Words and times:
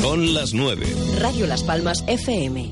Son 0.00 0.32
las 0.32 0.54
9. 0.54 0.86
Radio 1.18 1.46
Las 1.46 1.62
Palmas 1.62 2.02
FM. 2.06 2.70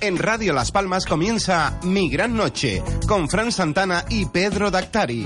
En 0.00 0.16
Radio 0.16 0.54
Las 0.54 0.72
Palmas 0.72 1.04
comienza 1.04 1.78
Mi 1.84 2.08
Gran 2.08 2.34
Noche 2.34 2.82
con 3.06 3.28
Fran 3.28 3.52
Santana 3.52 4.06
y 4.08 4.24
Pedro 4.26 4.70
Dactari. 4.70 5.24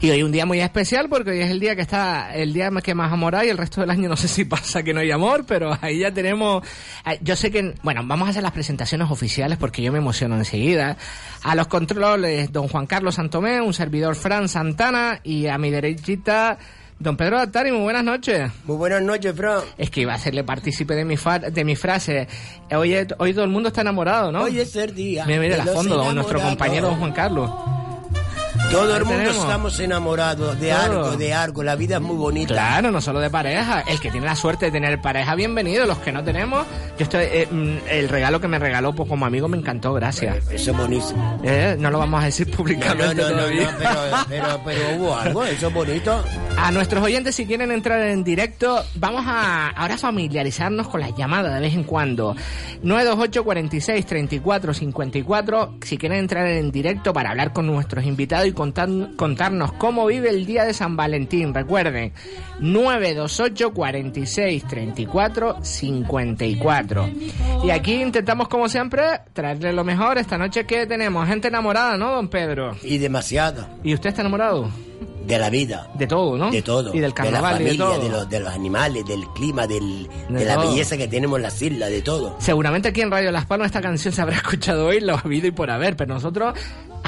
Y 0.00 0.11
hoy 0.11 0.22
un 0.22 0.30
día 0.33 0.44
muy 0.47 0.61
especial 0.61 1.08
porque 1.08 1.30
hoy 1.30 1.41
es 1.41 1.50
el 1.50 1.58
día 1.61 1.75
que 1.75 1.83
está, 1.83 2.34
el 2.34 2.52
día 2.52 2.70
que 2.83 2.94
más 2.94 3.12
amor 3.12 3.34
hay, 3.34 3.48
el 3.48 3.56
resto 3.58 3.80
del 3.80 3.91
año 3.91 4.08
no 4.08 4.16
sé 4.16 4.28
si 4.28 4.44
pasa 4.44 4.83
que 4.83 4.92
no 4.92 5.00
hay 5.00 5.11
amor, 5.11 5.44
pero 5.47 5.77
ahí 5.80 6.00
ya 6.00 6.12
tenemos, 6.12 6.62
eh, 7.06 7.19
yo 7.22 7.34
sé 7.36 7.50
que, 7.50 7.75
bueno, 7.83 8.03
vamos 8.05 8.27
a 8.28 8.30
hacer 8.30 8.42
las 8.42 8.53
presentaciones 8.53 9.11
oficiales 9.11 9.56
porque 9.58 9.83
yo 9.83 9.92
me 9.92 9.98
emociono 9.98 10.36
enseguida. 10.36 10.97
A 11.42 11.55
los 11.55 11.66
controles, 11.69 12.53
don 12.53 12.69
Juan 12.69 12.86
Carlos 12.86 13.14
Santomé, 13.14 13.61
un 13.61 13.72
servidor 13.72 14.16
Fran 14.16 14.48
Santana 14.48 15.20
y 15.22 15.47
a 15.47 15.58
mi 15.58 15.70
derechita, 15.70 16.58
Don 16.98 17.14
Pedro 17.19 17.36
Dattari, 17.36 17.72
muy 17.72 17.83
buenas 17.83 18.05
noches. 18.05 18.50
Muy 18.64 18.77
buenas 18.78 19.03
noches, 19.03 19.34
Fran. 19.36 19.60
Es 19.77 19.91
que 19.91 20.00
iba 20.00 20.14
a 20.14 20.19
serle 20.19 20.44
partícipe 20.44 20.94
de 20.94 21.05
mi, 21.05 21.19
fa- 21.19 21.38
de 21.38 21.62
mi 21.62 21.77
frase. 21.77 22.27
Hoy, 22.70 22.94
hoy 23.19 23.34
todo 23.34 23.44
el 23.44 23.50
mundo 23.50 23.69
está 23.69 23.83
enamorado, 23.83 24.32
¿no? 24.32 24.42
Hoy 24.44 24.59
es 24.60 24.75
el 24.76 24.94
día. 24.94 25.26
Mira, 25.26 25.41
mira, 25.41 25.56
de 25.56 25.60
a 25.62 25.65
los 25.66 25.75
fondo, 25.75 25.97
don- 25.97 26.15
nuestro 26.15 26.41
compañero 26.41 26.88
don 26.88 26.97
Juan 26.98 27.12
Carlos. 27.12 27.50
Todo 28.71 28.97
el 28.97 29.04
mundo 29.04 29.19
tenemos. 29.19 29.37
estamos 29.44 29.81
enamorados 29.81 30.60
de 30.60 30.71
Todo. 30.71 30.81
algo, 30.81 31.16
de 31.16 31.32
algo. 31.32 31.62
La 31.62 31.77
vida 31.77 31.97
es 31.97 32.03
muy 32.03 32.16
bonita. 32.16 32.53
Claro, 32.53 32.91
no 32.91 33.00
solo 33.00 33.21
de 33.21 33.31
pareja. 33.31 33.81
El 33.82 34.00
que 34.00 34.10
tiene 34.10 34.27
la 34.27 34.37
suerte 34.37 34.66
de 34.66 34.72
tener 34.72 35.00
pareja, 35.00 35.34
bienvenido. 35.34 35.87
Los 35.87 35.99
que 35.99 36.12
no 36.12 36.22
tenemos, 36.22 36.66
yo 36.99 37.04
estoy, 37.04 37.25
eh, 37.25 37.49
mm, 37.50 37.77
el 37.88 38.09
regalo 38.09 38.41
que 38.41 38.49
me 38.49 38.59
regaló 38.59 38.93
pues, 38.93 39.09
como 39.09 39.25
amigo 39.25 39.49
me 39.49 39.56
encantó, 39.56 39.94
gracias. 39.94 40.37
Eso 40.50 40.72
es 40.72 40.77
buenísimo. 40.77 41.41
Eh, 41.43 41.77
no 41.78 41.91
lo 41.91 41.99
vamos 42.00 42.22
a 42.22 42.27
decir 42.27 42.49
No, 42.49 42.50
no, 42.53 42.56
públicamente 42.59 43.15
no, 43.15 43.28
no, 43.31 43.37
todavía. 43.37 43.71
no, 43.72 43.78
pero, 43.78 44.27
pero, 44.28 44.60
pero 44.65 44.97
hubo 44.97 45.16
algo, 45.16 45.44
eso 45.44 45.69
es 45.69 45.75
bonito. 45.75 46.25
A 46.59 46.71
nuestros 46.72 47.03
oyentes, 47.04 47.34
si 47.34 47.47
quieren 47.47 47.71
entrar 47.71 48.00
en 48.03 48.25
directo, 48.25 48.83
vamos 48.97 49.25
a 49.27 49.69
ahora 49.69 49.97
familiarizarnos 49.97 50.88
con 50.88 51.00
las 51.00 51.15
llamadas 51.15 51.54
de 51.54 51.60
vez 51.60 51.75
en 51.75 51.84
cuando. 51.84 52.34
928 52.83 53.44
46 53.44 54.06
34 54.06 54.75
54. 54.75 55.75
Si 55.83 55.97
quieren 55.98 56.19
entrar 56.19 56.47
en 56.47 56.71
directo 56.72 57.12
para 57.12 57.31
hablar 57.31 57.53
con 57.53 57.66
nuestros 57.66 58.04
invitados 58.04 58.47
y 58.47 58.53
contar- 58.56 59.15
contarnos 59.15 59.71
cómo 59.75 60.05
vive 60.06 60.31
el 60.31 60.44
día 60.47 60.65
de 60.65 60.75
San 60.75 60.97
Valentín, 60.97 61.55
recuerden. 61.55 62.12
928 62.59 63.72
46 63.72 64.65
34 64.67 65.56
54. 65.62 67.09
Y 67.65 67.71
aquí 67.71 67.95
intentamos, 68.03 68.49
como 68.49 68.69
siempre, 68.69 69.03
traerle 69.33 69.72
lo 69.72 69.84
mejor. 69.84 70.19
Esta 70.19 70.37
noche 70.39 70.66
que 70.66 70.87
tenemos 70.87 71.28
gente 71.28 71.49
enamorada, 71.49 71.97
¿no, 71.97 72.11
don 72.12 72.28
Pedro? 72.28 72.77
Y 72.83 72.99
demasiado. 72.99 73.69
¿Y 73.84 73.95
usted 73.95 74.09
está 74.11 74.22
enamorado? 74.22 74.69
De 75.26 75.38
la 75.38 75.50
vida. 75.50 75.88
De 75.94 76.06
todo, 76.06 76.37
¿no? 76.38 76.50
De 76.50 76.62
todo. 76.62 76.94
Y 76.94 77.00
del 77.00 77.12
carnaval 77.12 77.59
de 77.59 77.64
la 77.64 77.70
y 77.72 77.76
de 77.76 77.78
familia, 77.78 77.97
todo. 77.98 78.04
de, 78.04 78.16
los, 78.16 78.31
de 78.31 78.41
los 78.41 78.48
animales, 78.54 79.04
del 79.06 79.26
clima, 79.34 79.66
del, 79.66 80.09
De 80.28 80.44
la 80.44 80.54
todo. 80.54 80.70
belleza 80.70 80.97
que 80.97 81.09
tenemos 81.09 81.37
en 81.38 81.42
las 81.42 81.60
islas, 81.60 81.91
de 81.91 82.03
todo. 82.03 82.37
Seguramente 82.38 82.88
aquí 82.88 83.00
en 83.00 83.10
Radio 83.10 83.31
Las 83.32 83.47
Palmas 83.47 83.66
esta 83.66 83.81
canción 83.81 84.12
se 84.15 84.22
habrá 84.22 84.36
escuchado 84.42 84.86
hoy, 84.86 85.00
lo 85.00 85.15
ha 85.15 85.20
habido 85.20 85.47
y 85.47 85.50
por 85.50 85.70
haber, 85.70 85.97
pero 85.97 86.15
nosotros... 86.15 86.54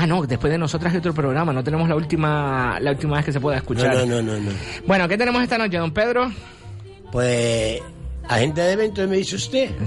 Ah, 0.01 0.07
no, 0.07 0.23
después 0.27 0.53
de 0.53 0.59
nosotras 0.59 0.93
hay 0.93 0.99
otro 1.01 1.13
programa, 1.13 1.53
no 1.53 1.65
tenemos 1.65 1.89
la 1.89 1.97
última 1.97 2.79
la 2.81 2.93
última 2.93 3.17
vez 3.17 3.25
que 3.27 3.33
se 3.33 3.41
pueda 3.41 3.57
No, 3.57 3.63
escuchar. 3.63 3.95
no, 3.97 4.07
no, 4.07 4.23
no, 4.23 4.39
no. 4.39 4.51
Bueno, 4.87 5.09
¿qué 5.09 5.19
tenemos 5.19 5.43
esta 5.43 5.59
noche, 5.59 5.77
don 5.77 5.91
Pedro? 5.93 6.31
Pues, 7.11 7.81
agente 8.29 8.61
de 8.61 8.73
eventos 8.73 9.09
me 9.09 9.17
dice 9.17 9.37
usted. 9.37 9.71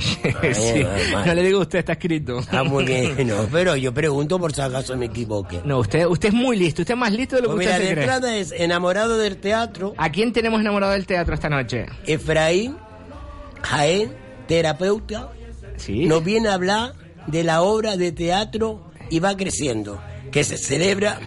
sí, 0.54 0.84
no 1.26 1.34
le 1.34 1.44
digo 1.44 1.60
usted, 1.62 1.80
está 1.80 1.94
escrito. 1.94 2.40
Ah, 2.52 2.64
muy 2.64 2.86
bien. 2.86 3.16
No, 3.28 3.48
pero 3.52 3.76
yo 3.76 3.94
pregunto 3.94 4.40
por 4.40 4.54
si 4.54 4.62
acaso 4.62 4.98
me 4.98 5.06
equivoque. 5.06 5.62
No, 5.64 5.80
usted, 5.80 6.06
usted 6.08 6.30
es 6.30 6.36
muy 6.36 6.58
listo, 6.58 6.82
usted 6.82 6.96
es 6.96 7.00
más 7.00 7.12
listo 7.14 7.36
de 7.38 7.44
lo 7.44 7.50
que 7.50 7.56
Pues 7.56 7.68
usted 7.68 7.78
mira, 7.80 7.84
se 7.90 7.96
de 7.96 8.02
cree. 8.02 8.04
entrada 8.16 8.38
es 8.38 8.52
enamorado 8.52 9.18
del 9.18 9.38
teatro, 9.38 9.94
¿A 9.98 10.12
quién 10.12 10.34
tenemos 10.34 10.60
enamorado 10.60 10.94
del 10.94 11.06
teatro 11.06 11.34
esta 11.34 11.50
noche? 11.50 11.86
Efraín 12.06 12.76
Jaén, 13.62 14.12
terapeuta, 14.48 15.30
Sí. 15.78 16.06
nos 16.06 16.24
viene 16.24 16.50
a 16.50 16.54
hablar 16.56 16.94
de 17.28 17.44
la 17.44 17.62
obra 17.62 17.96
de 17.98 18.12
teatro 18.12 18.92
y 19.10 19.20
va 19.20 19.36
creciendo, 19.38 20.02
que 20.32 20.44
se 20.44 20.58
celebra 20.58 21.20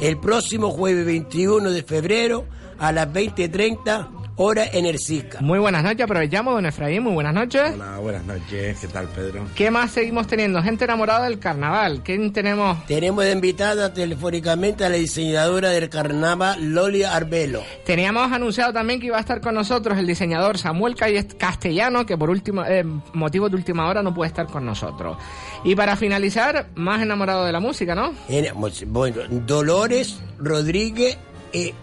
el 0.00 0.18
próximo 0.18 0.70
jueves 0.70 1.04
21 1.04 1.70
de 1.70 1.82
febrero 1.82 2.46
a 2.78 2.92
las 2.92 3.08
20.30 3.12 4.08
hora 4.36 4.64
en 4.72 4.86
el. 4.86 4.98
Muy 5.40 5.58
buenas 5.58 5.82
noches, 5.82 6.00
aprovechamos, 6.02 6.54
don 6.54 6.66
Efraín, 6.66 7.02
muy 7.02 7.12
buenas 7.12 7.34
noches. 7.34 7.72
Hola, 7.74 7.98
buenas 7.98 8.24
noches. 8.24 8.78
¿Qué 8.80 8.88
tal, 8.88 9.06
Pedro? 9.08 9.46
¿Qué 9.54 9.70
más 9.70 9.90
seguimos 9.90 10.26
teniendo? 10.26 10.62
Gente 10.62 10.84
enamorada 10.84 11.24
del 11.24 11.38
carnaval. 11.38 12.02
¿Quién 12.04 12.32
tenemos? 12.32 12.84
Tenemos 12.86 13.24
de 13.24 13.32
invitada 13.32 13.92
telefónicamente 13.92 14.84
a 14.84 14.88
la 14.88 14.96
diseñadora 14.96 15.70
del 15.70 15.88
carnaval, 15.88 16.72
Loli 16.72 17.02
Arbelo. 17.02 17.62
Teníamos 17.84 18.30
anunciado 18.32 18.72
también 18.72 19.00
que 19.00 19.06
iba 19.06 19.16
a 19.16 19.20
estar 19.20 19.40
con 19.40 19.54
nosotros 19.54 19.98
el 19.98 20.06
diseñador 20.06 20.56
Samuel 20.58 20.94
Castellano, 21.38 22.06
que 22.06 22.16
por 22.16 22.30
último, 22.30 22.64
eh, 22.64 22.84
motivos 23.12 23.50
de 23.50 23.56
última 23.56 23.88
hora 23.88 24.02
no 24.02 24.14
puede 24.14 24.28
estar 24.28 24.46
con 24.46 24.64
nosotros. 24.64 25.16
Y 25.64 25.74
para 25.74 25.96
finalizar, 25.96 26.66
más 26.74 27.02
enamorado 27.02 27.44
de 27.44 27.52
la 27.52 27.60
música, 27.60 27.94
¿no? 27.94 28.12
En- 28.28 28.46
Bueno, 28.86 29.22
Dolores 29.46 30.20
Rodríguez 30.38 31.18
e... 31.52 31.74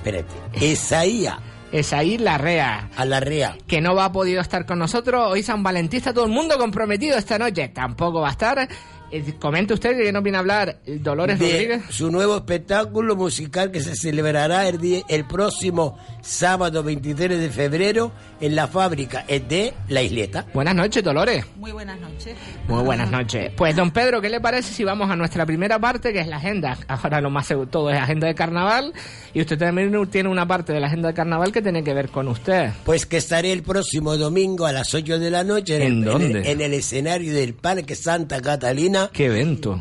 Espérate. 0.00 0.34
Esaía 0.54 1.38
Esaí 1.72 2.18
Larrea, 2.18 2.90
Alarrea. 2.96 3.56
que 3.66 3.80
no 3.80 3.94
va 3.94 4.06
a 4.06 4.12
podido 4.12 4.40
estar 4.40 4.66
con 4.66 4.78
nosotros. 4.78 5.30
Hoy 5.30 5.42
San 5.42 5.62
Valentín 5.62 5.98
está 5.98 6.12
todo 6.12 6.24
el 6.24 6.32
mundo 6.32 6.58
comprometido 6.58 7.16
esta 7.16 7.38
noche. 7.38 7.68
Tampoco 7.68 8.20
va 8.20 8.28
a 8.28 8.32
estar. 8.32 8.68
Eh, 9.12 9.34
comente 9.40 9.74
usted 9.74 9.96
que 9.96 10.12
nos 10.12 10.22
viene 10.22 10.36
a 10.38 10.40
hablar 10.40 10.78
Dolores 10.86 11.38
de 11.38 11.50
Rodríguez. 11.50 11.82
su 11.90 12.10
nuevo 12.12 12.36
espectáculo 12.36 13.16
musical 13.16 13.70
que 13.72 13.80
se 13.80 13.96
celebrará 13.96 14.68
el, 14.68 14.78
día- 14.78 15.02
el 15.08 15.26
próximo 15.26 15.98
sábado 16.22 16.82
23 16.82 17.38
de 17.40 17.50
febrero 17.50 18.12
en 18.40 18.54
la 18.54 18.68
fábrica 18.68 19.24
es 19.26 19.48
de 19.48 19.74
La 19.88 20.02
Isleta. 20.02 20.46
Buenas 20.54 20.74
noches, 20.74 21.02
Dolores. 21.02 21.44
Muy 21.56 21.72
buenas 21.72 21.98
noches. 22.00 22.34
Muy 22.68 22.82
buenas 22.84 23.10
noches. 23.10 23.52
Pues, 23.56 23.74
don 23.74 23.90
Pedro, 23.90 24.20
¿qué 24.20 24.28
le 24.28 24.40
parece 24.40 24.72
si 24.72 24.84
vamos 24.84 25.10
a 25.10 25.16
nuestra 25.16 25.44
primera 25.44 25.78
parte, 25.78 26.12
que 26.12 26.20
es 26.20 26.26
la 26.28 26.36
agenda? 26.36 26.78
Ahora 26.86 27.20
lo 27.20 27.30
más 27.30 27.46
seguro, 27.46 27.68
todo 27.68 27.90
es 27.90 27.98
agenda 27.98 28.26
de 28.28 28.34
carnaval, 28.34 28.92
y 29.34 29.40
usted 29.40 29.58
también 29.58 29.90
tiene 30.10 30.28
una 30.28 30.46
parte 30.46 30.72
de 30.72 30.80
la 30.80 30.86
agenda 30.86 31.08
de 31.08 31.14
carnaval 31.14 31.50
que 31.52 31.62
tiene 31.62 31.82
que 31.82 31.92
ver 31.94 32.10
con 32.10 32.28
usted. 32.28 32.70
Pues 32.84 33.06
que 33.06 33.16
estaré 33.16 33.52
el 33.52 33.62
próximo 33.62 34.16
domingo 34.16 34.66
a 34.66 34.72
las 34.72 34.94
8 34.94 35.18
de 35.18 35.30
la 35.30 35.42
noche 35.44 35.76
en, 35.76 35.82
¿En 35.82 35.92
el, 35.98 36.04
dónde? 36.04 36.38
el- 36.40 36.46
en 36.46 36.60
el 36.60 36.74
escenario 36.74 37.34
del 37.34 37.54
Parque 37.54 37.94
Santa 37.96 38.40
Catalina. 38.40 38.99
¡Qué 39.12 39.26
evento! 39.26 39.80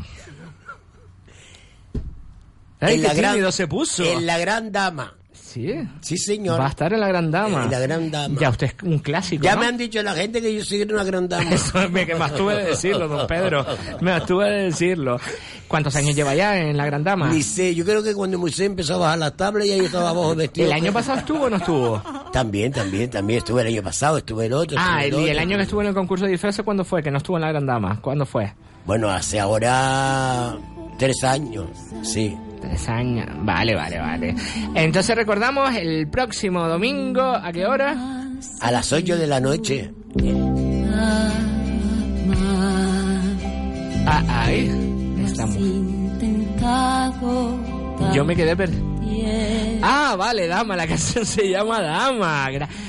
¡Ay, 2.79 2.95
en 2.95 3.01
qué 3.01 3.07
la 3.07 3.13
gran- 3.13 3.51
se 3.51 3.67
puso! 3.67 4.03
En 4.03 4.25
la 4.25 4.37
Gran 4.37 4.71
Dama. 4.71 5.13
Sí. 5.33 5.73
Sí, 6.01 6.17
señor. 6.17 6.59
Va 6.59 6.67
a 6.67 6.69
estar 6.69 6.93
en 6.93 6.99
la 6.99 7.07
Gran 7.07 7.31
Dama. 7.31 7.63
En 7.65 7.71
la 7.71 7.79
Gran 7.79 8.11
Dama. 8.11 8.39
Ya 8.39 8.49
usted 8.49 8.67
es 8.67 8.75
un 8.83 8.99
clásico. 8.99 9.43
Ya 9.43 9.55
¿no? 9.55 9.61
me 9.61 9.65
han 9.67 9.77
dicho 9.77 10.01
la 10.03 10.13
gente 10.13 10.41
que 10.41 10.53
yo 10.53 10.63
soy 10.63 10.83
una 10.83 11.03
gran 11.03 11.27
dama. 11.27 11.49
Eso 11.53 11.89
me, 11.89 12.05
que 12.05 12.13
me 12.13 12.23
abstuve 12.23 12.55
de 12.55 12.63
decirlo, 12.65 13.07
don 13.07 13.25
Pedro. 13.25 13.65
Me 13.99 14.11
abstuve 14.11 14.47
de 14.47 14.63
decirlo. 14.65 15.19
¿Cuántos 15.67 15.95
años 15.95 16.15
lleva 16.15 16.35
ya 16.35 16.55
en 16.57 16.77
la 16.77 16.85
Gran 16.85 17.03
Dama? 17.03 17.29
Ni 17.29 17.41
sé, 17.41 17.73
yo 17.73 17.83
creo 17.83 18.03
que 18.03 18.13
cuando 18.13 18.37
Moisés 18.37 18.67
empezó 18.67 18.95
a 18.95 18.97
bajar 18.97 19.17
las 19.17 19.35
tablas 19.35 19.65
y 19.65 19.71
ahí 19.71 19.79
estaba 19.81 20.09
abajo 20.11 20.35
vestido. 20.35 20.67
¿El 20.67 20.73
año 20.73 20.93
pasado 20.93 21.19
estuvo 21.19 21.45
o 21.45 21.49
no 21.49 21.57
estuvo? 21.57 22.01
También, 22.31 22.71
también, 22.71 23.09
también 23.09 23.39
estuve 23.39 23.61
el 23.61 23.67
año 23.69 23.81
pasado, 23.83 24.17
estuve 24.19 24.45
el 24.45 24.53
otro. 24.53 24.77
Ah, 24.79 25.03
el, 25.03 25.13
y 25.13 25.17
el 25.17 25.29
otro. 25.31 25.41
año 25.41 25.57
que 25.57 25.63
estuvo 25.63 25.81
en 25.81 25.87
el 25.87 25.93
concurso 25.95 26.25
de 26.25 26.31
disfraces, 26.31 26.63
¿cuándo 26.63 26.83
fue? 26.85 27.01
Que 27.01 27.09
no 27.09 27.17
estuvo 27.17 27.37
en 27.37 27.41
la 27.41 27.49
Gran 27.49 27.65
Dama. 27.65 27.99
¿Cuándo 28.01 28.25
fue? 28.25 28.53
Bueno, 28.89 29.07
hace 29.11 29.39
ahora 29.39 30.57
tres 30.97 31.23
años, 31.23 31.67
sí. 32.01 32.35
Tres 32.59 32.89
años. 32.89 33.27
Vale, 33.41 33.75
vale, 33.75 33.99
vale. 33.99 34.35
Entonces 34.73 35.15
recordamos 35.15 35.75
el 35.75 36.07
próximo 36.07 36.67
domingo, 36.67 37.21
¿a 37.21 37.51
qué 37.51 37.67
hora? 37.67 37.95
A 38.61 38.71
las 38.71 38.91
ocho 38.91 39.15
de 39.15 39.27
la 39.27 39.39
noche. 39.39 39.93
Ah, 44.07 44.23
ahí 44.27 44.71
estamos. 45.23 45.57
Yo 48.11 48.25
me 48.25 48.35
quedé 48.35 48.55
per... 48.55 48.71
Ah, 49.81 50.15
vale, 50.17 50.47
Dama, 50.47 50.75
la 50.75 50.87
canción 50.87 51.25
se 51.25 51.49
llama 51.49 51.81
Dama. 51.81 52.47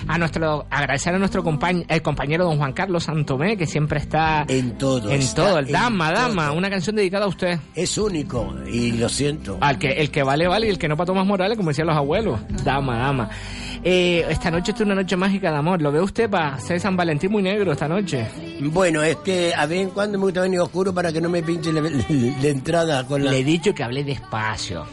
A 0.08 0.18
nuestro, 0.18 0.66
agradecer 0.70 1.14
a 1.14 1.18
nuestro 1.18 1.42
compañ- 1.44 1.84
el 1.88 2.02
compañero 2.02 2.44
don 2.44 2.56
Juan 2.58 2.72
Carlos 2.72 3.04
Santomé, 3.04 3.56
que 3.56 3.66
siempre 3.66 3.98
está 3.98 4.44
En 4.48 4.76
todo. 4.78 5.10
en 5.10 5.34
todo. 5.34 5.58
El 5.58 5.70
Dama, 5.70 6.12
todo. 6.12 6.22
Dama, 6.22 6.52
una 6.52 6.68
canción 6.70 6.96
dedicada 6.96 7.24
a 7.26 7.28
usted. 7.28 7.58
Es 7.74 7.96
único 7.98 8.54
y 8.70 8.92
lo 8.92 9.08
siento. 9.08 9.58
Al 9.60 9.78
que, 9.78 9.88
el 9.92 10.10
que 10.10 10.22
vale, 10.22 10.46
vale, 10.48 10.66
y 10.66 10.70
el 10.70 10.78
que 10.78 10.88
no 10.88 10.96
para 10.96 11.06
Tomás 11.06 11.26
Morales, 11.26 11.56
como 11.56 11.70
decían 11.70 11.86
los 11.86 11.96
abuelos. 11.96 12.40
Dama, 12.64 12.96
dama. 12.98 13.30
Eh, 13.82 14.26
esta 14.28 14.50
noche 14.50 14.72
es 14.72 14.80
una 14.82 14.94
noche 14.94 15.16
mágica 15.16 15.50
de 15.50 15.56
amor. 15.56 15.80
¿Lo 15.80 15.90
ve 15.90 16.00
usted 16.02 16.28
para 16.28 16.58
ser 16.60 16.78
San 16.80 16.96
Valentín 16.96 17.30
muy 17.32 17.42
negro 17.42 17.72
esta 17.72 17.88
noche? 17.88 18.26
Bueno, 18.60 19.02
es 19.02 19.16
que 19.16 19.54
a 19.54 19.64
vez 19.64 19.80
en 19.80 19.90
cuando 19.90 20.18
me 20.18 20.24
gusta 20.24 20.42
venir 20.42 20.60
oscuro 20.60 20.92
para 20.92 21.10
que 21.12 21.20
no 21.20 21.30
me 21.30 21.42
pinche 21.42 21.72
la, 21.72 21.80
la 22.40 22.48
entrada 22.48 23.06
con 23.06 23.24
la... 23.24 23.30
Le 23.30 23.38
he 23.38 23.44
dicho 23.44 23.74
que 23.74 23.82
hablé 23.82 24.04
despacio. 24.04 24.84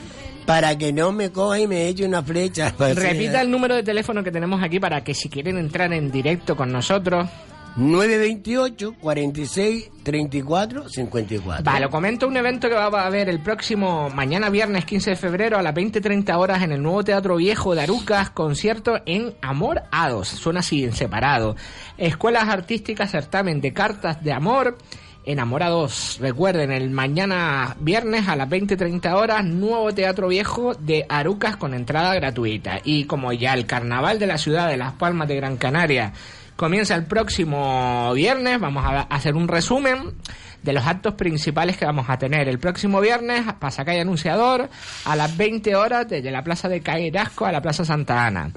Para 0.48 0.78
que 0.78 0.94
no 0.94 1.12
me 1.12 1.30
coja 1.30 1.60
y 1.60 1.68
me 1.68 1.90
eche 1.90 2.06
una 2.06 2.24
flecha. 2.24 2.74
Repita 2.80 3.42
el 3.42 3.52
número 3.52 3.76
de 3.76 3.84
teléfono 3.84 4.24
que 4.24 4.32
tenemos 4.32 4.64
aquí 4.64 4.80
para 4.80 5.04
que 5.04 5.14
si 5.14 5.28
quieren 5.28 5.58
entrar 5.58 5.92
en 5.92 6.10
directo 6.10 6.56
con 6.56 6.72
nosotros. 6.72 7.30
928 7.76 8.96
46 9.00 9.92
34 10.02 10.90
54. 10.90 11.64
Vale, 11.64 11.80
lo 11.82 11.90
comento 11.92 12.28
un 12.28 12.36
evento 12.36 12.70
que 12.70 12.74
va 12.74 12.86
a 12.86 13.06
haber 13.06 13.30
el 13.30 13.40
próximo 13.40 14.10
mañana 14.10 14.50
viernes 14.50 14.86
15 14.86 15.12
de 15.12 15.16
febrero 15.16 15.60
a 15.60 15.62
las 15.62 15.76
20.30 15.76 16.36
horas 16.38 16.64
en 16.64 16.72
el 16.72 16.82
nuevo 16.82 17.04
Teatro 17.04 17.36
Viejo 17.36 17.76
de 17.76 17.82
Arucas, 17.82 18.32
concierto 18.32 19.02
en 19.06 19.36
Amor 19.42 19.84
Hados, 19.92 20.30
suena 20.30 20.62
así 20.62 20.86
en 20.86 20.94
separado. 20.94 21.56
Escuelas 21.98 22.48
Artísticas, 22.48 23.12
certamen 23.12 23.62
de 23.62 23.74
cartas 23.74 24.24
de 24.24 24.32
amor. 24.32 24.78
Enamorados, 25.28 26.20
recuerden, 26.22 26.72
el 26.72 26.90
mañana 26.90 27.76
viernes 27.82 28.30
a 28.30 28.38
las 28.38 28.48
20.30 28.48 29.14
horas, 29.14 29.44
nuevo 29.44 29.94
Teatro 29.94 30.30
Viejo 30.30 30.74
de 30.74 31.06
Arucas 31.10 31.58
con 31.58 31.74
entrada 31.74 32.16
gratuita. 32.16 32.80
Y 32.86 33.04
como 33.04 33.34
ya 33.34 33.54
el 33.54 33.66
carnaval 33.66 34.20
de 34.20 34.28
la 34.28 34.38
ciudad 34.38 34.70
de 34.70 34.78
Las 34.78 34.94
Palmas 34.94 35.28
de 35.28 35.36
Gran 35.36 35.58
Canaria 35.58 36.14
comienza 36.56 36.96
el 36.96 37.08
próximo 37.08 38.14
viernes, 38.14 38.58
vamos 38.62 38.86
a 38.86 39.02
hacer 39.02 39.36
un 39.36 39.50
resumen 39.50 40.14
de 40.64 40.72
los 40.72 40.88
actos 40.88 41.16
principales 41.16 41.76
que 41.76 41.84
vamos 41.84 42.10
a 42.10 42.18
tener 42.18 42.48
el 42.48 42.58
próximo 42.58 43.02
viernes, 43.02 43.44
Pasacalle 43.60 44.00
Anunciador, 44.00 44.70
a 45.04 45.16
las 45.18 45.36
20 45.36 45.76
horas 45.76 46.08
desde 46.08 46.32
la 46.32 46.42
Plaza 46.42 46.70
de 46.70 46.80
Cairasco 46.80 47.46
a 47.46 47.52
la 47.52 47.62
Plaza 47.62 47.84
Santa 47.84 48.26
Ana. 48.26 48.50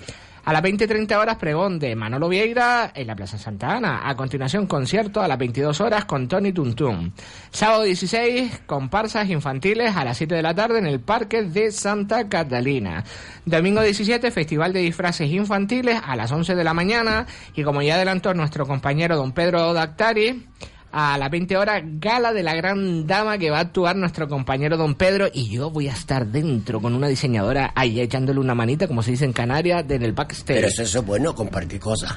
A 0.50 0.52
las 0.52 0.64
20.30 0.64 1.17
horas, 1.17 1.37
pregón 1.37 1.79
de 1.79 1.94
Manolo 1.94 2.29
Vieira 2.29 2.91
en 2.93 3.06
la 3.06 3.14
Plaza 3.14 3.38
Santa 3.38 3.76
Ana. 3.76 4.00
A 4.02 4.17
continuación, 4.17 4.67
concierto 4.67 5.23
a 5.23 5.29
las 5.29 5.38
22 5.38 5.81
horas 5.81 6.06
con 6.06 6.26
Tony 6.26 6.52
Tuntún. 6.52 7.12
Sábado 7.52 7.85
16, 7.85 8.62
comparsas 8.67 9.31
infantiles 9.31 9.94
a 9.94 10.05
las 10.05 10.17
7 10.17 10.35
de 10.35 10.43
la 10.43 10.52
tarde 10.52 10.81
en 10.81 10.87
el 10.87 10.99
Parque 10.99 11.44
de 11.44 11.70
Santa 11.70 12.29
Catalina. 12.29 13.05
Domingo 13.44 13.81
17, 13.81 14.32
Festival 14.32 14.73
de 14.73 14.81
Disfraces 14.81 15.31
Infantiles 15.31 16.00
a 16.05 16.17
las 16.17 16.32
11 16.32 16.56
de 16.56 16.64
la 16.64 16.75
mañana. 16.75 17.26
Y 17.55 17.62
como 17.62 17.81
ya 17.81 17.94
adelantó 17.94 18.35
nuestro 18.35 18.67
compañero 18.67 19.17
don 19.17 19.31
Pedro 19.31 19.73
Dactari, 19.73 20.49
a 20.92 21.16
las 21.19 21.31
20 21.31 21.56
horas, 21.56 21.82
gala 21.84 22.32
de 22.32 22.42
la 22.42 22.54
gran 22.54 23.06
dama 23.06 23.38
que 23.38 23.50
va 23.50 23.58
a 23.58 23.60
actuar 23.60 23.96
nuestro 23.96 24.28
compañero 24.28 24.76
don 24.76 24.94
Pedro 24.94 25.28
y 25.32 25.48
yo 25.48 25.70
voy 25.70 25.88
a 25.88 25.92
estar 25.92 26.26
dentro 26.26 26.81
con 26.81 26.94
una 26.94 27.08
diseñadora 27.08 27.72
ahí 27.75 28.00
echándole 28.00 28.40
una 28.40 28.54
manita, 28.54 28.88
como 28.88 29.02
se 29.02 29.12
dice 29.12 29.25
en 29.25 29.32
Canarias, 29.32 29.84
en 29.88 30.02
el 30.02 30.12
backstage. 30.12 30.56
Pero 30.56 30.69
eso, 30.69 30.82
eso 30.82 30.98
es 31.00 31.06
bueno, 31.06 31.34
compartir 31.34 31.81
cosas. 31.81 32.12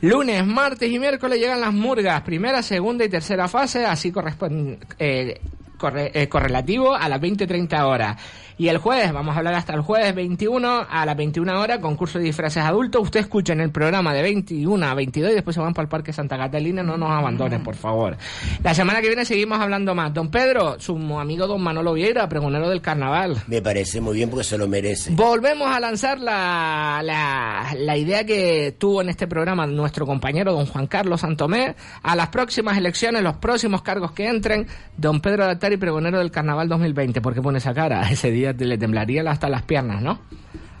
Lunes, 0.00 0.44
martes 0.46 0.90
y 0.90 0.98
miércoles 0.98 1.38
llegan 1.38 1.60
las 1.60 1.72
murgas, 1.72 2.22
primera, 2.22 2.62
segunda 2.62 3.04
y 3.04 3.08
tercera 3.08 3.48
fase, 3.48 3.84
así 3.84 4.12
corresponde, 4.12 4.78
eh, 4.98 5.40
corre- 5.78 6.10
eh, 6.14 6.28
correlativo 6.28 6.94
a 6.94 7.08
las 7.08 7.20
20-30 7.20 7.82
horas. 7.86 8.16
Y 8.60 8.66
el 8.68 8.78
jueves, 8.78 9.12
vamos 9.12 9.36
a 9.36 9.38
hablar 9.38 9.54
hasta 9.54 9.72
el 9.72 9.82
jueves 9.82 10.12
21 10.16 10.84
a 10.90 11.06
las 11.06 11.16
21 11.16 11.60
horas, 11.60 11.78
concurso 11.78 12.18
de 12.18 12.24
disfraces 12.24 12.60
adultos. 12.64 13.02
Usted 13.02 13.20
escucha 13.20 13.52
en 13.52 13.60
el 13.60 13.70
programa 13.70 14.12
de 14.12 14.20
21 14.22 14.84
a 14.84 14.94
22 14.94 15.30
y 15.30 15.34
después 15.34 15.54
se 15.54 15.60
van 15.60 15.74
para 15.74 15.84
el 15.84 15.88
Parque 15.88 16.12
Santa 16.12 16.36
Catalina. 16.36 16.82
No 16.82 16.96
nos 16.96 17.08
abandonen, 17.10 17.62
por 17.62 17.76
favor. 17.76 18.16
La 18.64 18.74
semana 18.74 19.00
que 19.00 19.06
viene 19.06 19.24
seguimos 19.24 19.60
hablando 19.60 19.94
más. 19.94 20.12
Don 20.12 20.28
Pedro, 20.32 20.80
su 20.80 20.96
amigo 21.20 21.46
don 21.46 21.62
Manolo 21.62 21.92
Vieira, 21.92 22.28
pregonero 22.28 22.68
del 22.68 22.80
carnaval. 22.80 23.36
Me 23.46 23.62
parece 23.62 24.00
muy 24.00 24.16
bien 24.16 24.28
porque 24.28 24.42
se 24.42 24.58
lo 24.58 24.66
merece. 24.66 25.12
Volvemos 25.12 25.68
a 25.68 25.78
lanzar 25.78 26.18
la, 26.18 27.00
la, 27.04 27.74
la 27.76 27.96
idea 27.96 28.24
que 28.26 28.74
tuvo 28.76 29.02
en 29.02 29.08
este 29.08 29.28
programa 29.28 29.68
nuestro 29.68 30.04
compañero 30.04 30.52
don 30.52 30.66
Juan 30.66 30.88
Carlos 30.88 31.20
Santomé. 31.20 31.76
A 32.02 32.16
las 32.16 32.28
próximas 32.30 32.76
elecciones, 32.76 33.22
los 33.22 33.36
próximos 33.36 33.82
cargos 33.82 34.10
que 34.10 34.26
entren, 34.26 34.66
don 34.96 35.20
Pedro 35.20 35.44
Dattari, 35.68 35.76
pregonero 35.76 36.18
del 36.18 36.30
Carnaval 36.30 36.66
2020. 36.68 37.20
¿Por 37.20 37.34
qué 37.34 37.42
pone 37.42 37.58
esa 37.58 37.74
cara? 37.74 38.02
Ese 38.10 38.30
día 38.30 38.54
te- 38.56 38.64
le 38.64 38.78
temblarían 38.78 39.28
hasta 39.28 39.48
las 39.50 39.62
piernas, 39.62 40.00
¿no? 40.02 40.20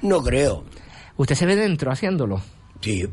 No 0.02 0.22
creo. 0.22 0.64
¿Usted 1.16 1.34
se 1.34 1.44
ve 1.46 1.56
dentro 1.56 1.90
haciéndolo? 1.90 2.40
Sí. 2.80 3.06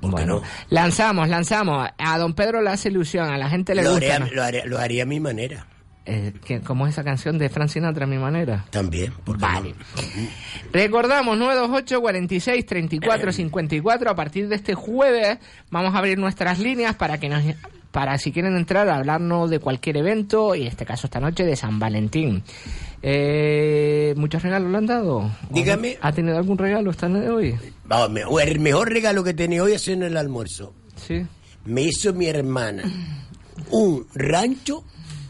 ¿por 0.00 0.10
qué 0.10 0.16
Bueno, 0.24 0.36
no? 0.40 0.42
lanzamos, 0.70 1.28
lanzamos. 1.28 1.88
A 1.98 2.18
don 2.18 2.34
Pedro 2.34 2.62
le 2.62 2.70
hace 2.70 2.88
ilusión, 2.88 3.28
a 3.28 3.38
la 3.38 3.48
gente 3.48 3.74
le 3.74 3.82
Lo 3.84 3.90
gusta. 3.92 4.06
haría, 4.14 4.18
¿no? 4.26 4.32
lo, 4.32 4.42
haría, 4.42 4.64
lo 4.66 4.78
haría 4.78 5.02
a 5.04 5.06
mi 5.06 5.20
manera. 5.20 5.66
Eh, 6.06 6.32
que- 6.44 6.60
como 6.62 6.86
esa 6.86 7.04
canción 7.04 7.36
de 7.38 7.48
Frank 7.48 7.68
Sinatra, 7.68 8.06
mi 8.06 8.16
manera. 8.18 8.64
También. 8.70 9.12
¿por 9.24 9.36
qué 9.36 9.42
Vale. 9.42 9.70
no? 9.70 9.76
Recordamos 10.72 11.36
928 11.38 12.00
46 12.00 12.66
34 12.66 13.32
54 13.32 14.10
a 14.10 14.14
partir 14.16 14.48
de 14.48 14.56
este 14.56 14.74
jueves 14.74 15.38
vamos 15.70 15.94
a 15.94 15.98
abrir 15.98 16.18
nuestras 16.18 16.58
líneas 16.58 16.94
para 16.96 17.18
que 17.18 17.28
nos 17.28 17.42
para 17.90 18.18
si 18.18 18.32
quieren 18.32 18.56
entrar 18.56 18.88
a 18.88 18.96
hablarnos 18.96 19.50
de 19.50 19.58
cualquier 19.58 19.98
evento 19.98 20.54
y 20.54 20.62
en 20.62 20.68
este 20.68 20.84
caso 20.84 21.06
esta 21.06 21.20
noche 21.20 21.44
de 21.44 21.56
San 21.56 21.78
Valentín. 21.78 22.42
Eh, 23.02 24.14
¿Muchos 24.16 24.42
regalos 24.42 24.70
le 24.70 24.78
han 24.78 24.86
dado? 24.86 25.30
Dígame. 25.50 25.98
¿Ha 26.00 26.12
tenido 26.12 26.36
algún 26.36 26.58
regalo 26.58 26.90
esta 26.90 27.08
noche 27.08 27.24
de 27.24 27.30
hoy? 27.30 27.54
Vamos, 27.84 28.42
el 28.42 28.60
mejor 28.60 28.92
regalo 28.92 29.24
que 29.24 29.34
tenía 29.34 29.62
hoy 29.62 29.74
ha 29.74 29.78
sido 29.78 29.98
en 29.98 30.02
el 30.04 30.16
almuerzo. 30.16 30.74
Sí. 30.96 31.26
Me 31.64 31.82
hizo 31.82 32.12
mi 32.12 32.26
hermana 32.26 32.84
un 33.70 34.06
rancho 34.14 34.84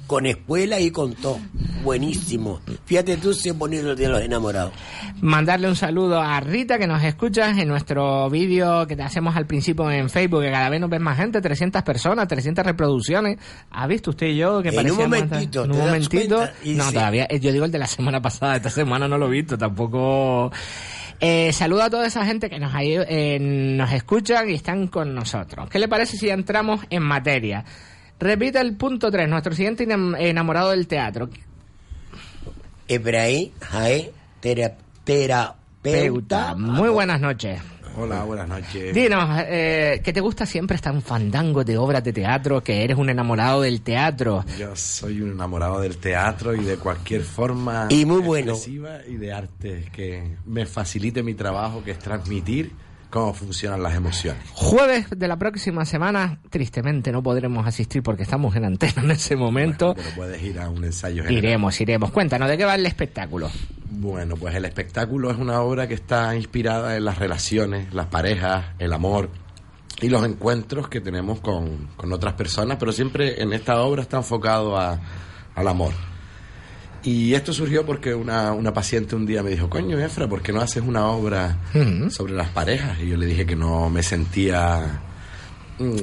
con 0.08 0.26
espuela 0.26 0.80
y 0.80 0.90
con 0.90 1.14
todo. 1.14 1.38
Buenísimo. 1.84 2.60
Fíjate 2.86 3.16
tú 3.18 3.32
si 3.32 3.50
es 3.50 3.56
bonito 3.56 3.90
el 3.90 3.96
día 3.96 4.08
de 4.08 4.14
los 4.14 4.22
enamorados. 4.22 4.72
Mandarle 5.20 5.68
un 5.68 5.76
saludo 5.76 6.20
a 6.20 6.40
Rita 6.40 6.78
que 6.78 6.86
nos 6.88 7.02
escuchas 7.04 7.56
en 7.58 7.68
nuestro 7.68 8.28
vídeo 8.28 8.86
que 8.88 8.96
te 8.96 9.02
hacemos 9.02 9.36
al 9.36 9.46
principio 9.46 9.88
en 9.90 10.10
Facebook, 10.10 10.42
que 10.42 10.50
cada 10.50 10.70
vez 10.70 10.80
nos 10.80 10.90
ven 10.90 11.02
más 11.02 11.16
gente, 11.16 11.40
300 11.40 11.82
personas, 11.82 12.26
300 12.26 12.64
reproducciones. 12.66 13.38
¿Ha 13.70 13.86
visto 13.86 14.10
usted 14.10 14.26
y 14.28 14.36
yo 14.38 14.60
que 14.62 14.70
En 14.70 14.90
un 14.90 14.96
momentito, 14.96 15.64
En 15.64 15.70
¿te 15.70 15.76
un 15.78 15.84
momentito. 15.84 16.40
No, 16.64 16.84
sí. 16.88 16.94
todavía. 16.94 17.26
eh, 17.30 17.38
Yo 17.38 17.52
digo 17.52 17.64
el 17.64 17.70
de 17.70 17.78
la 17.78 17.86
semana 17.86 18.20
pasada, 18.20 18.56
esta 18.56 18.70
semana 18.70 19.06
no 19.06 19.18
lo 19.18 19.26
he 19.28 19.30
visto, 19.30 19.56
tampoco. 19.56 20.50
Eh, 21.20 21.52
saludo 21.52 21.82
a 21.82 21.90
toda 21.90 22.06
esa 22.06 22.24
gente 22.24 22.48
que 22.48 22.58
nos, 22.58 22.72
eh, 22.80 23.38
nos 23.40 23.92
escuchan 23.92 24.48
y 24.50 24.54
están 24.54 24.86
con 24.88 25.14
nosotros. 25.14 25.68
¿Qué 25.68 25.78
le 25.78 25.86
parece 25.88 26.16
si 26.16 26.28
entramos 26.30 26.80
en 26.90 27.02
materia? 27.02 27.64
Repita 28.20 28.60
el 28.60 28.76
punto 28.76 29.10
3, 29.10 29.28
nuestro 29.28 29.54
siguiente 29.54 29.86
enam- 29.86 30.16
enamorado 30.18 30.70
del 30.70 30.86
teatro. 30.88 31.28
Ebrahim 32.88 33.50
Jaé, 33.60 34.12
tera- 34.40 34.76
terapeuta. 35.04 35.56
Peuta. 35.82 36.54
Muy 36.56 36.88
buenas 36.88 37.20
noches. 37.20 37.60
Hola, 37.96 38.22
buenas 38.24 38.48
noches. 38.48 38.94
Dinos, 38.94 39.28
eh, 39.46 40.00
¿qué 40.04 40.12
te 40.12 40.20
gusta 40.20 40.46
siempre 40.46 40.76
estar 40.76 40.94
en 40.94 41.02
fandango 41.02 41.64
de 41.64 41.76
obras 41.78 42.04
de 42.04 42.12
teatro? 42.12 42.62
Que 42.62 42.84
eres 42.84 42.96
un 42.96 43.10
enamorado 43.10 43.62
del 43.62 43.80
teatro. 43.82 44.44
Yo 44.58 44.74
soy 44.76 45.20
un 45.20 45.32
enamorado 45.32 45.80
del 45.80 45.96
teatro 45.98 46.54
y 46.54 46.62
de 46.64 46.76
cualquier 46.76 47.22
forma 47.22 47.86
Y 47.90 48.04
muy 48.04 48.20
bueno. 48.20 48.52
expresiva 48.52 48.98
y 49.06 49.16
de 49.16 49.32
arte 49.32 49.88
que 49.92 50.36
me 50.46 50.64
facilite 50.66 51.22
mi 51.24 51.34
trabajo, 51.34 51.82
que 51.82 51.90
es 51.92 51.98
transmitir 51.98 52.70
cómo 53.10 53.32
funcionan 53.34 53.82
las 53.82 53.94
emociones. 53.94 54.42
Jueves 54.54 55.06
de 55.10 55.28
la 55.28 55.36
próxima 55.38 55.84
semana, 55.84 56.40
tristemente 56.50 57.10
no 57.12 57.22
podremos 57.22 57.66
asistir 57.66 58.02
porque 58.02 58.22
estamos 58.24 58.54
en 58.56 58.64
antena 58.64 59.02
en 59.02 59.10
ese 59.10 59.36
momento. 59.36 59.94
Pero 59.94 60.10
puedes 60.16 60.42
ir 60.42 60.58
a 60.60 60.68
un 60.68 60.84
ensayo 60.84 61.22
general. 61.24 61.44
Iremos, 61.44 61.80
iremos. 61.80 62.10
Cuéntanos, 62.10 62.48
¿de 62.48 62.56
qué 62.58 62.64
va 62.64 62.74
el 62.74 62.86
espectáculo? 62.86 63.50
Bueno, 63.90 64.36
pues 64.36 64.54
el 64.54 64.64
espectáculo 64.64 65.30
es 65.30 65.38
una 65.38 65.60
obra 65.62 65.88
que 65.88 65.94
está 65.94 66.36
inspirada 66.36 66.96
en 66.96 67.04
las 67.04 67.18
relaciones, 67.18 67.92
las 67.94 68.06
parejas, 68.06 68.66
el 68.78 68.92
amor 68.92 69.30
y 70.00 70.08
los 70.10 70.24
encuentros 70.24 70.88
que 70.88 71.00
tenemos 71.00 71.40
con, 71.40 71.88
con 71.96 72.12
otras 72.12 72.34
personas, 72.34 72.76
pero 72.78 72.92
siempre 72.92 73.42
en 73.42 73.52
esta 73.52 73.80
obra 73.80 74.02
está 74.02 74.18
enfocado 74.18 74.76
a- 74.78 75.00
al 75.54 75.66
amor. 75.68 75.92
Y 77.04 77.34
esto 77.34 77.52
surgió 77.52 77.86
porque 77.86 78.14
una, 78.14 78.52
una 78.52 78.72
paciente 78.72 79.14
un 79.14 79.24
día 79.24 79.42
me 79.42 79.50
dijo, 79.50 79.70
coño, 79.70 79.98
Efra, 79.98 80.28
¿por 80.28 80.42
qué 80.42 80.52
no 80.52 80.60
haces 80.60 80.82
una 80.84 81.06
obra 81.06 81.56
sobre 82.10 82.34
las 82.34 82.48
parejas? 82.48 82.98
Y 83.00 83.08
yo 83.08 83.16
le 83.16 83.26
dije 83.26 83.46
que 83.46 83.56
no 83.56 83.88
me 83.88 84.02
sentía 84.02 85.00
mm, 85.78 85.96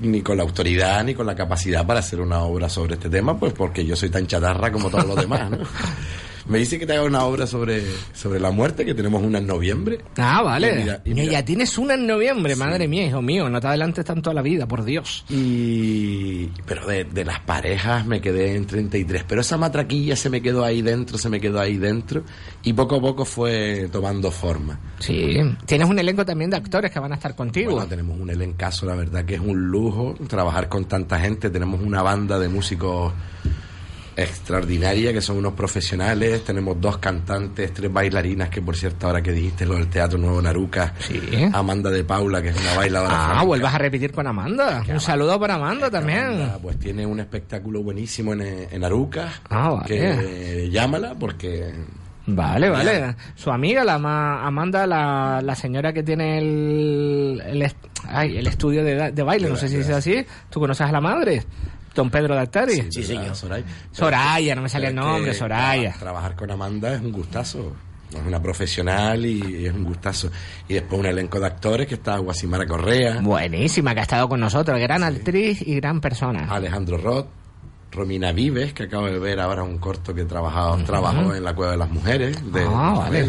ni 0.00 0.22
con 0.22 0.36
la 0.36 0.42
autoridad 0.42 1.04
ni 1.04 1.14
con 1.14 1.26
la 1.26 1.36
capacidad 1.36 1.86
para 1.86 2.00
hacer 2.00 2.20
una 2.20 2.40
obra 2.40 2.68
sobre 2.68 2.94
este 2.94 3.08
tema, 3.08 3.38
pues 3.38 3.52
porque 3.52 3.84
yo 3.84 3.94
soy 3.94 4.10
tan 4.10 4.26
chatarra 4.26 4.72
como 4.72 4.90
todos 4.90 5.06
los 5.06 5.16
demás, 5.16 5.50
¿no? 5.50 5.58
Me 6.50 6.58
dice 6.58 6.78
que 6.78 6.86
te 6.86 6.92
haga 6.94 7.04
una 7.04 7.24
obra 7.24 7.46
sobre, 7.46 7.82
sobre 8.12 8.40
la 8.40 8.50
muerte, 8.50 8.84
que 8.84 8.92
tenemos 8.92 9.22
una 9.22 9.38
en 9.38 9.46
noviembre. 9.46 10.00
Ah, 10.16 10.42
vale. 10.42 10.72
Y 10.72 10.76
mira- 10.82 11.02
y 11.04 11.10
Y 11.10 11.14
mira- 11.14 11.32
ya 11.32 11.44
tienes 11.44 11.78
una 11.78 11.94
en 11.94 12.06
noviembre, 12.06 12.56
madre 12.56 12.88
mía, 12.88 13.06
hijo 13.06 13.22
mío. 13.22 13.48
No 13.48 13.60
te 13.60 13.68
adelantes 13.68 14.04
tanto 14.04 14.30
a 14.30 14.34
la 14.34 14.42
vida, 14.42 14.66
por 14.66 14.84
Dios. 14.84 15.24
Y, 15.30 16.46
pero 16.66 16.86
de, 16.86 17.04
de 17.04 17.24
las 17.24 17.40
parejas 17.40 18.04
me 18.06 18.20
quedé 18.20 18.56
en 18.56 18.66
33. 18.66 19.24
Pero 19.28 19.40
esa 19.40 19.56
matraquilla 19.56 20.16
se 20.16 20.28
me 20.28 20.42
quedó 20.42 20.64
ahí 20.64 20.82
dentro, 20.82 21.18
se 21.18 21.28
me 21.28 21.40
quedó 21.40 21.60
ahí 21.60 21.76
dentro. 21.76 22.24
Y 22.62 22.72
poco 22.72 22.96
a 22.96 23.00
poco 23.00 23.24
fue 23.24 23.88
tomando 23.92 24.30
forma. 24.30 24.78
Sí. 24.98 25.36
Tienes 25.66 25.88
un 25.88 25.98
elenco 25.98 26.24
también 26.24 26.50
de 26.50 26.56
actores 26.56 26.90
que 26.90 26.98
van 26.98 27.12
a 27.12 27.14
estar 27.14 27.34
contigo. 27.36 27.72
Bueno, 27.72 27.86
tenemos 27.88 28.18
un 28.18 28.28
elencazo, 28.28 28.86
la 28.86 28.96
verdad 28.96 29.24
que 29.24 29.34
es 29.36 29.40
un 29.40 29.68
lujo 29.68 30.16
trabajar 30.28 30.68
con 30.68 30.86
tanta 30.86 31.18
gente. 31.20 31.48
Tenemos 31.50 31.80
una 31.80 32.02
banda 32.02 32.38
de 32.38 32.48
músicos 32.48 33.12
extraordinaria, 34.20 35.12
que 35.12 35.20
son 35.20 35.36
unos 35.38 35.52
profesionales. 35.54 36.44
Tenemos 36.44 36.80
dos 36.80 36.98
cantantes, 36.98 37.72
tres 37.72 37.92
bailarinas, 37.92 38.48
que 38.48 38.62
por 38.62 38.76
cierto, 38.76 39.06
ahora 39.06 39.22
que 39.22 39.32
dijiste 39.32 39.66
lo 39.66 39.74
del 39.74 39.88
Teatro 39.88 40.18
Nuevo 40.18 40.40
Naruca, 40.42 40.94
Sí. 40.98 41.20
Amanda 41.52 41.90
de 41.90 42.04
Paula, 42.04 42.40
que 42.42 42.48
es 42.50 42.56
una 42.60 42.74
bailadora. 42.76 43.40
Ah, 43.40 43.44
vuelvas 43.44 43.74
a 43.74 43.78
repetir 43.78 44.12
con 44.12 44.26
Amanda. 44.26 44.82
Un 44.88 45.00
saludo 45.00 45.38
para 45.40 45.54
Amanda 45.54 45.90
también. 45.90 46.24
Amanda, 46.24 46.58
pues 46.62 46.78
tiene 46.78 47.04
un 47.06 47.20
espectáculo 47.20 47.82
buenísimo 47.82 48.32
en, 48.34 48.42
en 48.70 48.84
Aruca. 48.84 49.32
Ah, 49.48 49.70
vale. 49.70 49.86
Que 49.86 50.68
llámala 50.70 51.14
porque 51.18 51.72
Vale, 52.26 52.70
vale. 52.70 53.16
Su 53.34 53.50
amiga, 53.50 53.82
la 53.82 53.98
ma- 53.98 54.46
Amanda, 54.46 54.86
la, 54.86 55.40
la 55.42 55.54
señora 55.56 55.92
que 55.92 56.02
tiene 56.04 56.38
el, 56.38 57.42
el, 57.44 57.62
est- 57.62 57.76
ay, 58.06 58.36
el 58.36 58.46
estudio 58.46 58.84
de, 58.84 59.10
de 59.10 59.22
baile, 59.24 59.48
no 59.48 59.56
sé 59.56 59.68
si 59.68 59.76
es 59.78 59.88
así. 59.90 60.24
¿Tú 60.48 60.60
conoces 60.60 60.86
a 60.86 60.92
la 60.92 61.00
madre? 61.00 61.42
Don 62.00 62.10
Pedro 62.10 62.34
Dactari. 62.34 62.86
Sí, 62.90 63.02
señor. 63.02 63.34
Soraya. 63.36 63.64
Soraya, 63.92 64.54
no 64.54 64.62
me 64.62 64.68
salía 64.68 64.88
el 64.88 64.94
nombre, 64.94 65.34
Soraya. 65.34 65.92
tra- 65.94 65.98
trabajar 65.98 66.34
con 66.34 66.50
Amanda 66.50 66.94
es 66.94 67.00
un 67.00 67.12
gustazo. 67.12 67.72
Es 68.10 68.18
una 68.26 68.42
profesional 68.42 69.24
y 69.24 69.66
es 69.66 69.72
un 69.72 69.84
gustazo. 69.84 70.30
Y 70.66 70.74
después 70.74 70.98
un 70.98 71.06
elenco 71.06 71.38
de 71.38 71.46
actores 71.46 71.86
que 71.86 71.94
está 71.94 72.16
Guasimara 72.18 72.66
Correa, 72.66 73.20
Buenísima, 73.20 73.94
que 73.94 74.00
ha 74.00 74.02
estado 74.02 74.28
con 74.28 74.40
nosotros. 74.40 74.80
Gran 74.80 75.04
actriz 75.04 75.62
y 75.64 75.76
gran 75.76 76.00
persona. 76.00 76.48
Alejandro 76.50 76.96
Roth, 76.96 77.26
Romina 77.92 78.32
Vives, 78.32 78.72
que 78.72 78.84
acabo 78.84 79.06
de 79.06 79.18
ver 79.18 79.38
ahora 79.40 79.62
un 79.62 79.78
corto 79.78 80.12
que 80.14 80.24
trabajado, 80.24 80.76
trabajó 80.84 81.34
en 81.34 81.44
la 81.44 81.54
Cueva 81.54 81.72
de 81.72 81.78
las 81.78 81.90
Mujeres, 81.90 82.52
de 82.52 82.64
Ah, 82.66 82.94
vale. 82.98 83.28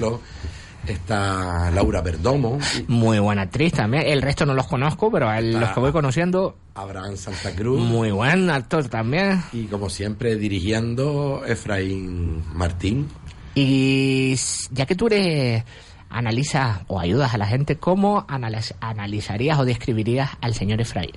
Está 0.88 1.70
Laura 1.72 2.02
Perdomo, 2.04 2.58
Muy 2.88 3.20
buena 3.20 3.44
actriz 3.44 3.74
también. 3.74 4.04
El 4.08 4.22
resto 4.22 4.46
no 4.46 4.54
los 4.54 4.66
conozco, 4.68 5.12
pero 5.12 5.30
a 5.30 5.40
los 5.40 5.70
que 5.72 5.80
voy 5.80 5.92
conociendo, 5.92 6.58
Abraham 6.76 7.18
Santa 7.18 7.52
Cruz. 7.56 7.80
muy 7.80 8.10
buen 8.12 8.50
actor 8.50 8.88
también. 8.90 9.42
Y 9.54 9.66
como 9.66 9.90
siempre, 9.90 10.36
dirigiendo 10.38 11.44
Efraín 11.46 12.44
Martín. 12.54 13.08
Y 13.54 14.36
ya 14.72 14.86
que 14.86 14.96
tú 14.96 15.08
eres 15.08 15.64
analizas 16.10 16.80
o 16.88 17.00
ayudas 17.00 17.34
a 17.34 17.38
la 17.38 17.46
gente, 17.48 17.78
¿cómo 17.78 18.26
analiz- 18.28 18.74
analizarías 18.82 19.60
o 19.60 19.66
describirías 19.66 20.32
al 20.42 20.54
señor 20.56 20.82
Efraín? 20.82 21.12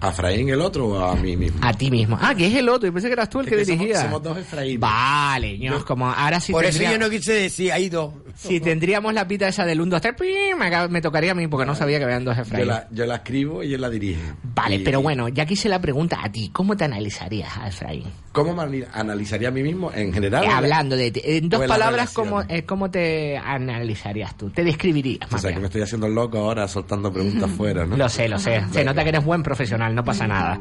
¿A 0.00 0.10
Efraín 0.10 0.48
el 0.48 0.60
otro 0.60 0.86
o 0.88 0.98
a 1.00 1.14
mí 1.16 1.36
mismo? 1.36 1.58
A 1.62 1.72
ti 1.72 1.90
mismo. 1.90 2.16
Ah, 2.20 2.32
que 2.34 2.46
es 2.46 2.54
el 2.54 2.68
otro. 2.68 2.86
Yo 2.88 2.92
pensé 2.92 3.08
que 3.08 3.14
eras 3.14 3.28
tú 3.30 3.40
el 3.40 3.46
Es 3.46 3.50
que, 3.50 3.56
que 3.56 3.64
somos- 3.64 3.78
dirigía. 3.80 4.02
somos 4.02 4.22
dos 4.22 4.38
Efraín. 4.38 4.78
Vale, 4.80 5.58
ños, 5.58 5.84
como 5.84 6.08
ahora 6.08 6.38
sí 6.40 6.52
Por 6.52 6.64
eso 6.64 6.82
yo 6.82 6.98
no 6.98 7.10
quise 7.10 7.32
decir, 7.32 7.72
hay 7.72 7.88
dos. 7.88 8.12
Si 8.40 8.60
tendríamos 8.60 9.12
la 9.12 9.26
pita 9.26 9.48
esa 9.48 9.64
del 9.64 9.80
1, 9.80 9.90
2, 9.90 10.00
3, 10.00 10.14
me, 10.56 10.88
me 10.88 11.00
tocaría 11.00 11.32
a 11.32 11.34
mí 11.34 11.48
porque 11.48 11.66
no 11.66 11.74
sabía 11.74 11.98
que 11.98 12.04
habían 12.04 12.24
dos 12.24 12.36
Yo 12.36 12.42
Efraín. 12.42 12.68
la, 12.68 12.86
yo 12.92 13.04
la 13.04 13.16
escribo 13.16 13.64
y 13.64 13.74
él 13.74 13.80
la 13.80 13.90
dirige. 13.90 14.20
Vale, 14.54 14.76
Y- 14.76 14.84
pero 14.84 15.02
bueno, 15.02 15.26
ya 15.28 15.44
que 15.44 15.54
hice 15.54 15.68
la 15.68 15.80
pregunta 15.80 16.18
a 16.22 16.30
ti, 16.30 16.48
¿cómo 16.52 16.76
te 16.76 16.84
analizarías 16.84 17.56
a 17.58 17.66
Efraín? 17.66 18.04
¿Cómo 18.30 18.54
me 18.54 18.84
analizaría 18.92 19.48
a 19.48 19.50
mí 19.50 19.64
mismo 19.64 19.90
en 19.92 20.12
general? 20.12 20.44
Eh, 20.44 20.48
hablando 20.48 20.94
de 20.94 21.10
ti. 21.10 21.20
En 21.24 21.48
dos 21.48 21.66
palabras? 21.66 22.12
¿cómo, 22.12 22.42
eh, 22.42 22.62
¿cómo 22.64 22.88
te 22.90 23.36
analizarías 23.36 24.36
tú? 24.36 24.50
¿Te 24.50 24.62
describirías? 24.62 25.32
O 25.32 25.38
sea, 25.38 25.52
que 25.52 25.58
me 25.58 25.66
estoy 25.66 25.82
haciendo 25.82 26.08
loco 26.08 26.38
ahora 26.38 26.68
soltando 26.68 27.12
preguntas 27.12 27.50
fuera, 27.56 27.84
¿no? 27.86 27.96
Lo 27.96 28.08
sé, 28.08 28.28
lo 28.28 28.38
sé. 28.38 28.62
Se 28.70 28.84
nota 28.84 29.02
que 29.02 29.08
eres 29.08 29.24
buen 29.24 29.42
profesional, 29.42 29.92
no 29.92 30.04
pasa 30.04 30.28
nada. 30.28 30.60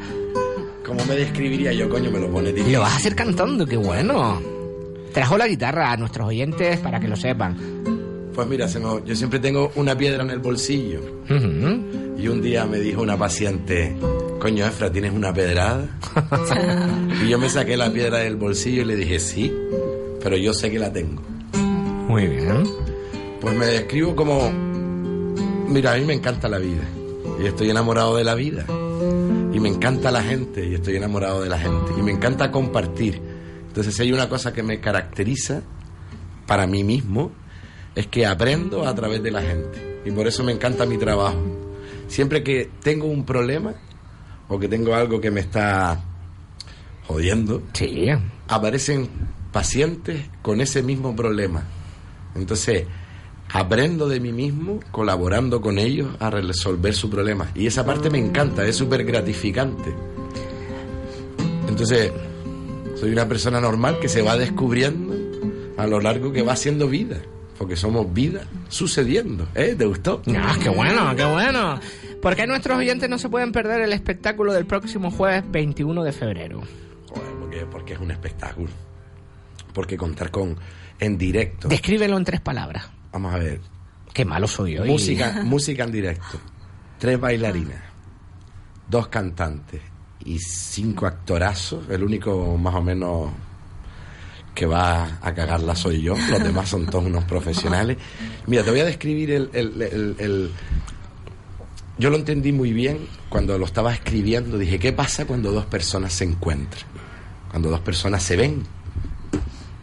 ¿Cómo 0.84 1.06
me 1.06 1.16
describiría 1.16 1.74
yo, 1.74 1.88
coño? 1.90 2.10
Me 2.10 2.20
lo 2.20 2.32
pone 2.32 2.50
Y 2.50 2.54
difícil. 2.54 2.74
lo 2.74 2.80
vas 2.82 2.94
a 2.94 2.98
hacer 2.98 3.14
cantando, 3.14 3.68
qué 3.68 3.78
bueno. 3.78 4.57
Trajo 5.18 5.36
la 5.36 5.48
guitarra 5.48 5.92
a 5.92 5.98
nuestros 5.98 6.28
oyentes 6.28 6.78
para 6.78 7.00
que 7.00 7.08
lo 7.08 7.16
sepan. 7.16 7.58
Pues 8.36 8.48
mira, 8.48 8.68
se 8.68 8.80
me- 8.80 9.02
yo 9.04 9.16
siempre 9.16 9.40
tengo 9.40 9.72
una 9.74 9.98
piedra 9.98 10.22
en 10.22 10.30
el 10.30 10.38
bolsillo. 10.38 11.02
Y 12.20 12.28
un 12.28 12.40
día 12.40 12.66
me 12.68 12.78
dijo 12.80 13.02
una 13.02 13.18
paciente, 13.18 13.96
coño, 14.40 14.64
Efra, 14.68 14.92
¿tienes 14.92 15.12
una 15.14 15.34
pedrada? 15.34 15.88
y 17.26 17.30
yo 17.30 17.40
me 17.40 17.50
saqué 17.50 17.76
la 17.78 17.92
piedra 17.92 18.20
del 18.20 18.36
bolsillo 18.36 18.84
y 18.84 18.86
le 18.86 18.96
dije, 18.96 19.18
sí, 19.18 19.52
pero 20.22 20.38
yo 20.38 20.54
sé 20.54 20.70
que 20.70 20.78
la 20.78 20.94
tengo. 20.94 21.24
Muy 22.08 22.28
bien. 22.28 22.64
Pues 23.42 23.56
me 23.56 23.66
describo 23.66 24.16
como, 24.16 24.52
mira, 25.68 25.94
a 25.94 25.98
mí 25.98 26.06
me 26.06 26.14
encanta 26.14 26.48
la 26.48 26.60
vida. 26.60 26.84
Y 27.42 27.48
estoy 27.48 27.72
enamorado 27.72 28.16
de 28.18 28.24
la 28.24 28.36
vida. 28.36 28.66
Y 29.52 29.60
me 29.60 29.70
encanta 29.70 30.12
la 30.12 30.22
gente 30.22 30.64
y 30.64 30.76
estoy 30.76 30.98
enamorado 30.98 31.42
de 31.42 31.50
la 31.50 31.58
gente. 31.58 31.92
Y 31.98 32.04
me 32.04 32.12
encanta 32.12 32.52
compartir. 32.52 33.20
Entonces, 33.78 33.94
si 33.96 34.02
hay 34.02 34.12
una 34.12 34.28
cosa 34.28 34.52
que 34.54 34.64
me 34.64 34.80
caracteriza 34.80 35.62
para 36.48 36.66
mí 36.66 36.84
mismo, 36.84 37.32
es 37.94 38.08
que 38.08 38.26
aprendo 38.26 38.88
a 38.88 38.96
través 38.96 39.22
de 39.22 39.30
la 39.30 39.44
gente. 39.44 40.02
Y 40.04 40.10
por 40.10 40.26
eso 40.26 40.44
me 40.44 40.52
encanta 40.52 40.88
mi 40.88 40.98
trabajo. 40.98 41.38
Siempre 42.08 42.42
que 42.42 42.72
tengo 42.82 43.06
un 43.06 43.24
problema 43.24 43.76
o 44.48 44.58
que 44.58 44.68
tengo 44.68 44.96
algo 44.96 45.22
que 45.22 45.30
me 45.30 45.42
está 45.42 46.04
jodiendo, 47.06 47.62
Sí. 47.74 48.08
aparecen 48.48 49.10
pacientes 49.52 50.26
con 50.42 50.60
ese 50.60 50.82
mismo 50.82 51.16
problema. 51.16 51.64
Entonces, 52.34 52.86
aprendo 53.54 54.10
de 54.10 54.20
mí 54.20 54.32
mismo 54.32 54.80
colaborando 54.90 55.62
con 55.62 55.78
ellos 55.78 56.08
a 56.20 56.32
resolver 56.32 56.96
su 56.96 57.12
problema. 57.12 57.52
Y 57.54 57.68
esa 57.68 57.86
parte 57.86 58.10
me 58.10 58.18
encanta, 58.18 58.66
es 58.66 58.76
súper 58.76 59.04
gratificante. 59.06 59.94
Entonces, 61.70 62.12
soy 63.00 63.12
una 63.12 63.28
persona 63.28 63.62
normal 63.62 64.00
que 64.00 64.10
se 64.10 64.22
va 64.22 64.38
descubriendo 64.38 65.16
a 65.78 65.86
lo 65.86 66.00
largo 66.00 66.32
que 66.32 66.42
va 66.42 66.54
haciendo 66.54 66.88
vida. 66.88 67.18
Porque 67.58 67.76
somos 67.76 68.12
vida 68.14 68.42
sucediendo. 68.70 69.48
¿Eh? 69.56 69.76
¿Te 69.78 69.86
gustó? 69.86 70.22
Ah, 70.36 70.56
qué 70.62 70.70
bueno, 70.70 71.16
qué 71.16 71.26
bueno. 71.26 71.80
¿Por 72.22 72.36
qué 72.36 72.46
nuestros 72.46 72.78
oyentes 72.78 73.10
no 73.10 73.18
se 73.18 73.30
pueden 73.30 73.52
perder 73.52 73.82
el 73.82 73.94
espectáculo 73.94 74.54
del 74.54 74.66
próximo 74.66 75.10
jueves 75.12 75.44
21 75.50 76.04
de 76.04 76.12
febrero? 76.12 76.62
Joder, 77.10 77.34
porque, 77.40 77.66
porque 77.66 77.94
es 77.94 78.00
un 78.00 78.12
espectáculo. 78.12 78.70
Porque 79.74 79.98
contar 79.98 80.30
con 80.30 80.56
en 81.00 81.18
directo. 81.18 81.68
Descríbelo 81.68 82.18
en 82.18 82.26
tres 82.26 82.42
palabras. 82.42 82.90
Vamos 83.12 83.34
a 83.34 83.38
ver. 83.38 83.60
Qué 84.14 84.26
malo 84.26 84.48
soy 84.48 84.78
hoy. 84.78 84.90
Música, 84.90 85.42
música 85.44 85.84
en 85.84 85.92
directo. 85.92 86.40
Tres 87.00 87.20
bailarinas, 87.20 87.82
dos 88.88 89.08
cantantes 89.08 89.82
y 90.28 90.40
cinco 90.40 91.06
actorazos. 91.08 91.90
El 91.90 92.04
único 92.04 92.58
más 92.58 92.76
o 92.76 92.82
menos 92.84 93.32
que 94.54 94.66
va 94.66 95.20
a 95.22 95.34
cagarla 95.34 95.76
soy 95.76 96.02
yo. 96.02 96.16
Los 96.30 96.44
demás 96.44 96.68
son 96.70 96.86
todos 96.88 97.06
unos 97.06 97.24
profesionales. 97.26 97.98
Mira, 98.48 98.64
te 98.64 98.72
voy 98.72 98.80
a 98.82 98.86
describir 98.86 99.32
el... 99.32 99.50
el- 99.54 99.82
el- 99.82 100.16
el- 100.20 100.52
Yo 102.00 102.10
lo 102.10 102.18
entendí 102.18 102.52
muy 102.52 102.74
bien 102.74 103.08
cuando 103.30 103.58
lo 103.58 103.66
estaba 103.66 103.94
escribiendo. 103.94 104.58
Dije, 104.58 104.80
¿qué 104.80 104.94
pasa 104.94 105.26
cuando 105.26 105.52
dos 105.52 105.66
personas 105.66 106.14
se 106.14 106.24
encuentran? 106.26 106.84
Cuando 107.50 107.70
dos 107.70 107.80
personas 107.82 108.22
se 108.24 108.36
ven 108.36 108.64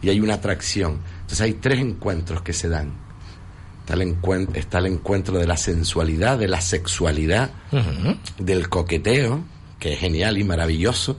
y 0.02 0.08
hay 0.10 0.20
una 0.20 0.34
atracción. 0.34 0.98
Entonces 1.22 1.40
hay 1.40 1.54
tres 1.54 1.80
encuentros 1.80 2.42
que 2.42 2.52
se 2.52 2.68
dan. 2.68 2.92
Está 3.80 3.94
el, 3.94 4.02
encuent- 4.02 4.56
está 4.56 4.78
el 4.78 4.86
encuentro 4.86 5.38
de 5.38 5.46
la 5.46 5.56
sensualidad, 5.56 6.38
de 6.38 6.48
la 6.48 6.60
sexualidad, 6.60 7.50
del 8.38 8.68
coqueteo, 8.68 9.44
que 9.84 9.92
es 9.92 10.00
genial 10.00 10.38
y 10.38 10.44
maravilloso, 10.44 11.18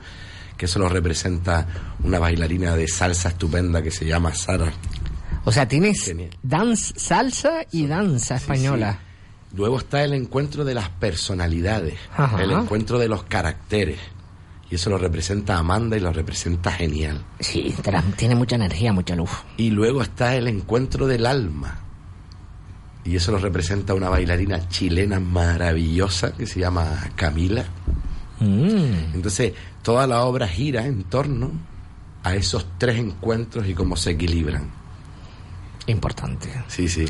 que 0.57 0.65
eso 0.65 0.79
lo 0.79 0.89
representa 0.89 1.67
una 2.03 2.17
bailarina 2.17 2.75
de 2.75 2.87
salsa 2.87 3.29
estupenda 3.29 3.83
que 3.83 3.91
se 3.91 4.05
llama 4.05 4.33
Sara. 4.33 4.73
O 5.43 5.51
sea, 5.51 5.67
tienes 5.67 6.11
dance, 6.41 6.91
salsa 6.97 7.59
y 7.71 7.85
danza 7.85 8.37
española. 8.37 8.97
Luego 9.55 9.77
está 9.77 10.03
el 10.03 10.15
encuentro 10.15 10.65
de 10.65 10.73
las 10.73 10.89
personalidades, 10.89 11.93
Ajá. 12.17 12.41
el 12.41 12.49
encuentro 12.53 12.97
de 12.97 13.07
los 13.07 13.21
caracteres. 13.25 13.99
Y 14.71 14.73
eso 14.73 14.89
lo 14.89 14.97
representa 14.97 15.59
Amanda 15.59 15.95
y 15.95 15.99
lo 15.99 16.11
representa 16.11 16.71
genial. 16.71 17.23
Sí, 17.39 17.71
tiene 18.17 18.33
mucha 18.33 18.55
energía, 18.55 18.91
mucha 18.93 19.15
luz. 19.15 19.29
Y 19.57 19.69
luego 19.69 20.01
está 20.01 20.35
el 20.35 20.47
encuentro 20.47 21.05
del 21.05 21.27
alma. 21.27 21.81
Y 23.03 23.15
eso 23.15 23.31
lo 23.31 23.37
representa 23.37 23.93
una 23.93 24.09
bailarina 24.09 24.67
chilena 24.69 25.19
maravillosa 25.19 26.33
que 26.35 26.47
se 26.47 26.61
llama 26.61 27.11
Camila. 27.15 27.63
Mm. 28.39 29.13
Entonces, 29.15 29.53
toda 29.81 30.07
la 30.07 30.23
obra 30.23 30.47
gira 30.47 30.85
en 30.85 31.03
torno 31.03 31.51
a 32.23 32.35
esos 32.35 32.65
tres 32.77 32.97
encuentros 32.97 33.67
y 33.67 33.73
cómo 33.73 33.95
se 33.95 34.11
equilibran. 34.11 34.69
Importante. 35.87 36.49
Sí, 36.67 36.87
sí. 36.89 37.05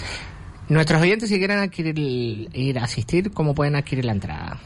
Nuestros 0.68 1.02
oyentes, 1.02 1.30
si 1.30 1.38
quieren 1.38 1.60
adquirir, 1.60 2.50
ir 2.54 2.80
a 2.80 2.84
asistir, 2.84 3.32
¿cómo 3.32 3.54
pueden 3.56 3.76
adquirir 3.76 4.06
la 4.06 4.12
entrada? 4.12 4.60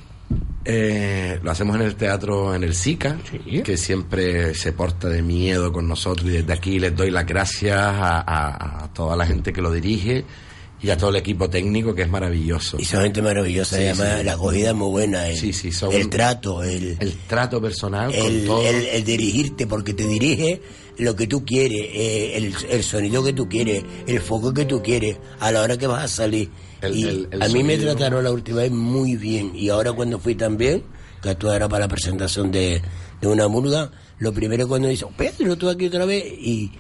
Eh, 0.66 1.40
lo 1.44 1.52
hacemos 1.52 1.76
en 1.76 1.84
el 1.84 1.96
teatro, 1.96 2.54
en 2.56 2.64
el 2.64 2.74
SICA, 2.76 3.18
Sí. 3.30 3.62
que 3.64 3.78
siempre 3.78 4.54
se 4.56 4.72
porta 4.74 5.08
de 5.10 5.22
miedo 5.22 5.72
con 5.72 5.88
nosotros 5.88 6.28
y 6.30 6.34
desde 6.34 6.54
aquí 6.54 6.80
les 6.80 6.96
doy 6.96 7.12
las 7.12 7.26
gracias 7.26 7.78
a, 7.80 8.20
a- 8.20 8.84
a 8.86 8.94
toda 8.94 9.16
la 9.16 9.26
gente 9.26 9.52
que 9.54 9.62
lo 9.62 9.72
dirige 9.72 10.26
y 10.82 10.90
a 10.90 10.98
todo 10.98 11.10
el 11.10 11.18
equipo 11.18 11.50
técnico 11.50 11.94
que 11.94 12.04
es 12.04 12.10
maravilloso. 12.10 12.78
Y 12.80 12.86
son 12.86 13.04
gente 13.04 13.22
maravillosa, 13.22 13.78
Sí, 13.78 13.84
además 13.84 14.20
sí. 14.20 14.24
la 14.26 14.34
acogida 14.34 14.70
es 14.70 14.76
muy 14.76 14.90
buena. 14.90 15.28
El, 15.28 15.38
Sí, 15.38 15.52
sí, 15.54 15.72
son- 15.72 15.92
el 15.94 16.10
trato, 16.10 16.64
el, 16.64 16.98
El 17.00 17.14
trato 17.28 17.62
personal 17.62 18.14
con 18.16 18.26
el, 18.26 18.46
todo. 18.46 18.66
el- 18.68 18.86
el 18.88 19.04
dirigirte, 19.04 19.68
porque 19.68 19.94
te 19.94 20.08
dirige 20.08 20.62
lo 20.98 21.16
que 21.16 21.28
tú 21.28 21.44
quieres, 21.46 21.82
eh, 21.94 22.38
el, 22.38 22.54
el 22.70 22.84
sonido 22.84 23.24
que 23.24 23.34
tú 23.34 23.48
quieres, 23.50 23.84
el 24.08 24.20
foco 24.20 24.54
que 24.54 24.66
tú 24.66 24.82
quieres, 24.82 25.18
a 25.40 25.52
la 25.52 25.62
hora 25.62 25.78
que 25.78 25.88
vas 25.88 26.04
a 26.04 26.08
salir. 26.08 26.50
Y 26.94 27.28
a 27.40 27.48
mí 27.50 27.64
me 27.64 27.78
trataron 27.78 28.24
la 28.24 28.32
última 28.32 28.60
vez 28.62 28.72
muy 28.72 29.16
bien. 29.18 29.52
Y 29.54 29.70
ahora 29.70 29.92
cuando 29.94 30.18
fui 30.20 30.36
también, 30.36 30.84
que 31.22 31.36
tú 31.36 31.50
era 31.52 31.68
para 31.68 31.86
la 31.86 31.88
presentación 31.90 32.52
de, 32.52 32.82
de 33.22 33.28
una 33.28 33.48
murga, 33.50 33.92
lo 34.20 34.32
primero 34.34 34.66
cuando 34.68 34.88
dice, 34.88 35.06
Pedro, 35.18 35.58
tú 35.58 35.68
aquí 35.70 35.88
otra 35.88 36.06
vez, 36.06 36.24
y, 36.26 36.72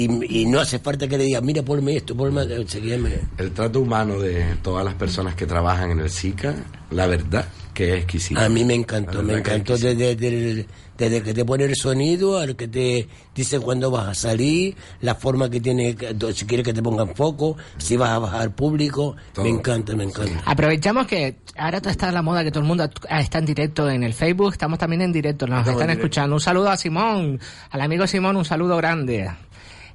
y, 0.00 0.40
y 0.40 0.46
no 0.46 0.60
hace 0.60 0.78
falta 0.78 1.06
que 1.06 1.18
le 1.18 1.24
digas, 1.24 1.42
mira, 1.42 1.62
ponme 1.62 1.96
esto, 1.96 2.16
ponme... 2.16 2.42
El 2.42 3.52
trato 3.52 3.80
humano 3.80 4.18
de 4.18 4.56
todas 4.62 4.84
las 4.84 4.94
personas 4.94 5.34
que 5.34 5.46
trabajan 5.46 5.90
en 5.90 6.00
el 6.00 6.08
SICA, 6.08 6.54
la 6.90 7.06
verdad 7.06 7.46
que 7.74 7.94
es 7.94 7.96
exquisito. 7.98 8.40
A 8.40 8.48
mí 8.48 8.64
me 8.64 8.74
encantó, 8.74 9.22
me 9.22 9.34
encantó 9.34 9.74
desde, 9.74 10.16
desde, 10.16 10.66
desde 10.96 11.22
que 11.22 11.34
te 11.34 11.44
pone 11.44 11.64
el 11.64 11.76
sonido, 11.76 12.38
al 12.38 12.56
que 12.56 12.68
te 12.68 13.08
dice 13.34 13.60
cuándo 13.60 13.90
vas 13.90 14.08
a 14.08 14.14
salir, 14.14 14.74
la 15.00 15.14
forma 15.14 15.48
que 15.50 15.60
tiene, 15.60 15.96
si 16.34 16.46
quieres 16.46 16.64
que 16.64 16.72
te 16.72 16.82
pongan 16.82 17.14
foco, 17.14 17.56
si 17.78 17.96
vas 17.96 18.10
a 18.10 18.18
bajar 18.18 18.54
público, 18.54 19.16
Todo. 19.32 19.44
me 19.44 19.50
encanta, 19.50 19.94
me 19.94 20.04
encanta. 20.04 20.42
Aprovechamos 20.44 21.06
que 21.06 21.36
ahora 21.56 21.78
está 21.78 22.10
la 22.10 22.22
moda 22.22 22.42
que 22.42 22.50
todo 22.50 22.62
el 22.62 22.68
mundo 22.68 22.88
está 23.08 23.38
en 23.38 23.46
directo 23.46 23.88
en 23.88 24.02
el 24.02 24.14
Facebook, 24.14 24.52
estamos 24.52 24.78
también 24.78 25.02
en 25.02 25.12
directo, 25.12 25.46
nos 25.46 25.60
Estamos 25.60 25.80
están 25.80 25.96
escuchando. 25.96 26.36
Un 26.36 26.40
saludo 26.40 26.70
a 26.70 26.76
Simón, 26.76 27.38
al 27.70 27.80
amigo 27.80 28.06
Simón, 28.06 28.36
un 28.36 28.44
saludo 28.44 28.76
grande. 28.76 29.30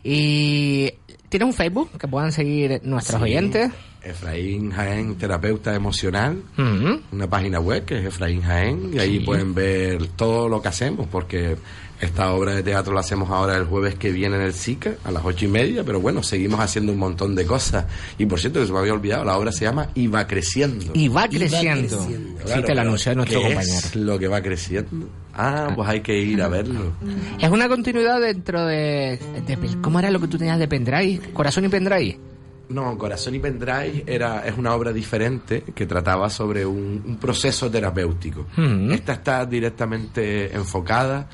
Y 0.07 0.91
tiene 1.29 1.45
un 1.45 1.53
Facebook 1.53 1.89
que 1.99 2.07
puedan 2.07 2.31
seguir 2.31 2.79
nuestros 2.83 3.19
Sí. 3.19 3.23
oyentes. 3.23 3.71
Efraín 4.03 4.69
Jaén, 4.69 5.15
terapeuta 5.15 5.73
emocional. 5.73 6.39
Ujú. 6.59 7.01
Una 7.11 7.27
página 7.27 7.59
web 7.59 7.85
que 7.85 7.97
es 7.97 8.05
Efraín 8.05 8.43
Jaén 8.43 8.91
y 8.93 8.99
ahí 8.99 9.19
pueden 9.21 9.55
ver 9.55 10.05
todo 10.15 10.47
lo 10.47 10.61
que 10.61 10.67
hacemos 10.67 11.07
porque 11.07 11.55
esta 12.01 12.33
obra 12.33 12.53
de 12.53 12.61
teatro 12.63 12.93
la 12.93 12.99
hacemos 12.99 13.29
ahora 13.29 13.55
el 13.57 13.65
jueves 13.65 13.95
que 13.95 14.11
viene 14.11 14.35
en 14.35 14.41
el 14.41 14.53
SICA 14.53 14.95
a 15.03 15.11
las 15.11 15.23
ocho 15.23 15.45
y 15.45 15.47
media, 15.47 15.83
pero 15.83 15.99
bueno, 16.01 16.21
seguimos 16.23 16.59
haciendo 16.59 16.91
un 16.91 16.99
montón 16.99 17.35
de 17.35 17.45
cosas. 17.45 17.85
Y 18.17 18.25
por 18.25 18.39
cierto, 18.39 18.59
que 18.59 18.67
se 18.67 18.73
me 18.73 18.79
había 18.79 18.93
olvidado, 18.93 19.23
la 19.23 19.37
obra 19.37 19.51
se 19.51 19.65
llama 19.65 19.89
Y 19.95 20.07
va 20.07 20.27
creciendo. 20.27 20.91
Y 20.93 21.07
va 21.07 21.23
Y 21.25 21.25
va 21.25 21.29
creciendo. 21.29 22.03
sí, 22.03 22.61
te 22.65 22.75
lo 22.75 22.81
anunció 22.81 23.15
nuestro 23.15 23.39
¿Qué 23.39 23.45
compañero. 23.47 23.77
es 23.77 23.95
lo 23.95 24.19
que 24.19 24.27
va 24.27 24.41
creciendo? 24.41 25.07
Ah, 25.33 25.71
pues 25.75 25.87
hay 25.89 26.01
que 26.01 26.17
ir 26.17 26.41
a 26.41 26.47
verlo. 26.47 26.93
Es 27.39 27.49
una 27.49 27.67
continuidad 27.67 28.19
dentro 28.21 28.65
de, 28.65 29.19
de- 29.45 29.77
¿Cómo 29.81 29.99
era 29.99 30.09
lo 30.11 30.19
que 30.19 30.27
tú 30.27 30.37
tenías 30.37 30.59
de 30.59 30.67
pendrive? 30.67 31.19
¿Corazón 31.33 31.65
y 31.65 31.69
pendrive? 31.69 32.19
No, 32.67 32.97
Corazón 32.97 33.35
y 33.35 33.39
Pendrive 33.39 34.05
era, 34.07 34.43
es 34.43 34.57
una 34.57 34.73
obra 34.73 34.91
diferente 34.91 35.63
que 35.75 35.85
trataba 35.85 36.31
sobre 36.31 36.65
un, 36.65 37.03
un 37.05 37.17
proceso 37.17 37.69
terapéutico. 37.69 38.47
Mm. 38.57 38.91
Esta 38.91 39.13
está 39.13 39.45
directamente 39.45 40.51
enfocada 40.51 41.27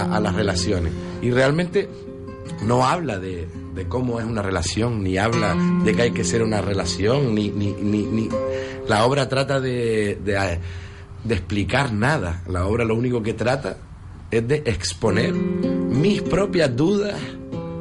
a, 0.00 0.16
a 0.16 0.20
las 0.20 0.34
relaciones. 0.34 0.92
Y 1.20 1.30
realmente 1.30 1.88
no 2.66 2.84
habla 2.86 3.18
de, 3.18 3.46
de 3.74 3.88
cómo 3.88 4.20
es 4.20 4.26
una 4.26 4.42
relación, 4.42 5.02
ni 5.02 5.18
habla 5.18 5.56
de 5.84 5.94
que 5.94 6.02
hay 6.02 6.10
que 6.12 6.24
ser 6.24 6.42
una 6.42 6.60
relación, 6.60 7.34
ni, 7.34 7.50
ni, 7.50 7.72
ni, 7.72 8.02
ni- 8.02 8.28
la 8.88 9.04
obra 9.06 9.28
trata 9.28 9.60
de, 9.60 10.18
de, 10.24 10.58
de 11.24 11.34
explicar 11.34 11.92
nada. 11.92 12.42
La 12.48 12.66
obra 12.66 12.84
lo 12.84 12.94
único 12.96 13.22
que 13.22 13.32
trata 13.34 13.76
es 14.30 14.46
de 14.48 14.62
exponer 14.66 15.32
mis 15.32 16.22
propias 16.22 16.74
dudas 16.74 17.14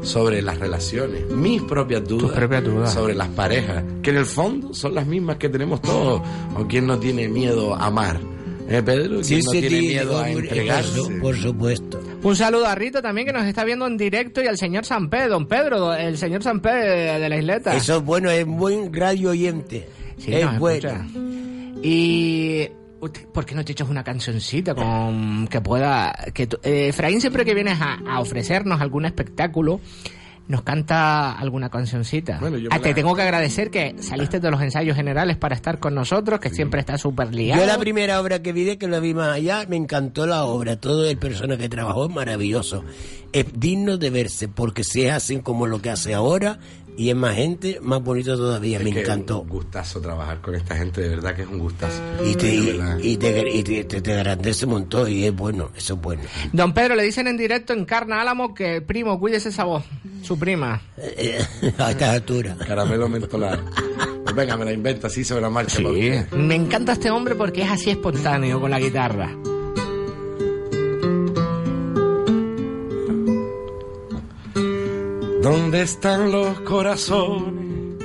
sobre 0.03 0.41
las 0.41 0.57
relaciones, 0.59 1.29
mis 1.31 1.61
propias 1.61 2.03
dudas, 2.07 2.31
propias 2.31 2.63
dudas. 2.63 2.93
sobre 2.93 3.13
las 3.15 3.29
parejas, 3.29 3.83
que 4.01 4.09
en 4.09 4.17
el 4.17 4.25
fondo 4.25 4.73
son 4.73 4.95
las 4.95 5.05
mismas 5.07 5.37
que 5.37 5.47
tenemos 5.49 5.81
todos. 5.81 6.21
O 6.57 6.67
quien 6.67 6.87
no 6.87 6.97
tiene 6.99 7.27
miedo 7.29 7.75
a 7.75 7.85
amar, 7.87 8.19
¿eh, 8.69 8.81
Pedro? 8.83 9.21
¿Quién 9.21 9.41
no 9.43 9.51
sí, 9.51 9.59
tiene 9.61 9.69
sí, 9.69 9.87
miedo 9.87 10.17
a 10.17 10.21
hombre, 10.21 10.39
entregarse? 10.39 10.99
eso, 10.99 11.09
por 11.21 11.35
supuesto. 11.37 12.01
Un 12.23 12.35
saludo 12.35 12.65
a 12.65 12.75
Rita 12.75 13.01
también 13.01 13.27
que 13.27 13.33
nos 13.33 13.45
está 13.45 13.63
viendo 13.63 13.87
en 13.87 13.97
directo 13.97 14.41
y 14.41 14.47
al 14.47 14.57
señor 14.57 14.85
San 14.85 15.09
Pedro, 15.09 15.29
don 15.29 15.47
Pedro, 15.47 15.93
el 15.93 16.17
señor 16.17 16.43
San 16.43 16.59
Pedro 16.61 17.19
de 17.19 17.29
la 17.29 17.37
isleta. 17.37 17.75
Eso 17.75 17.97
es 17.97 18.03
bueno, 18.03 18.29
es 18.29 18.45
buen 18.45 18.93
radio 18.93 19.31
oyente. 19.31 19.87
Sí, 20.17 20.33
es 20.33 20.59
bueno. 20.59 20.89
escucha. 20.89 21.05
Y 21.83 22.67
¿por 23.33 23.45
qué 23.45 23.55
no 23.55 23.65
te 23.65 23.71
echas 23.71 23.89
una 23.89 24.03
cancioncita 24.03 24.75
con 24.75 25.47
que 25.47 25.59
pueda 25.61 26.13
que 26.33 26.43
eh, 26.63 26.89
Efraín 26.89 27.19
siempre 27.19 27.43
que 27.43 27.55
vienes 27.55 27.81
a, 27.81 27.95
a 28.07 28.19
ofrecernos 28.19 28.79
algún 28.79 29.05
espectáculo 29.05 29.81
nos 30.47 30.63
canta 30.63 31.31
alguna 31.31 31.69
cancioncita. 31.69 32.37
Bueno, 32.39 32.57
yo 32.57 32.67
Ah, 32.71 32.79
te 32.79 32.93
tengo 32.93 33.15
que 33.15 33.21
agradecer 33.21 33.69
que 33.71 33.95
saliste 33.99 34.39
de 34.39 34.51
los 34.51 34.61
ensayos 34.61 34.95
generales 34.97 35.37
para 35.37 35.55
estar 35.55 35.79
con 35.79 35.95
nosotros, 35.95 36.39
que 36.39 36.49
siempre 36.49 36.79
está 36.81 36.97
súper 36.97 37.33
ligado. 37.33 37.61
Yo 37.61 37.67
la 37.67 37.77
primera 37.77 38.19
obra 38.19 38.41
que 38.41 38.51
vi 38.51 38.63
de 38.65 38.77
que 38.77 38.87
la 38.87 38.99
vi 38.99 39.13
más 39.13 39.29
allá, 39.35 39.65
me 39.69 39.77
encantó 39.77 40.27
la 40.27 40.43
obra, 40.43 40.75
todo 40.75 41.09
el 41.09 41.17
personaje 41.17 41.61
que 41.61 41.69
trabajó 41.69 42.07
es 42.07 42.13
maravilloso. 42.13 42.83
Es 43.31 43.45
digno 43.55 43.97
de 43.97 44.09
verse, 44.09 44.49
porque 44.49 44.83
si 44.83 45.03
es 45.03 45.13
así 45.13 45.39
como 45.39 45.67
lo 45.67 45.81
que 45.81 45.89
hace 45.89 46.13
ahora, 46.13 46.59
y 46.97 47.09
es 47.09 47.15
más 47.15 47.35
gente, 47.35 47.79
más 47.81 48.01
bonito 48.01 48.35
todavía, 48.35 48.77
Es 48.77 48.83
me 48.83 48.91
que 48.91 49.01
encantó. 49.01 49.37
Es 49.37 49.41
un 49.43 49.49
gustazo 49.49 50.01
trabajar 50.01 50.41
con 50.41 50.55
esta 50.55 50.75
gente, 50.75 51.01
de 51.01 51.09
verdad 51.09 51.35
que 51.35 51.43
es 51.43 51.47
un 51.47 51.59
gustazo. 51.59 52.01
Y 52.25 52.35
te, 52.35 52.53
y 53.01 53.17
te, 53.17 53.49
y 53.49 53.63
te, 53.63 53.83
te, 53.85 54.01
te 54.01 54.13
agrandece 54.13 54.65
un 54.65 54.71
montón, 54.71 55.11
y 55.11 55.25
es 55.25 55.35
bueno, 55.35 55.71
eso 55.75 55.95
es 55.95 56.01
bueno. 56.01 56.23
Don 56.53 56.73
Pedro 56.73 56.95
le 56.95 57.03
dicen 57.03 57.27
en 57.27 57.37
directo 57.37 57.73
en 57.73 57.85
Carna 57.85 58.21
Álamo 58.21 58.53
que 58.53 58.81
primo, 58.81 59.19
cuídese 59.19 59.49
esa 59.49 59.63
voz, 59.63 59.83
su 60.21 60.37
prima. 60.37 60.81
Eh, 60.97 61.43
a 61.77 61.91
estas 61.91 62.09
alturas. 62.09 62.57
Caramelo 62.57 63.09
mentolado. 63.09 63.63
Pues 64.23 64.35
venga, 64.35 64.55
me 64.57 64.65
la 64.65 64.71
invento 64.71 65.07
así 65.07 65.23
sobre 65.23 65.41
la 65.41 65.49
marcha. 65.49 65.79
usted. 65.81 66.31
Me 66.31 66.55
encanta 66.55 66.93
este 66.93 67.09
hombre 67.09 67.35
porque 67.35 67.63
es 67.63 67.69
así 67.69 67.89
espontáneo 67.89 68.59
con 68.59 68.71
la 68.71 68.79
guitarra. 68.79 69.29
¿Dónde 75.41 75.81
están 75.81 76.31
los 76.31 76.59
corazones 76.61 77.97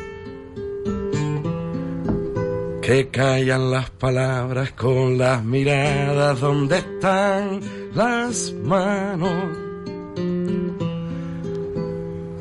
que 2.81 3.09
callan 3.09 3.70
las 3.70 3.90
palabras 3.90 4.72
con 4.72 5.18
las 5.18 5.44
miradas? 5.44 6.40
¿Dónde 6.40 6.79
están 6.79 7.61
las 7.94 8.55
manos 8.55 9.55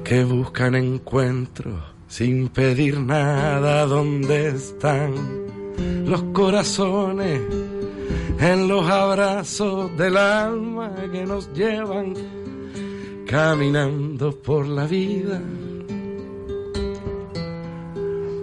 que 0.05 0.23
buscan 0.23 0.75
encuentros 0.75 1.84
sin 2.08 2.47
pedir 2.47 2.97
nada? 3.01 3.86
¿Dónde 3.88 4.47
están 4.47 5.13
los 6.05 6.23
corazones 6.31 7.41
en 8.39 8.67
los 8.69 8.89
abrazos 8.89 9.97
del 9.97 10.15
alma 10.15 10.95
que 11.12 11.25
nos 11.25 11.51
llevan? 11.51 12.13
Caminando 13.25 14.31
por 14.39 14.67
la 14.67 14.85
vida, 14.85 15.41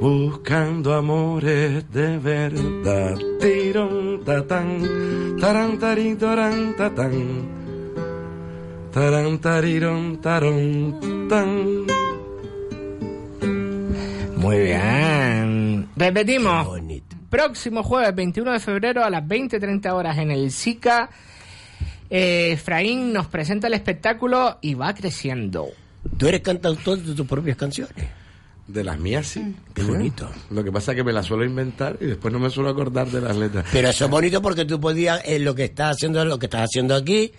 buscando 0.01 0.95
amores 0.95 1.91
de 1.93 2.19
verdad. 2.19 3.17
Tirón, 3.41 4.25
tatán, 4.25 5.39
taran, 5.41 5.79
tarín, 5.79 6.19
tarán, 6.19 6.77
tatán, 6.77 7.13
taran, 8.93 9.39
tarirón, 9.39 10.21
tarón, 10.21 11.29
tan. 11.29 11.87
Muy 14.37 14.59
bien. 14.59 15.89
Repetimos. 15.97 16.67
Próximo 17.31 17.83
jueves 17.83 18.15
21 18.15 18.53
de 18.53 18.61
febrero 18.61 19.05
a 19.05 19.09
las 19.09 19.25
20.30 19.25 19.91
horas 19.93 20.19
en 20.19 20.33
el 20.33 20.51
SICA. 20.51 21.09
Eh, 22.15 22.53
Efraín 22.53 23.11
nos 23.13 23.27
presenta 23.29 23.69
el 23.69 23.75
espectáculo 23.75 24.59
y 24.61 24.75
va 24.75 24.93
creciendo. 24.95 25.69
Tú 26.19 26.27
eres 26.29 26.43
cantautor 26.43 26.99
de 26.99 27.15
tus 27.15 27.27
propias 27.27 27.57
canciones. 27.57 28.05
De 28.67 28.85
las 28.85 28.99
mías 28.99 29.27
sí. 29.27 29.55
Qué 29.75 29.83
bonito. 29.83 30.31
Lo 30.51 30.63
que 30.63 30.71
pasa 30.71 30.93
es 30.93 30.97
que 30.97 31.05
me 31.05 31.13
las 31.13 31.25
suelo 31.27 31.45
inventar 31.45 31.97
y 32.01 32.07
después 32.07 32.33
no 32.33 32.39
me 32.39 32.51
suelo 32.51 32.69
acordar 32.71 33.09
de 33.09 33.21
las 33.23 33.37
letras. 33.37 33.65
Pero 33.73 33.89
eso 33.89 34.05
es 34.05 34.11
bonito 34.11 34.43
porque 34.43 34.65
tú 34.67 34.79
podías, 34.79 35.23
en 35.25 35.45
lo 35.45 35.55
que 35.55 35.65
estás 35.65 35.97
haciendo, 35.97 36.23
lo 36.25 36.39
que 36.39 36.47
estás 36.47 36.65
haciendo 36.65 36.95
aquí, 36.95 37.33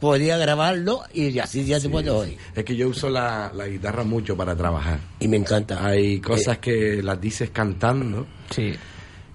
podías 0.00 0.38
grabarlo 0.40 1.02
y 1.12 1.38
así 1.38 1.64
ya 1.64 1.78
te 1.78 1.88
puedes 1.88 2.10
oír. 2.10 2.38
Es 2.54 2.64
que 2.64 2.74
yo 2.76 2.88
uso 2.88 3.08
la, 3.10 3.52
la 3.54 3.66
guitarra 3.68 4.04
mucho 4.04 4.36
para 4.36 4.56
trabajar. 4.56 5.00
Y 5.20 5.28
me 5.28 5.36
encanta. 5.36 5.84
Hay 5.84 6.18
cosas 6.20 6.58
que 6.58 7.02
las 7.02 7.20
dices 7.20 7.50
cantando 7.50 8.26
Sí. 8.50 8.74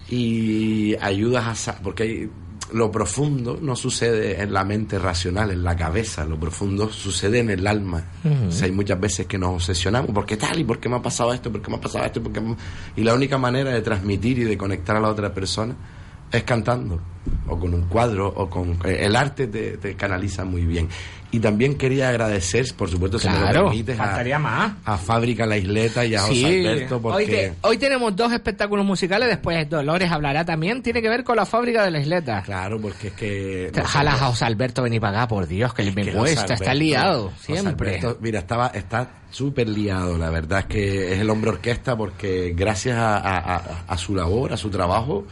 y 0.10 0.96
ayudas 1.00 1.68
a... 1.68 1.76
Porque 1.80 2.04
hay- 2.04 2.30
lo 2.72 2.92
profundo 2.92 3.58
no 3.62 3.76
sucede 3.76 4.42
en 4.42 4.54
la 4.54 4.64
mente 4.64 4.98
racional, 5.00 5.52
en 5.52 5.64
la 5.64 5.76
cabeza, 5.76 6.26
lo 6.26 6.40
profundo 6.40 6.90
sucede 6.90 7.40
en 7.40 7.50
el 7.50 7.68
alma. 7.68 8.04
O 8.48 8.52
sea, 8.52 8.66
hay 8.66 8.72
muchas 8.72 9.00
veces 9.00 9.28
que 9.28 9.38
nos 9.38 9.56
obsesionamos, 9.56 10.12
¿por 10.12 10.26
qué 10.26 10.38
tal? 10.38 10.60
¿Y 10.60 10.64
por 10.64 10.80
qué 10.80 10.90
me 10.90 10.96
ha 10.96 11.02
pasado 11.02 11.34
esto? 11.34 11.52
¿Por 11.52 11.62
qué 11.62 11.70
me 11.70 11.78
ha 11.78 11.82
pasado 11.82 12.06
esto? 12.06 12.22
¿Por 12.22 12.32
qué 12.32 12.42
me-?" 12.42 12.56
Y 12.96 13.04
la 13.04 13.14
única 13.14 13.38
manera 13.38 13.72
de 13.72 13.82
transmitir 13.82 14.40
y 14.40 14.44
de 14.44 14.58
conectar 14.58 14.96
a 14.96 15.00
la 15.00 15.10
otra 15.10 15.34
persona 15.34 15.76
es 16.34 16.44
cantando, 16.44 17.00
o 17.48 17.58
con 17.60 17.74
un 17.74 17.84
cuadro, 17.84 18.28
o 18.28 18.50
con... 18.50 18.72
eh, 18.86 18.98
El 19.02 19.16
arte 19.16 19.48
te, 19.48 19.78
te 19.78 19.96
canaliza 19.96 20.44
muy 20.44 20.66
bien. 20.66 20.90
Y 21.32 21.40
también 21.40 21.76
quería 21.80 22.10
agradecer, 22.10 22.64
por 22.78 22.92
supuesto, 22.92 23.18
si 23.18 23.28
me 23.28 23.34
lo 23.34 23.40
Claro, 23.42 23.64
permites, 23.70 24.00
a, 24.00 24.04
faltaría 24.06 24.38
más. 24.38 24.74
a 24.86 24.98
Fábrica 25.00 25.48
La 25.48 25.58
Isleta 25.58 26.06
y 26.06 26.14
a 26.14 26.22
José 26.22 26.46
Alberto, 26.46 27.02
porque... 27.02 27.18
hoy, 27.18 27.26
te- 27.26 27.54
hoy 27.62 27.78
tenemos 27.80 28.16
dos 28.16 28.32
espectáculos 28.34 28.86
musicales, 28.86 29.30
después 29.30 29.68
Dolores 29.68 30.12
hablará 30.12 30.46
también, 30.46 30.84
tiene 30.84 31.02
que 31.02 31.10
ver 31.10 31.24
con 31.24 31.36
la 31.36 31.48
fábrica 31.48 31.84
de 31.86 31.90
la 31.90 32.00
isleta. 32.00 32.44
Claro, 32.44 32.80
porque 32.80 33.08
es 33.08 33.14
que... 33.14 33.72
Jalas 33.84 34.22
a 34.22 34.26
José 34.28 34.46
Alberto 34.46 34.84
venir 34.84 35.02
para 35.02 35.20
acá, 35.24 35.28
por 35.28 35.48
Dios, 35.48 35.74
que 35.74 35.92
me 35.92 36.04
que 36.04 36.12
cuesta, 36.14 36.54
está 36.54 36.74
liado, 36.76 37.32
siempre. 37.40 37.96
Alberto, 37.98 38.18
mira, 38.22 38.38
estaba, 38.38 38.68
está 38.68 39.10
súper 39.32 39.70
liado, 39.70 40.20
la 40.20 40.30
verdad 40.30 40.60
es 40.60 40.66
que 40.68 41.14
es 41.14 41.20
el 41.20 41.32
hombre 41.32 41.50
orquesta 41.50 41.96
porque 41.98 42.54
gracias 42.56 42.96
a, 43.00 43.18
a- 43.18 43.56
a- 43.56 43.84
a 43.88 43.98
su 43.98 44.14
labor, 44.14 44.54
a 44.54 44.58
su 44.58 44.70
trabajo, 44.70 45.26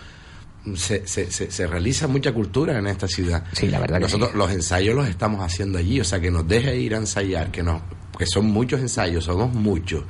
se, 0.75 1.07
se, 1.07 1.31
se, 1.31 1.51
se 1.51 1.67
realiza 1.67 2.07
mucha 2.07 2.31
cultura 2.33 2.77
en 2.77 2.87
esta 2.87 3.07
ciudad. 3.07 3.43
Sí, 3.53 3.67
la 3.67 3.79
verdad 3.79 3.97
que 3.97 4.03
Nosotros 4.03 4.31
sí. 4.31 4.37
los 4.37 4.51
ensayos 4.51 4.95
los 4.95 5.07
estamos 5.07 5.41
haciendo 5.43 5.77
allí, 5.77 5.99
o 5.99 6.03
sea, 6.03 6.19
que 6.19 6.31
nos 6.31 6.47
deje 6.47 6.77
ir 6.77 6.93
a 6.95 6.97
ensayar, 6.97 7.51
que, 7.51 7.63
nos, 7.63 7.81
que 8.17 8.25
son 8.25 8.45
muchos 8.51 8.79
ensayos, 8.81 9.25
somos 9.25 9.53
muchos, 9.53 10.03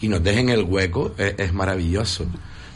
y 0.00 0.08
nos 0.08 0.22
dejen 0.22 0.48
el 0.48 0.62
hueco, 0.64 1.14
es, 1.18 1.34
es 1.38 1.52
maravilloso. 1.52 2.26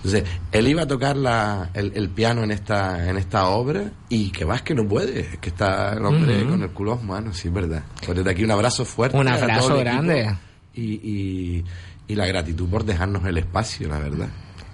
Entonces, 0.04 0.24
él 0.50 0.66
iba 0.66 0.82
a 0.82 0.87
tocar 0.88 1.16
la, 1.16 1.70
el, 1.74 1.92
el 1.94 2.08
piano 2.08 2.42
en 2.42 2.50
esta, 2.50 3.08
en 3.08 3.16
esta 3.16 3.46
obra 3.46 3.92
y 4.08 4.30
que 4.30 4.44
vas 4.44 4.62
que 4.62 4.74
no 4.74 4.85
puede, 4.88 5.20
es 5.20 5.38
que 5.38 5.50
está 5.50 5.92
el 5.92 6.04
hombre 6.04 6.44
con 6.44 6.61
el 6.61 6.70
culo 6.70 6.98
en 7.00 7.06
manos, 7.06 7.37
sí, 7.37 7.46
es 7.46 7.54
verdad. 7.54 7.85
Desde 8.12 8.28
aquí 8.28 8.42
un 8.42 8.50
abrazo 8.50 8.85
fuerte. 8.85 9.16
Un 9.16 9.28
a 9.28 9.35
abrazo 9.35 9.78
grande. 9.78 10.37
Y, 10.74 10.94
y, 10.94 11.64
y 12.08 12.14
la 12.16 12.26
gratitud 12.26 12.68
por 12.68 12.85
dejarnos 12.85 13.24
el 13.26 13.38
espacio, 13.38 13.88
la 13.88 14.00
verdad. 14.00 14.28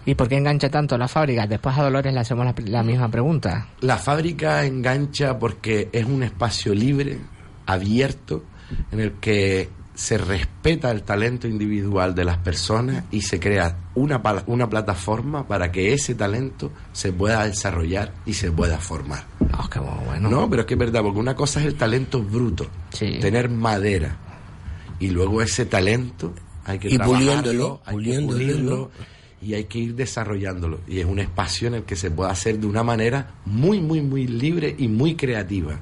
¿Y 0.08 0.14
por 0.14 0.26
qué 0.26 0.38
engancha 0.38 0.70
tanto 0.70 0.96
la 0.96 1.06
fábrica? 1.06 1.46
Después 1.46 1.76
a 1.76 1.82
Dolores 1.82 2.14
le 2.14 2.20
hacemos 2.20 2.46
la, 2.46 2.54
la 2.64 2.82
misma 2.82 3.10
pregunta. 3.10 3.68
La 3.80 3.98
fábrica 3.98 4.64
engancha 4.64 5.38
porque 5.38 5.90
es 5.92 6.06
un 6.06 6.22
espacio 6.22 6.74
libre, 6.74 7.18
abierto, 7.66 8.42
en 8.90 9.00
el 9.00 9.12
que 9.20 9.68
se 9.94 10.16
respeta 10.16 10.90
el 10.92 11.02
talento 11.02 11.46
individual 11.46 12.14
de 12.14 12.24
las 12.24 12.38
personas 12.38 13.04
y 13.10 13.20
se 13.20 13.38
crea 13.38 13.76
una, 13.96 14.22
una 14.46 14.70
plataforma 14.70 15.46
para 15.46 15.70
que 15.70 15.92
ese 15.92 16.14
talento 16.14 16.72
se 16.92 17.12
pueda 17.12 17.44
desarrollar 17.44 18.14
y 18.24 18.32
se 18.32 18.50
pueda 18.50 18.78
formar. 18.78 19.24
Oh, 19.58 19.68
qué 19.68 19.78
bueno. 19.78 20.30
No, 20.30 20.48
pero 20.48 20.62
es 20.62 20.66
que 20.66 20.72
es 20.72 20.80
verdad, 20.80 21.02
porque 21.02 21.18
una 21.18 21.34
cosa 21.34 21.60
es 21.60 21.66
el 21.66 21.74
talento 21.74 22.22
bruto, 22.22 22.66
Sí. 22.94 23.18
tener 23.20 23.50
madera, 23.50 24.16
y 25.00 25.08
luego 25.10 25.42
ese 25.42 25.66
talento 25.66 26.32
hay 26.64 26.78
que 26.78 26.88
Y 26.88 26.96
trabajarlo, 26.96 27.26
puliéndolo, 27.42 27.80
hay 27.84 27.96
que 27.96 28.20
puliéndolo. 28.20 28.90
Y 29.40 29.55
hay 29.55 29.64
que 29.64 29.79
ir 29.79 29.94
desarrollándolo. 29.94 30.81
Y 30.88 31.01
es 31.01 31.07
un 31.07 31.18
espacio 31.18 31.68
en 31.68 31.74
el 31.74 31.83
que 31.85 31.96
se 31.96 32.11
puede 32.11 32.31
hacer 32.31 32.59
de 32.59 32.66
una 32.66 32.83
manera 32.83 33.35
muy, 33.44 33.81
muy, 33.81 34.01
muy 34.01 34.27
libre 34.27 34.74
y 34.79 34.88
muy 34.88 35.14
creativa. 35.16 35.81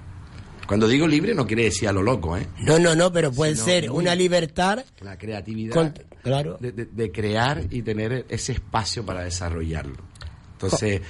Cuando 0.66 0.88
digo 0.88 1.06
libre 1.06 1.32
no 1.34 1.46
quiere 1.46 1.64
decir 1.64 1.88
a 1.88 1.92
lo 1.92 2.02
loco, 2.02 2.36
¿eh? 2.36 2.46
No, 2.64 2.78
no, 2.78 2.94
no, 2.96 3.12
pero 3.12 3.30
puede 3.32 3.54
Sino 3.54 3.64
ser 3.66 3.90
una 3.90 4.14
libertad. 4.16 4.84
La 5.00 5.16
creatividad 5.16 5.72
Con- 5.74 5.94
claro. 6.22 6.56
de, 6.60 6.72
de- 6.72 6.86
de 6.86 7.12
crear 7.12 7.62
y 7.70 7.82
tener 7.82 8.26
ese 8.28 8.52
espacio 8.52 9.06
para 9.06 9.22
desarrollarlo. 9.22 9.96
Entonces, 10.52 11.02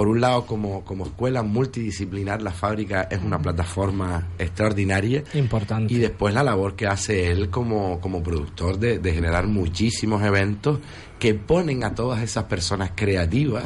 por 0.00 0.08
un 0.08 0.18
lado, 0.22 0.46
como, 0.46 0.82
como 0.82 1.04
escuela 1.04 1.42
multidisciplinar, 1.42 2.40
la 2.40 2.52
fábrica 2.52 3.02
es 3.10 3.20
una 3.22 3.38
plataforma 3.38 4.28
extraordinaria. 4.38 5.22
Importante. 5.34 5.92
Y 5.92 5.98
después 5.98 6.32
la 6.32 6.42
labor 6.42 6.74
que 6.74 6.86
hace 6.86 7.30
él 7.30 7.50
como, 7.50 8.00
como 8.00 8.22
productor 8.22 8.78
de, 8.78 8.98
de 8.98 9.12
generar 9.12 9.46
muchísimos 9.46 10.22
eventos 10.22 10.78
que 11.18 11.34
ponen 11.34 11.84
a 11.84 11.94
todas 11.94 12.22
esas 12.22 12.44
personas 12.44 12.92
creativas 12.94 13.64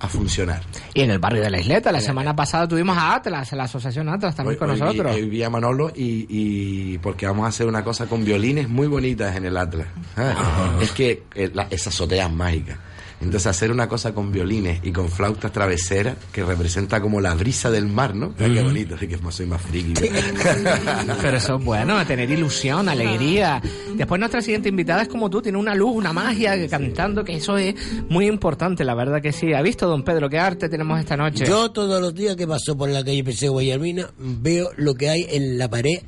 a 0.00 0.08
funcionar. 0.08 0.60
Y 0.92 1.02
en 1.02 1.10
el 1.12 1.20
barrio 1.20 1.40
de 1.42 1.50
la 1.50 1.60
isleta, 1.60 1.92
la 1.92 2.00
semana 2.00 2.34
pasada 2.34 2.66
tuvimos 2.66 2.96
a 2.98 3.14
Atlas, 3.14 3.52
la 3.52 3.62
asociación 3.62 4.08
Atlas 4.08 4.34
también 4.34 4.54
Hoy- 4.54 4.58
con 4.58 4.70
hoy 4.70 4.80
nosotros. 4.80 5.14
Hoy 5.14 5.28
vi 5.28 5.44
a 5.44 5.50
Manolo 5.50 5.92
y, 5.94 6.26
y 6.28 6.98
porque 6.98 7.26
vamos 7.26 7.44
a 7.44 7.48
hacer 7.50 7.68
una 7.68 7.84
cosa 7.84 8.06
con 8.06 8.24
violines 8.24 8.68
muy 8.68 8.88
bonitas 8.88 9.36
en 9.36 9.44
el 9.44 9.56
Atlas. 9.56 9.86
Ah, 10.16 10.78
Es 10.82 10.90
que 10.90 11.22
eh, 11.36 11.48
la- 11.54 11.68
esa 11.70 11.90
azotea 11.90 12.26
es 12.26 12.32
mágica. 12.32 12.80
Entonces 13.20 13.46
hacer 13.48 13.72
una 13.72 13.88
cosa 13.88 14.14
con 14.14 14.30
violines 14.30 14.80
y 14.82 14.92
con 14.92 15.08
flautas 15.08 15.52
traveseras 15.52 16.16
que 16.32 16.44
representa 16.44 17.00
como 17.00 17.20
la 17.20 17.34
brisa 17.34 17.70
del 17.70 17.86
mar, 17.86 18.14
¿no? 18.14 18.34
Ay, 18.38 18.54
qué 18.54 18.62
bonito, 18.62 18.96
sí 18.96 19.08
que 19.08 19.18
soy 19.30 19.46
más 19.46 19.60
friki. 19.60 19.94
Pero 21.22 21.36
eso 21.36 21.56
es 21.56 21.64
bueno, 21.64 22.04
tener 22.06 22.30
ilusión, 22.30 22.88
alegría. 22.88 23.60
Después 23.94 24.18
nuestra 24.18 24.40
siguiente 24.40 24.68
invitada 24.68 25.02
es 25.02 25.08
como 25.08 25.28
tú, 25.28 25.42
tiene 25.42 25.58
una 25.58 25.74
luz, 25.74 25.96
una 25.96 26.12
magia 26.12 26.68
cantando, 26.68 27.24
que 27.24 27.36
eso 27.36 27.56
es 27.58 27.74
muy 28.08 28.26
importante, 28.26 28.84
la 28.84 28.94
verdad 28.94 29.20
que 29.20 29.32
sí. 29.32 29.52
¿Ha 29.52 29.62
visto, 29.62 29.88
don 29.88 30.04
Pedro, 30.04 30.28
qué 30.28 30.38
arte 30.38 30.68
tenemos 30.68 31.00
esta 31.00 31.16
noche? 31.16 31.44
Yo 31.44 31.70
todos 31.70 32.00
los 32.00 32.14
días 32.14 32.36
que 32.36 32.46
paso 32.46 32.76
por 32.76 32.88
la 32.88 33.04
calle 33.04 33.24
PC 33.24 33.48
Guayarmina 33.48 34.10
veo 34.18 34.70
lo 34.76 34.94
que 34.94 35.08
hay 35.08 35.26
en 35.30 35.58
la 35.58 35.68
pared 35.68 35.98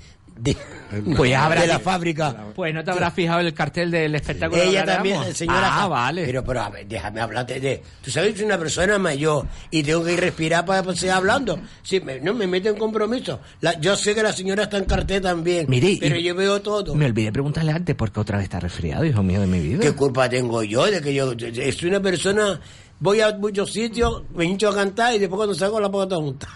de, 0.43 0.57
Pues 1.17 1.35
habrá 1.37 1.61
de 1.63 1.67
la 1.69 1.79
que- 1.79 1.85
fábrica. 1.85 2.47
Pues 2.55 2.75
no 2.75 2.83
te 2.83 2.91
habrás 2.91 3.15
fijado 3.15 3.41
el 3.41 3.55
cartel 3.55 3.91
del 3.93 4.15
espectáculo. 4.17 4.61
Ella 4.61 4.81
que 4.81 4.87
también, 4.91 5.35
señora. 5.35 5.83
Ah, 5.83 5.87
vale. 5.87 6.25
Pero, 6.27 6.43
pero, 6.43 6.61
a 6.63 6.71
ver, 6.71 6.87
déjame 6.89 7.21
hablarte 7.21 7.61
de. 7.61 7.81
Tú 8.03 8.11
sabes, 8.11 8.35
soy 8.37 8.45
una 8.47 8.59
persona 8.59 8.99
mayor 8.99 9.47
y 9.71 9.83
tengo 9.85 10.03
que 10.05 10.15
ir 10.15 10.21
respirar 10.21 10.65
para 10.65 10.83
pues, 10.83 10.99
seguir 10.99 11.13
hablando. 11.13 11.61
Sí, 11.83 12.01
me- 12.01 12.19
no 12.21 12.35
me 12.35 12.47
meten 12.47 12.73
en 12.75 12.79
compromiso. 12.81 13.41
La- 13.61 13.79
yo 13.81 13.95
sé 13.97 14.15
que 14.15 14.23
la 14.23 14.33
señora 14.33 14.65
está 14.65 14.79
en 14.79 14.85
cartel 14.85 15.23
también. 15.23 15.67
Mire, 15.69 15.97
pero 16.01 16.17
yo 16.17 16.35
veo 16.35 16.61
todo. 16.61 16.95
Me 16.97 17.07
olvidé 17.07 17.31
preguntarle 17.31 17.73
antes 17.73 17.95
por 17.95 18.11
qué 18.11 18.19
otra 18.21 18.39
vez 18.39 18.45
está 18.45 18.59
resfriado, 18.59 19.05
hijo 19.05 19.23
mío 19.23 19.41
de 19.41 19.47
mi 19.47 19.61
vida. 19.61 19.81
¿Qué 19.81 19.93
culpa 19.93 20.29
tengo 20.29 20.63
yo 20.65 20.87
de 20.87 21.01
que 21.01 21.15
yo, 21.15 21.35
yo- 21.35 21.49
yo 21.49 21.73
soy 21.73 21.89
una 21.91 22.01
persona, 22.01 22.61
voy 22.99 23.21
a 23.21 23.31
muchos 23.37 23.73
sitios, 23.73 24.25
me 24.35 24.45
hincho 24.45 24.71
a 24.71 24.75
cantar 24.75 25.15
y 25.15 25.19
después 25.21 25.37
cuando 25.37 25.55
salgo 25.55 25.79
la 25.79 25.89
pongo 25.89 26.09
toda 26.09 26.21
junta? 26.21 26.49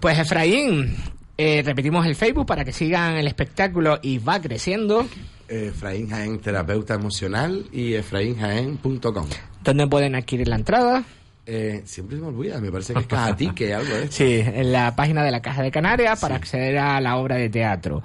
Pues 0.00 0.18
Efraín, 0.18 0.96
eh, 1.38 1.62
repetimos 1.64 2.06
el 2.06 2.14
Facebook 2.14 2.46
para 2.46 2.64
que 2.64 2.72
sigan 2.72 3.16
el 3.16 3.26
espectáculo 3.26 3.98
y 4.02 4.18
va 4.18 4.40
creciendo. 4.40 5.06
Efraín 5.48 6.08
Jaén, 6.08 6.38
terapeuta 6.40 6.94
emocional 6.94 7.66
y 7.72 7.94
efraínjaén.com. 7.94 9.26
¿Dónde 9.62 9.86
pueden 9.86 10.14
adquirir 10.14 10.48
la 10.48 10.56
entrada? 10.56 11.04
Eh, 11.48 11.82
siempre 11.84 12.16
se 12.16 12.22
me 12.22 12.28
olvida, 12.28 12.60
me 12.60 12.72
parece 12.72 12.92
que 12.92 13.00
es 13.00 13.06
caja 13.06 13.36
que 13.36 13.74
algo 13.74 13.94
de 13.94 14.04
esto. 14.04 14.16
Sí, 14.16 14.42
en 14.44 14.72
la 14.72 14.96
página 14.96 15.22
de 15.22 15.30
la 15.30 15.40
Caja 15.40 15.62
de 15.62 15.70
Canarias 15.70 16.18
para 16.18 16.34
acceder 16.34 16.78
a 16.78 17.00
la 17.00 17.16
obra 17.16 17.36
de 17.36 17.48
teatro. 17.48 18.02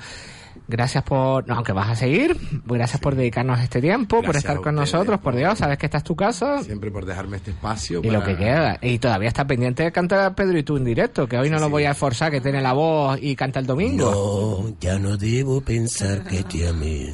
Gracias 0.72 1.04
por, 1.04 1.46
no, 1.48 1.56
aunque 1.56 1.74
vas 1.74 1.90
a 1.90 1.96
seguir, 1.96 2.38
gracias 2.66 3.02
por 3.02 3.14
dedicarnos 3.16 3.60
este 3.60 3.82
tiempo, 3.82 4.16
por 4.18 4.24
Gracias 4.24 4.44
estar 4.46 4.56
a 4.58 4.62
con 4.62 4.74
ustedes 4.80 4.94
nosotros, 4.94 5.18
por 5.20 5.34
por- 5.34 5.36
Dios, 5.36 5.60
sabes 5.60 5.78
que 5.78 5.86
esta 5.88 5.98
es 5.98 6.04
tu 6.06 6.16
casa 6.16 6.64
Siempre 6.64 6.90
por 6.90 7.06
dejarme 7.06 7.38
este 7.38 7.52
espacio. 7.52 8.00
y 8.04 8.10
lo 8.10 8.20
para- 8.22 8.26
que 8.26 8.38
queda. 8.38 8.80
Y 8.82 8.98
todavía 9.00 9.28
está 9.28 9.46
pendiente 9.46 9.84
de 9.84 9.92
cantar 9.92 10.20
a 10.22 10.34
Pedro 10.34 10.58
y 10.58 10.64
tú 10.64 10.78
en 10.78 10.86
directo, 10.86 11.28
que 11.28 11.38
hoy 11.38 11.50
no 11.50 11.60
lo 11.60 11.70
voy 11.70 11.84
a 11.84 11.92
esforzar, 11.92 12.32
que 12.32 12.40
tiene 12.40 12.62
la 12.62 12.72
voz 12.74 13.20
y 13.22 13.36
canta 13.36 13.60
el 13.60 13.66
domingo. 13.66 14.64
No, 14.70 14.76
ya 14.80 14.98
no 14.98 15.18
debo 15.18 15.60
pensar 15.62 16.24
que 16.24 16.44
te 16.44 16.68
amé. 16.68 17.14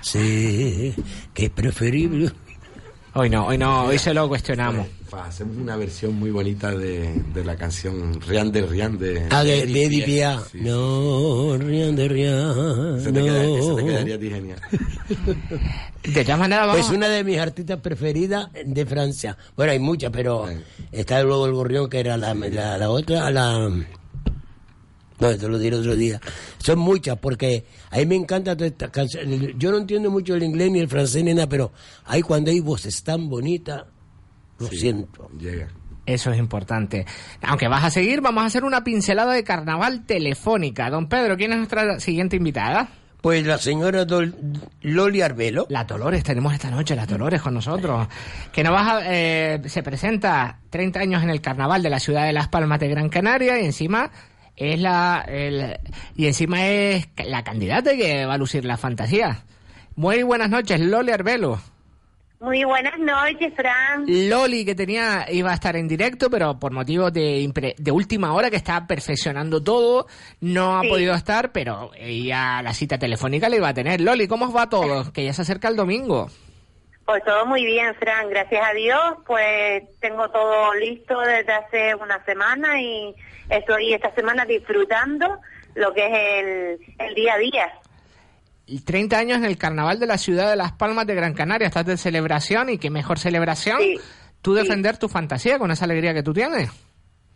Sé 0.00 0.94
que 1.32 1.44
es 1.46 1.50
preferible. 1.50 2.32
Hoy 3.20 3.28
no, 3.30 3.46
hoy 3.48 3.58
no, 3.58 3.86
hoy 3.86 3.98
se 3.98 4.14
lo 4.14 4.28
cuestionamos. 4.28 4.86
Hacemos 5.10 5.56
una 5.56 5.74
versión 5.76 6.14
muy 6.14 6.30
bonita 6.30 6.70
de, 6.70 7.20
de 7.34 7.44
la 7.44 7.56
canción 7.56 8.20
Rian 8.20 8.52
de 8.52 8.62
Rian 8.62 8.96
de, 8.96 9.26
Ah, 9.30 9.42
de, 9.42 9.66
de 9.66 9.84
Edith 9.86 10.04
Piaf. 10.04 10.36
Piaf. 10.50 10.52
Sí. 10.52 10.58
No, 10.60 11.56
rían 11.58 11.96
de 11.96 12.06
rían. 12.08 13.00
Se 13.00 13.10
te, 13.10 13.20
queda- 13.20 13.74
te 13.76 13.84
quedaría 13.84 14.14
a 14.14 14.18
ti 14.20 14.30
genial. 14.30 14.60
De 16.04 16.22
todas 16.24 16.38
maneras, 16.38 16.68
vamos. 16.68 16.86
Es 16.86 16.92
una 16.92 17.08
de 17.08 17.24
mis 17.24 17.38
artistas 17.38 17.80
preferidas 17.80 18.48
de 18.64 18.86
Francia. 18.86 19.36
Bueno, 19.56 19.72
hay 19.72 19.78
muchas, 19.80 20.10
pero 20.12 20.46
Sí. 20.48 20.54
está 20.92 21.20
luego 21.22 21.44
el 21.46 21.52
gorrión, 21.52 21.90
que 21.90 21.98
era 22.00 22.16
la, 22.16 22.32
la, 22.34 22.78
la 22.78 22.90
otra, 22.90 23.30
la... 23.30 23.68
No, 25.20 25.36
te 25.36 25.48
lo 25.48 25.58
diré 25.58 25.76
otro 25.76 25.96
día. 25.96 26.20
Son 26.58 26.78
muchas, 26.78 27.18
porque 27.18 27.64
a 27.90 27.96
mí 27.98 28.06
me 28.06 28.14
encanta 28.16 28.56
todas 28.56 28.72
estas 28.72 28.90
canciones. 28.90 29.52
Yo 29.56 29.70
no 29.70 29.78
entiendo 29.78 30.10
mucho 30.10 30.34
el 30.34 30.42
inglés 30.42 30.70
ni 30.70 30.78
el 30.80 30.88
francés 30.88 31.24
ni 31.24 31.34
nada, 31.34 31.48
pero 31.48 31.72
ahí 32.04 32.22
cuando 32.22 32.50
hay 32.50 32.60
voces 32.60 33.02
tan 33.02 33.28
bonitas, 33.28 33.82
lo 34.58 34.66
siento. 34.68 35.28
Llega. 35.38 35.68
Eso 36.06 36.30
es 36.32 36.38
importante. 36.38 37.04
Aunque 37.42 37.68
vas 37.68 37.84
a 37.84 37.90
seguir, 37.90 38.20
vamos 38.22 38.42
a 38.42 38.46
hacer 38.46 38.64
una 38.64 38.82
pincelada 38.82 39.34
de 39.34 39.44
carnaval 39.44 40.06
telefónica. 40.06 40.88
Don 40.88 41.08
Pedro, 41.08 41.36
¿quién 41.36 41.52
es 41.52 41.58
nuestra 41.58 42.00
siguiente 42.00 42.36
invitada? 42.36 42.88
Pues 43.20 43.44
la 43.44 43.58
señora 43.58 44.06
Dol- 44.06 44.34
Loli 44.82 45.20
Arbelo. 45.20 45.66
La 45.68 45.82
Dolores, 45.84 46.22
tenemos 46.22 46.54
esta 46.54 46.70
noche 46.70 46.94
la 46.94 47.04
Dolores 47.04 47.42
con 47.42 47.52
nosotros. 47.52 48.06
Que 48.52 48.62
no 48.62 48.72
vas 48.72 48.86
a, 48.88 49.00
eh, 49.12 49.60
se 49.66 49.82
presenta 49.82 50.60
30 50.70 51.00
años 51.00 51.22
en 51.24 51.30
el 51.30 51.40
carnaval 51.40 51.82
de 51.82 51.90
la 51.90 51.98
ciudad 51.98 52.24
de 52.24 52.32
Las 52.32 52.46
Palmas 52.48 52.78
de 52.78 52.88
Gran 52.88 53.08
Canaria 53.08 53.60
y 53.60 53.64
encima 53.66 54.10
es 54.58 54.80
la 54.80 55.24
el- 55.28 55.78
y 56.16 56.26
encima 56.26 56.66
es 56.66 57.08
la 57.24 57.44
candidata 57.44 57.96
que 57.96 58.26
va 58.26 58.34
a 58.34 58.38
lucir 58.38 58.64
la 58.64 58.76
fantasía. 58.76 59.44
Muy 59.96 60.22
buenas 60.22 60.50
noches, 60.50 60.80
Loli 60.80 61.10
Arbelo. 61.12 61.60
Muy 62.40 62.62
buenas 62.62 62.96
noches, 63.00 63.52
Fran. 63.56 64.04
Loli 64.06 64.64
que 64.64 64.76
tenía 64.76 65.26
iba 65.28 65.50
a 65.50 65.54
estar 65.54 65.74
en 65.74 65.88
directo, 65.88 66.30
pero 66.30 66.56
por 66.60 66.70
motivos 66.72 67.12
de, 67.12 67.74
de 67.76 67.90
última 67.90 68.32
hora 68.32 68.48
que 68.48 68.54
está 68.56 68.86
perfeccionando 68.86 69.60
todo, 69.60 70.06
no 70.40 70.78
ha 70.78 70.82
Sí. 70.82 70.88
podido 70.88 71.14
estar, 71.14 71.50
pero 71.50 71.90
ella 71.98 72.62
la 72.62 72.72
cita 72.74 72.96
telefónica 72.96 73.48
la 73.48 73.56
iba 73.56 73.68
a 73.68 73.74
tener. 73.74 74.00
Loli, 74.00 74.28
¿cómo 74.28 74.44
os 74.46 74.54
va 74.54 74.68
todo? 74.68 75.12
Que 75.12 75.24
ya 75.24 75.32
se 75.32 75.42
acerca 75.42 75.66
el 75.66 75.74
domingo. 75.74 76.30
Pues 77.08 77.24
todo 77.24 77.46
muy 77.46 77.64
bien, 77.64 77.94
Fran. 77.94 78.28
Gracias 78.28 78.62
a 78.62 78.74
Dios, 78.74 79.00
pues 79.26 79.82
tengo 79.98 80.28
todo 80.28 80.74
listo 80.74 81.18
desde 81.20 81.54
hace 81.54 81.94
una 81.94 82.22
semana 82.26 82.78
y 82.82 83.14
estoy 83.48 83.94
esta 83.94 84.14
semana 84.14 84.44
disfrutando 84.44 85.38
lo 85.74 85.94
que 85.94 86.04
es 86.04 86.12
el, 86.12 86.94
el 86.98 87.14
día 87.14 87.32
a 87.32 87.38
día. 87.38 87.72
Y 88.66 88.84
30 88.84 89.16
años 89.18 89.38
en 89.38 89.46
el 89.46 89.56
carnaval 89.56 89.98
de 89.98 90.06
la 90.06 90.18
ciudad 90.18 90.50
de 90.50 90.56
Las 90.56 90.72
Palmas 90.72 91.06
de 91.06 91.14
Gran 91.14 91.32
Canaria, 91.32 91.68
estás 91.68 91.86
de 91.86 91.96
celebración 91.96 92.68
y 92.68 92.76
qué 92.76 92.90
mejor 92.90 93.18
celebración 93.18 93.78
Sí, 93.80 93.98
tú 94.42 94.54
sí. 94.54 94.60
defender 94.60 94.98
tu 94.98 95.08
fantasía 95.08 95.58
con 95.58 95.70
esa 95.70 95.86
alegría 95.86 96.12
que 96.12 96.22
tú 96.22 96.34
tienes. 96.34 96.68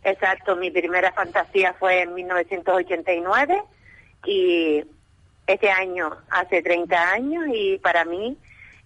Exacto, 0.03 0.55
mi 0.55 0.69
primera 0.69 1.11
fantasía 1.13 1.73
fue 1.79 2.03
en 2.03 2.13
1989 2.13 3.59
y 4.27 4.83
este 5.47 5.71
año 5.71 6.11
hace 6.29 6.61
30 6.61 7.09
años 7.09 7.45
y 7.51 7.79
para 7.79 8.05
mí 8.05 8.37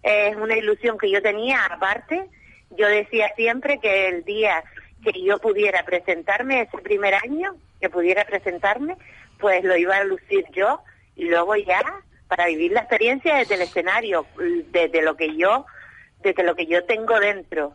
es 0.08 0.36
una 0.36 0.56
ilusión 0.58 0.98
que 0.98 1.10
yo 1.12 1.22
tenía 1.22 1.66
aparte. 1.66 2.26
Yo 2.72 2.88
decía 2.88 3.32
siempre 3.36 3.80
que 3.80 4.08
el 4.10 4.24
día 4.26 4.64
que 5.04 5.12
yo 5.24 5.38
pudiera 5.40 5.84
presentarme 5.84 6.62
ese 6.62 6.78
primer 6.80 7.14
año, 7.16 7.56
que 7.80 7.90
pudiera 7.90 8.26
presentarme, 8.26 8.96
pues 9.40 9.64
lo 9.64 9.78
iba 9.78 9.98
a 9.98 10.04
lucir 10.04 10.46
yo 10.54 10.80
y 11.16 11.26
luego 11.26 11.56
ya 11.56 11.82
para 12.28 12.48
vivir 12.48 12.72
la 12.72 12.82
experiencia 12.82 13.36
desde 13.38 13.56
el 13.56 13.62
escenario, 13.62 14.26
desde 14.72 15.02
lo 15.02 15.16
que 15.16 15.36
yo, 15.38 15.66
desde 16.22 16.44
lo 16.44 16.56
que 16.56 16.66
yo 16.66 16.84
tengo 16.86 17.20
dentro. 17.20 17.74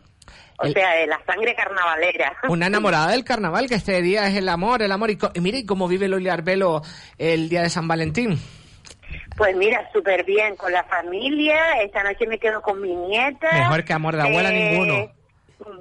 O 0.59 0.65
El- 0.65 0.73
sea, 0.73 0.91
de 0.93 1.07
la 1.07 1.19
sangre 1.25 1.55
carnavalera. 1.55 2.37
Una 2.49 2.67
enamorada 2.67 3.11
del 3.11 3.23
carnaval, 3.23 3.67
que 3.67 3.75
este 3.75 4.01
día 4.01 4.27
es 4.27 4.35
el 4.35 4.47
amor, 4.49 4.81
el 4.83 4.91
amor. 4.91 5.09
Y, 5.09 5.17
co- 5.17 5.31
y 5.33 5.39
mire 5.41 5.65
cómo 5.65 5.87
vive 5.87 6.07
Loli 6.07 6.29
Arbelo 6.29 6.81
el 7.17 7.49
día 7.49 7.63
de 7.63 7.69
San 7.69 7.87
Valentín. 7.87 8.37
Pues 9.37 9.55
mira, 9.55 9.89
súper 9.91 10.23
bien 10.23 10.55
con 10.55 10.71
la 10.71 10.83
familia. 10.83 11.81
Esta 11.81 12.03
noche 12.03 12.27
me 12.27 12.37
quedo 12.37 12.61
con 12.61 12.81
mi 12.81 12.95
nieta. 12.95 13.51
Mejor 13.51 13.83
que 13.83 13.93
amor 13.93 14.15
de 14.15 14.21
abuela 14.21 14.51
ninguno. 14.51 15.11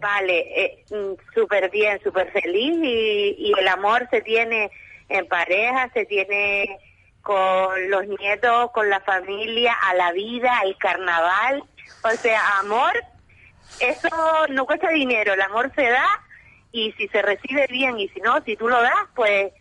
Vale, 0.00 0.64
eh, 0.64 0.84
mm, 0.90 1.34
súper 1.34 1.70
bien, 1.70 2.00
súper 2.02 2.30
feliz 2.30 2.76
y, 2.82 3.34
y 3.38 3.52
el 3.58 3.68
amor 3.68 4.06
se 4.10 4.20
tiene 4.20 4.70
en 5.08 5.26
pareja, 5.26 5.90
se 5.92 6.06
tiene 6.06 6.78
con 7.22 7.90
los 7.90 8.06
nietos, 8.06 8.70
con 8.72 8.88
la 8.88 9.00
familia, 9.00 9.74
a 9.88 9.94
la 9.94 10.12
vida, 10.12 10.58
al 10.60 10.76
carnaval. 10.78 11.64
O 12.04 12.10
sea, 12.10 12.58
amor, 12.60 12.92
eso 13.80 14.08
no 14.50 14.66
cuesta 14.66 14.88
dinero, 14.90 15.34
el 15.34 15.40
amor 15.40 15.72
se 15.74 15.88
da 15.88 16.06
y 16.72 16.92
si 16.92 17.08
se 17.08 17.22
recibe 17.22 17.66
bien 17.68 17.98
y 17.98 18.08
si 18.08 18.20
no, 18.20 18.42
si 18.44 18.56
tú 18.56 18.68
lo 18.68 18.80
das, 18.80 19.08
pues 19.14 19.52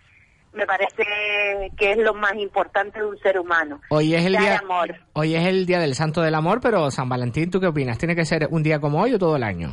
me 0.54 0.66
parece 0.66 1.72
que 1.78 1.92
es 1.92 1.98
lo 1.98 2.14
más 2.14 2.34
importante 2.36 3.00
de 3.00 3.06
un 3.06 3.18
ser 3.20 3.40
humano. 3.40 3.82
Hoy 3.90 4.14
es 4.14 4.26
el 4.26 4.34
día, 4.34 4.60
amor. 4.60 4.96
hoy 5.14 5.36
es 5.36 5.46
el 5.46 5.66
día 5.66 5.80
del 5.80 5.96
Santo 5.96 6.22
del 6.22 6.36
Amor, 6.36 6.60
pero 6.62 6.92
San 6.92 7.08
Valentín, 7.08 7.50
¿tú 7.50 7.60
qué 7.60 7.68
opinas? 7.68 7.98
¿Tiene 7.98 8.16
que 8.16 8.26
ser 8.26 8.48
un 8.52 8.64
día 8.64 8.80
como 8.80 9.02
hoy 9.02 9.14
o 9.14 9.20
todo 9.20 9.36
el 9.38 9.44
año? 9.44 9.72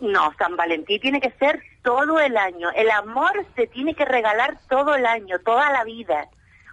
No, 0.00 0.32
San 0.38 0.56
Valentín 0.56 1.00
tiene 1.00 1.20
que 1.20 1.30
ser 1.32 1.60
todo 1.82 2.18
el 2.20 2.36
año. 2.36 2.70
El 2.74 2.90
amor 2.90 3.32
se 3.54 3.66
tiene 3.66 3.94
que 3.94 4.04
regalar 4.04 4.58
todo 4.68 4.94
el 4.94 5.06
año, 5.06 5.38
toda 5.44 5.70
la 5.72 5.84
vida. 5.84 6.28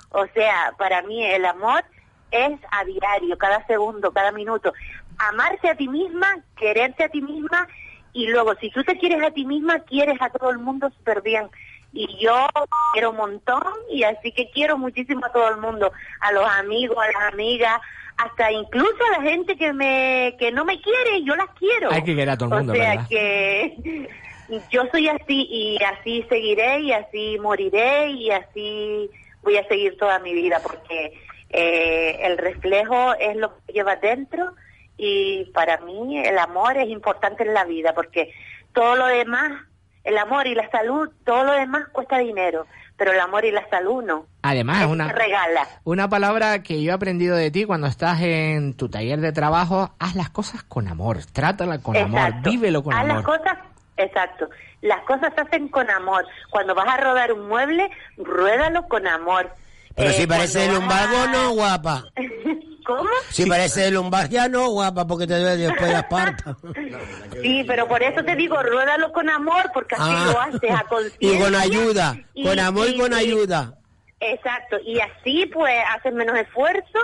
O 0.10 0.26
sea, 0.28 0.74
para 0.78 1.02
mí 1.04 1.24
el 1.26 1.46
amor 1.46 1.84
es 2.32 2.60
a 2.72 2.84
diario, 2.86 3.38
cada 3.38 3.66
segundo, 3.68 4.12
cada 4.12 4.32
minuto. 4.32 4.74
Amarse 5.18 5.70
a 5.70 5.76
ti 5.76 5.88
misma, 5.88 6.38
quererte 6.56 7.04
a 7.06 7.10
ti 7.10 7.22
misma 7.22 7.68
y 8.14 8.28
luego 8.28 8.56
si 8.56 8.70
tú 8.72 8.84
te 8.84 8.98
quieres 8.98 9.22
a 9.24 9.32
ti 9.32 9.46
misma, 9.46 9.80
quieres 9.80 10.22
a 10.22 10.30
todo 10.30 10.50
el 10.50 10.60
mundo 10.60 10.90
súper 10.90 11.22
bien. 11.22 11.50
Y 11.98 12.18
yo 12.24 12.48
quiero 12.94 13.10
un 13.10 13.18
montón 13.18 13.64
y 13.90 14.04
así 14.04 14.32
que 14.32 14.52
quiero 14.52 14.78
muchísimo 14.78 15.26
a 15.26 15.32
todo 15.32 15.50
el 15.50 15.58
mundo, 15.58 15.92
a 16.22 16.32
los 16.32 16.48
amigos, 16.48 16.98
a 16.98 17.12
las 17.12 17.34
amigas, 17.34 17.82
hasta 18.18 18.52
incluso 18.52 18.98
a 19.08 19.20
la 19.20 19.30
gente 19.30 19.56
que 19.56 19.74
me 19.74 20.36
que 20.38 20.52
no 20.52 20.64
me 20.64 20.80
quiere, 20.80 21.24
yo 21.24 21.36
las 21.36 21.50
quiero. 21.58 21.92
Hay 21.92 22.04
que 22.04 22.16
querer 22.16 22.30
a 22.30 22.38
todo 22.38 22.50
el 22.50 22.56
mundo, 22.58 22.74
O 22.74 22.76
sea 22.76 22.90
¿verdad? 22.92 23.08
que 23.10 24.08
yo 24.70 24.84
soy 24.92 25.08
así 25.10 25.48
y 25.50 25.84
así 25.84 26.26
seguiré 26.30 26.82
y 26.82 26.92
así 26.92 27.38
moriré 27.40 28.10
y 28.12 28.32
así 28.32 29.10
voy 29.42 29.58
a 29.58 29.68
seguir 29.68 29.98
toda 29.98 30.20
mi 30.20 30.34
vida 30.34 30.60
porque 30.62 31.14
eh, 31.50 32.20
el 32.22 32.38
reflejo 32.38 33.14
es 33.16 33.36
lo 33.36 33.58
que 33.66 33.74
llevas 33.74 34.00
dentro 34.02 34.54
y 34.98 35.46
para 35.54 35.78
mí 35.80 36.20
el 36.20 36.38
amor 36.38 36.78
es 36.78 36.90
importante 36.90 37.44
en 37.44 37.54
la 37.54 37.66
vida 37.66 37.94
porque 37.94 38.34
todo 38.74 38.96
lo 38.96 39.08
demás, 39.08 39.64
el 40.08 40.18
amor 40.18 40.48
y 40.48 40.56
la 40.56 40.70
salud, 40.72 41.10
todo 41.26 41.44
lo 41.44 41.52
demás 41.52 41.90
cuesta 41.92 42.18
dinero, 42.18 42.66
pero 42.96 43.12
el 43.12 43.20
amor 43.20 43.44
y 43.44 43.52
la 43.52 43.68
salud 43.70 44.02
no. 44.02 44.26
Además, 44.42 44.84
es 44.84 44.88
una, 44.88 45.10
regala. 45.12 45.68
una 45.84 46.08
palabra 46.08 46.64
que 46.64 46.82
yo 46.82 46.92
he 46.92 46.94
aprendido 46.94 47.36
de 47.36 47.52
ti 47.52 47.66
cuando 47.66 47.88
estás 47.88 48.22
en 48.22 48.74
tu 48.74 48.88
taller 48.88 49.20
de 49.20 49.34
trabajo. 49.34 49.92
Haz 50.00 50.16
las 50.16 50.30
cosas 50.30 50.64
con 50.64 50.88
amor, 50.88 51.18
trátala 51.26 51.80
con 51.80 51.98
amor, 51.98 52.42
vívelo 52.42 52.84
con 52.84 52.94
Haz 52.94 53.02
amor. 53.02 53.16
las 53.16 53.26
cosas, 53.26 53.58
exacto. 53.98 54.50
Las 54.82 55.02
cosas 55.02 55.34
se 55.36 55.42
hacen 55.42 55.68
con 55.68 55.90
amor. 55.90 56.26
Cuando 56.52 56.74
vas 56.74 56.88
a 56.88 56.98
rodar 56.98 57.34
un 57.34 57.50
mueble, 57.50 57.90
ruédalo 58.16 58.88
con 58.88 59.08
amor. 59.08 59.52
Pero 59.98 60.10
Eh, 60.12 60.14
si 60.14 60.28
parece 60.28 60.60
de 60.60 60.74
lumbago, 60.74 61.18
a- 61.24 61.28
no, 61.28 61.52
guapa. 61.54 62.06
¿Cómo? 62.86 63.10
Si 63.32 63.46
parece 63.46 63.82
de 63.82 63.92
lumbar, 63.92 64.30
ya 64.30 64.48
no, 64.48 64.70
guapa, 64.70 65.06
porque 65.06 65.28
te 65.28 65.38
duele 65.38 65.58
después 65.68 65.92
la 65.92 66.00
espalda. 66.00 66.58
Sí, 67.42 67.64
pero 67.68 67.88
por 67.88 68.02
eso 68.02 68.24
te 68.24 68.36
digo, 68.36 68.62
ruédalo 68.64 69.12
con 69.12 69.30
amor, 69.30 69.70
porque 69.74 69.94
así 69.96 70.04
Ah. 70.08 70.30
lo 70.32 70.40
haces 70.42 70.72
a. 70.72 70.86
Y 71.20 71.38
con 71.38 71.54
ayuda, 71.54 72.18
y- 72.34 72.44
con 72.46 72.58
amor 72.60 72.88
y 72.90 72.98
con 72.98 73.14
ayuda. 73.14 73.74
Exacto, 74.20 74.78
y 74.86 75.00
así 75.00 75.46
pues 75.54 75.76
haces 75.96 76.14
menos 76.14 76.36
esfuerzo 76.38 76.98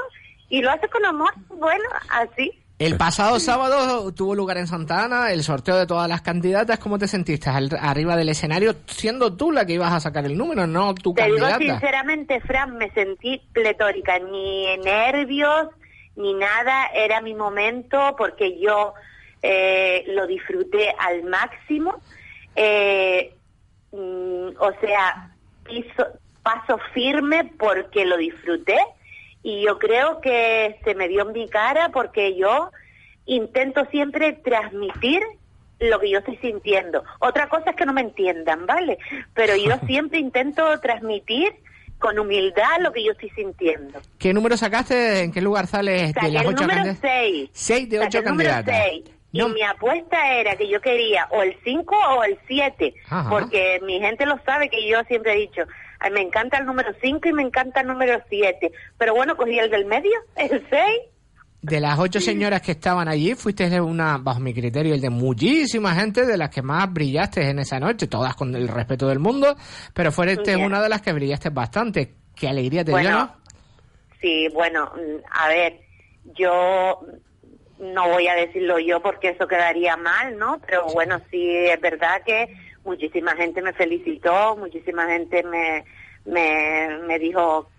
y 0.50 0.62
lo 0.62 0.72
haces 0.72 0.90
con 0.90 1.06
amor. 1.06 1.32
Bueno, 1.50 1.84
así. 2.10 2.60
El 2.86 2.98
pasado 2.98 3.40
sábado 3.40 4.12
tuvo 4.14 4.36
lugar 4.36 4.58
en 4.58 4.68
Santana 4.68 5.32
el 5.32 5.44
sorteo 5.44 5.78
de 5.78 5.88
todas 5.88 6.10
las 6.10 6.22
candidatas. 6.22 6.80
¿Cómo 6.80 6.98
te 7.00 7.08
sentiste 7.08 7.50
al- 7.50 7.70
arriba 7.80 8.16
del 8.18 8.30
escenario, 8.30 8.76
siendo 8.88 9.36
tú 9.38 9.52
la 9.52 9.66
que 9.66 9.74
ibas 9.74 9.94
a 9.94 10.00
sacar 10.00 10.26
el 10.26 10.38
número, 10.38 10.68
no 10.68 10.94
tu 10.94 11.14
Te 11.14 11.24
digo 11.26 11.38
candidata? 11.38 11.60
sinceramente, 11.80 12.42
Fran, 12.42 12.76
me 12.78 12.90
sentí 12.92 13.42
pletórica, 13.54 14.20
ni 14.20 14.76
nervios, 14.78 15.68
ni 16.16 16.34
nada, 16.34 16.88
era 16.94 17.22
mi 17.22 17.34
momento 17.36 18.16
porque 18.18 18.60
yo 18.60 18.94
eh, 19.42 20.04
lo 20.08 20.28
disfruté 20.28 20.94
al 21.00 21.24
máximo. 21.24 22.02
Eh, 22.56 23.34
mm, 23.92 24.48
o 24.60 24.72
sea, 24.82 25.32
piso- 25.64 26.08
paso 26.44 26.78
firme 26.94 27.50
porque 27.58 28.06
lo 28.06 28.18
disfruté 28.18 28.78
y 29.44 29.62
yo 29.62 29.78
creo 29.78 30.22
que 30.22 30.80
se 30.84 30.96
me 30.96 31.08
dio 31.10 31.24
en 31.24 31.34
mi 31.34 31.50
cara 31.50 31.90
porque 31.90 32.36
yo 32.36 32.72
intento 33.26 33.86
siempre 33.92 34.34
transmitir 34.34 35.22
lo 35.80 36.00
que 36.00 36.10
yo 36.10 36.20
estoy 36.20 36.38
sintiendo. 36.38 37.04
Otra 37.20 37.50
cosa 37.50 37.72
es 37.72 37.76
que 37.76 37.86
no 37.86 37.94
me 37.94 38.02
entiendan, 38.02 38.66
¿vale? 38.66 38.98
Pero 39.34 39.56
yo 39.56 39.78
siempre 39.86 40.20
intento 40.20 40.80
transmitir 40.80 41.54
con 42.00 42.20
humildad 42.20 42.80
lo 42.80 42.92
que 42.92 43.04
yo 43.04 43.12
estoy 43.12 43.30
sintiendo. 43.30 44.00
¿Qué 44.18 44.34
número 44.34 44.58
sacaste? 44.58 45.22
¿En 45.22 45.32
qué 45.32 45.42
lugar 45.42 45.68
sales 45.68 46.14
de 46.14 46.14
Saqué 46.14 46.32
las 46.32 46.44
el 46.44 46.50
ocho 46.50 46.64
número 46.64 46.84
candidatas? 46.84 47.12
6. 47.12 47.50
Seis 47.54 47.90
de 47.90 48.00
ocho 48.00 48.24
candidatas. 48.24 48.76
Y 49.32 49.42
mi 49.42 49.64
apuesta 49.64 50.36
era 50.36 50.56
que 50.56 50.70
yo 50.70 50.80
quería 50.80 51.28
o 51.32 51.42
el 51.42 51.58
5 51.64 51.96
o 51.96 52.24
el 52.24 52.38
7, 52.46 52.94
Ajá. 53.10 53.30
porque 53.30 53.80
mi 53.84 54.00
gente 54.00 54.28
lo 54.28 54.38
sabe 54.46 54.70
que 54.70 54.88
yo 54.88 55.02
siempre 55.06 55.34
he 55.34 55.38
dicho, 55.38 55.64
"Ay, 56.04 56.12
me 56.12 56.22
encanta 56.22 56.58
el 56.58 56.66
número 56.66 56.94
5 57.02 57.30
y 57.30 57.34
me 57.34 57.42
encanta 57.44 57.82
el 57.82 57.88
número 57.88 58.22
7, 58.30 58.72
pero 58.98 59.16
bueno, 59.16 59.36
cogí 59.38 59.58
el 59.58 59.72
del 59.72 59.86
medio, 59.86 60.12
el 60.36 60.66
6. 60.70 60.82
De 61.62 61.80
las 61.80 61.98
ocho 61.98 62.20
señoras 62.20 62.62
que 62.62 62.74
estaban 62.74 63.08
allí, 63.08 63.36
fuiste 63.36 63.80
una, 63.80 64.18
bajo 64.18 64.42
mi 64.42 64.54
criterio, 64.54 64.94
el 64.94 65.00
de 65.00 65.10
muchísima 65.10 65.96
gente 65.96 66.26
de 66.26 66.38
las 66.38 66.50
que 66.50 66.62
más 66.62 66.92
brillaste 66.92 67.50
en 67.50 67.60
esa 67.60 67.80
noche, 67.80 68.08
todas 68.08 68.36
con 68.36 68.54
el 68.54 68.68
respeto 68.68 69.08
del 69.08 69.20
mundo, 69.20 69.56
pero 69.94 70.12
fuiste 70.12 70.56
Bien. 70.56 70.66
una 70.66 70.82
de 70.82 70.90
las 70.90 71.02
que 71.02 71.14
brillaste 71.14 71.52
bastante. 71.52 72.16
Qué 72.36 72.50
alegría 72.50 72.84
te 72.84 72.92
Bueno, 72.92 73.08
dio, 73.10 73.18
¿no? 73.18 73.36
Sí, 74.20 74.50
bueno, 74.54 74.92
mm, 74.94 75.24
a 75.32 75.48
ver, 75.48 75.80
yo 76.38 77.00
no 77.80 78.10
voy 78.10 78.28
a 78.28 78.36
decirlo 78.36 78.80
yo 78.80 79.02
porque 79.02 79.30
eso 79.30 79.48
quedaría 79.48 79.96
mal, 79.96 80.38
¿no? 80.38 80.60
Pero 80.66 80.86
bueno, 80.94 81.22
sí, 81.32 81.48
es 81.50 81.80
verdad 81.80 82.22
que 82.26 82.54
muchísima 82.84 83.36
gente 83.36 83.62
me 83.62 83.74
felicitó, 83.74 84.56
muchísima 84.58 85.08
gente 85.08 85.44
me, 85.44 85.86
me, 86.26 87.00
me 87.06 87.20
dijo 87.20 87.70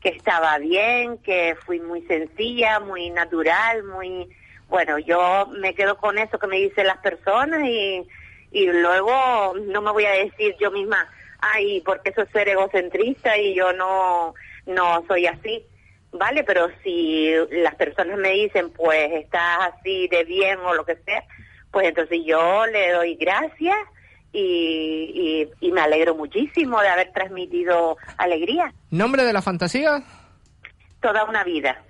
que 0.00 0.10
estaba 0.10 0.58
bien, 0.58 1.18
que 1.18 1.56
fui 1.66 1.80
muy 1.80 2.02
sencilla, 2.02 2.80
muy 2.80 3.10
natural, 3.10 3.84
muy... 3.84 4.28
Bueno, 4.68 4.98
yo 4.98 5.48
me 5.58 5.74
quedo 5.74 5.96
con 5.96 6.16
eso 6.18 6.38
que 6.38 6.46
me 6.46 6.56
dicen 6.56 6.86
las 6.86 6.98
personas 6.98 7.60
y, 7.64 8.06
y 8.52 8.66
luego 8.66 9.54
no 9.66 9.82
me 9.82 9.90
voy 9.90 10.04
a 10.04 10.12
decir 10.12 10.54
yo 10.60 10.70
misma, 10.70 11.08
ay, 11.40 11.82
porque 11.84 12.10
eso 12.10 12.22
es 12.22 12.30
ser 12.30 12.48
egocentrista 12.48 13.36
y 13.36 13.54
yo 13.54 13.72
no, 13.72 14.34
no 14.66 15.04
soy 15.08 15.26
así. 15.26 15.66
¿vale? 16.12 16.44
Pero 16.44 16.68
si 16.82 17.32
las 17.50 17.74
personas 17.74 18.18
me 18.18 18.30
dicen, 18.30 18.70
pues 18.70 19.10
estás 19.12 19.72
así 19.72 20.08
de 20.08 20.24
bien 20.24 20.58
o 20.60 20.74
lo 20.74 20.84
que 20.84 20.96
sea, 20.96 21.24
pues 21.70 21.88
entonces 21.88 22.20
yo 22.24 22.66
le 22.66 22.92
doy 22.92 23.14
gracias 23.16 23.76
y, 24.32 25.48
y, 25.60 25.66
y 25.66 25.72
me 25.72 25.80
alegro 25.80 26.14
muchísimo 26.14 26.80
de 26.80 26.88
haber 26.88 27.12
transmitido 27.12 27.96
alegría. 28.16 28.72
¿Nombre 28.90 29.24
de 29.24 29.32
la 29.32 29.42
fantasía? 29.42 30.02
Toda 31.00 31.24
una 31.24 31.44
vida. 31.44 31.82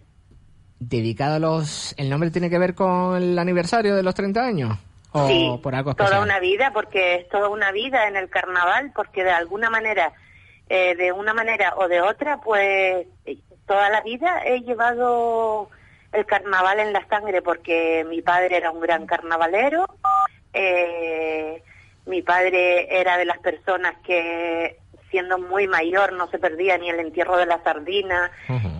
¿Dedicado 0.78 1.36
a 1.36 1.38
los... 1.38 1.94
¿El 1.98 2.08
nombre 2.08 2.30
tiene 2.30 2.48
que 2.48 2.58
ver 2.58 2.74
con 2.74 3.16
el 3.16 3.38
aniversario 3.38 3.94
de 3.94 4.02
los 4.02 4.14
30 4.14 4.40
años? 4.40 4.78
¿O 5.12 5.26
sí, 5.26 5.50
por 5.62 5.74
algo 5.74 5.90
especial? 5.90 6.12
toda 6.12 6.22
una 6.22 6.38
vida, 6.38 6.70
porque 6.72 7.16
es 7.16 7.28
toda 7.28 7.48
una 7.48 7.72
vida 7.72 8.06
en 8.08 8.16
el 8.16 8.30
carnaval, 8.30 8.92
porque 8.94 9.24
de 9.24 9.32
alguna 9.32 9.68
manera, 9.68 10.12
eh, 10.68 10.94
de 10.94 11.12
una 11.12 11.34
manera 11.34 11.74
o 11.76 11.88
de 11.88 12.00
otra, 12.00 12.40
pues 12.40 13.06
toda 13.66 13.90
la 13.90 14.00
vida 14.02 14.42
he 14.44 14.60
llevado 14.60 15.68
el 16.12 16.26
carnaval 16.26 16.80
en 16.80 16.92
la 16.92 17.06
sangre, 17.08 17.42
porque 17.42 18.04
mi 18.08 18.22
padre 18.22 18.56
era 18.56 18.70
un 18.70 18.80
gran 18.80 19.06
carnavalero, 19.06 19.86
eh, 20.52 21.62
mi 22.06 22.22
padre 22.22 23.00
era 23.00 23.16
de 23.16 23.24
las 23.24 23.38
personas 23.38 23.94
que 24.04 24.76
siendo 25.10 25.38
muy 25.38 25.66
mayor 25.66 26.12
no 26.12 26.28
se 26.30 26.38
perdía 26.38 26.78
ni 26.78 26.88
el 26.88 27.00
entierro 27.00 27.36
de 27.36 27.46
la 27.46 27.62
sardina, 27.62 28.30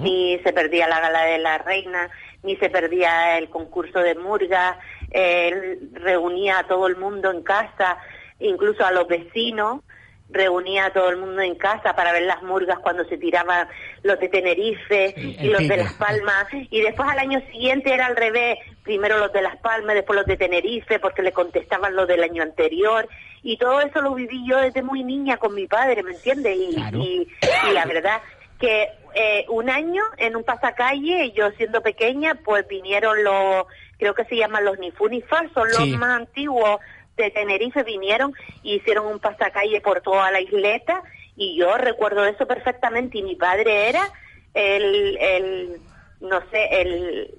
ni 0.01 0.39
se 0.45 0.53
perdía 0.53 0.87
la 0.87 1.01
gala 1.01 1.25
de 1.25 1.39
la 1.39 1.59
reina, 1.59 2.09
ni 2.43 2.57
se 2.57 2.71
perdía 2.71 3.37
el 3.39 3.51
concurso 3.51 3.99
de 3.99 4.15
murga, 4.15 4.79
él 5.11 5.91
reunía 5.93 6.61
a 6.61 6.67
todo 6.67 6.87
el 6.87 6.97
mundo 6.97 7.31
en 7.31 7.43
casa, 7.43 7.99
incluso 8.39 8.85
a 8.85 8.93
los 8.93 9.09
vecinos, 9.09 9.83
reunía 10.33 10.87
a 10.87 10.93
todo 10.93 11.11
el 11.11 11.17
mundo 11.17 11.43
en 11.43 11.55
casa 11.57 11.95
para 11.95 12.13
ver 12.13 12.23
las 12.23 12.43
murgas 12.43 12.79
cuando 12.79 13.05
se 13.05 13.19
tiraban 13.19 13.69
los 14.03 14.19
de 14.21 14.29
Tenerife 14.29 15.15
y 15.17 15.49
los 15.49 15.67
de 15.67 15.77
Las 15.77 15.93
Palmas. 15.95 16.47
Y 16.53 16.81
después 16.83 17.09
al 17.09 17.19
año 17.19 17.41
siguiente 17.51 17.93
era 17.93 18.07
al 18.07 18.17
revés, 18.17 18.59
primero 18.83 19.19
los 19.19 19.33
de 19.33 19.43
Las 19.43 19.57
Palmas, 19.59 19.95
después 19.95 20.17
los 20.17 20.27
de 20.27 20.37
Tenerife 20.37 20.99
porque 20.99 21.23
le 21.23 21.33
contestaban 21.33 21.97
los 21.97 22.07
del 22.09 22.23
año 22.23 22.43
anterior. 22.43 23.09
Y 23.43 23.57
todo 23.57 23.81
eso 23.81 24.01
lo 24.03 24.15
viví 24.15 24.47
yo 24.49 24.59
desde 24.59 24.83
muy 24.83 25.03
niña 25.03 25.37
con 25.39 25.55
mi 25.55 25.67
padre, 25.67 26.03
¿me 26.03 26.13
entiendes? 26.13 26.57
Y, 26.57 26.77
y, 26.97 27.29
y 27.69 27.73
la 27.73 27.87
verdad 27.87 28.21
que 28.59 28.89
eh, 29.15 29.47
un 29.49 29.71
año 29.71 30.03
en 30.19 30.37
un 30.37 30.45
pasacalle, 30.45 31.33
yo 31.33 31.51
siendo 31.53 31.81
pequeña, 31.81 32.35
pues 32.45 32.69
vinieron 32.69 33.25
los, 33.25 33.65
creo 33.99 34.15
que 34.15 34.25
se 34.27 34.37
llaman 34.37 34.67
los 34.67 34.79
Nifunifar, 34.79 35.51
son 35.55 35.67
los 35.69 35.79
Sí. 35.79 35.97
más 35.97 36.11
antiguos 36.21 36.79
de 37.17 37.31
Tenerife, 37.31 37.83
vinieron 37.83 38.33
y 38.63 38.77
hicieron 38.77 39.07
un 39.07 39.19
pasacalle 39.19 39.81
por 39.81 40.01
toda 40.01 40.31
la 40.31 40.41
isleta 40.41 41.03
y 41.37 41.57
yo 41.59 41.77
recuerdo 41.77 42.25
eso 42.25 42.47
perfectamente 42.47 43.19
y 43.19 43.23
mi 43.23 43.37
padre 43.37 43.89
era 43.89 44.03
el, 44.55 45.17
el 45.19 45.81
no 46.21 46.41
sé, 46.51 46.81
el, 46.83 47.31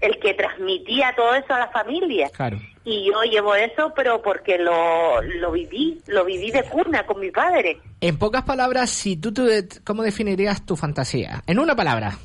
el 0.00 0.18
que 0.20 0.34
transmitía 0.34 1.14
todo 1.16 1.34
eso 1.34 1.54
a 1.54 1.58
la 1.60 1.68
familia. 1.68 2.28
Claro. 2.30 2.58
Y 2.86 3.06
yo 3.10 3.22
llevo 3.22 3.54
eso, 3.54 3.92
pero 3.96 4.20
porque 4.20 4.58
lo, 4.58 5.22
lo 5.22 5.52
viví, 5.52 6.02
lo 6.06 6.24
viví 6.24 6.50
de 6.50 6.64
cuna 6.64 7.06
con 7.06 7.18
mi 7.18 7.30
padre. 7.30 7.78
En 8.02 8.18
pocas 8.18 8.42
palabras, 8.44 8.90
si 8.90 9.16
tú, 9.16 9.32
te- 9.32 9.66
¿cómo 9.84 10.02
definirías 10.02 10.66
tu 10.66 10.76
fantasía? 10.76 11.42
En 11.46 11.58
una 11.58 11.74
palabra. 11.74 12.18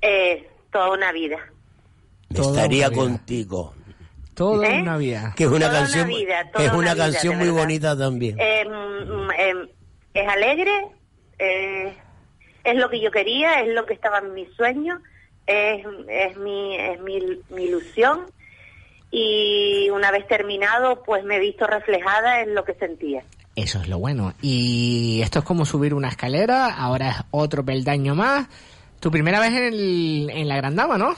Eh, 0.00 0.48
toda 0.70 0.92
una 0.92 1.10
vida. 1.10 1.38
Toda 2.32 2.50
Estaría 2.62 2.86
una 2.86 2.94
vida. 2.96 3.02
contigo. 3.02 3.74
Toda 4.38 4.68
¿Eh? 4.68 4.82
una 4.82 4.96
vida. 4.96 5.34
Que 5.36 5.44
es 5.44 5.50
una 5.50 5.66
Toda 5.66 5.70
una 5.70 5.78
canción, 5.80 6.08
vida, 6.08 6.40
es 6.40 6.68
una 6.68 6.78
una 6.78 6.94
vida, 6.94 7.04
canción 7.04 7.36
muy 7.38 7.46
verdad. 7.48 7.60
bonita 7.60 7.98
también. 7.98 8.36
Eh, 8.38 8.64
mm, 8.64 9.30
eh, 9.36 9.68
es 10.14 10.28
alegre, 10.28 10.86
eh, 11.40 11.92
es 12.62 12.76
lo 12.76 12.88
que 12.88 13.00
yo 13.00 13.10
quería, 13.10 13.62
es 13.62 13.74
lo 13.74 13.84
que 13.84 13.94
estaba 13.94 14.18
en 14.18 14.34
mis 14.34 14.48
sueños, 14.54 15.00
es, 15.44 15.84
es, 16.08 16.36
mi, 16.36 16.76
es 16.76 17.00
mi, 17.00 17.18
mi 17.50 17.64
ilusión 17.64 18.26
y 19.10 19.90
una 19.90 20.12
vez 20.12 20.24
terminado 20.28 21.02
pues 21.02 21.24
me 21.24 21.36
he 21.38 21.40
visto 21.40 21.66
reflejada 21.66 22.40
en 22.42 22.54
lo 22.54 22.64
que 22.64 22.74
sentía. 22.74 23.24
Eso 23.56 23.80
es 23.80 23.88
lo 23.88 23.98
bueno. 23.98 24.34
Y 24.40 25.20
esto 25.20 25.40
es 25.40 25.44
como 25.44 25.66
subir 25.66 25.94
una 25.94 26.10
escalera, 26.10 26.76
ahora 26.76 27.10
es 27.10 27.16
otro 27.32 27.64
peldaño 27.64 28.14
más. 28.14 28.46
Tu 29.00 29.10
primera 29.10 29.40
vez 29.40 29.50
en, 29.50 29.64
el, 29.64 30.30
en 30.30 30.46
la 30.46 30.56
Gran 30.58 30.76
Dama, 30.76 30.96
¿no? 30.96 31.16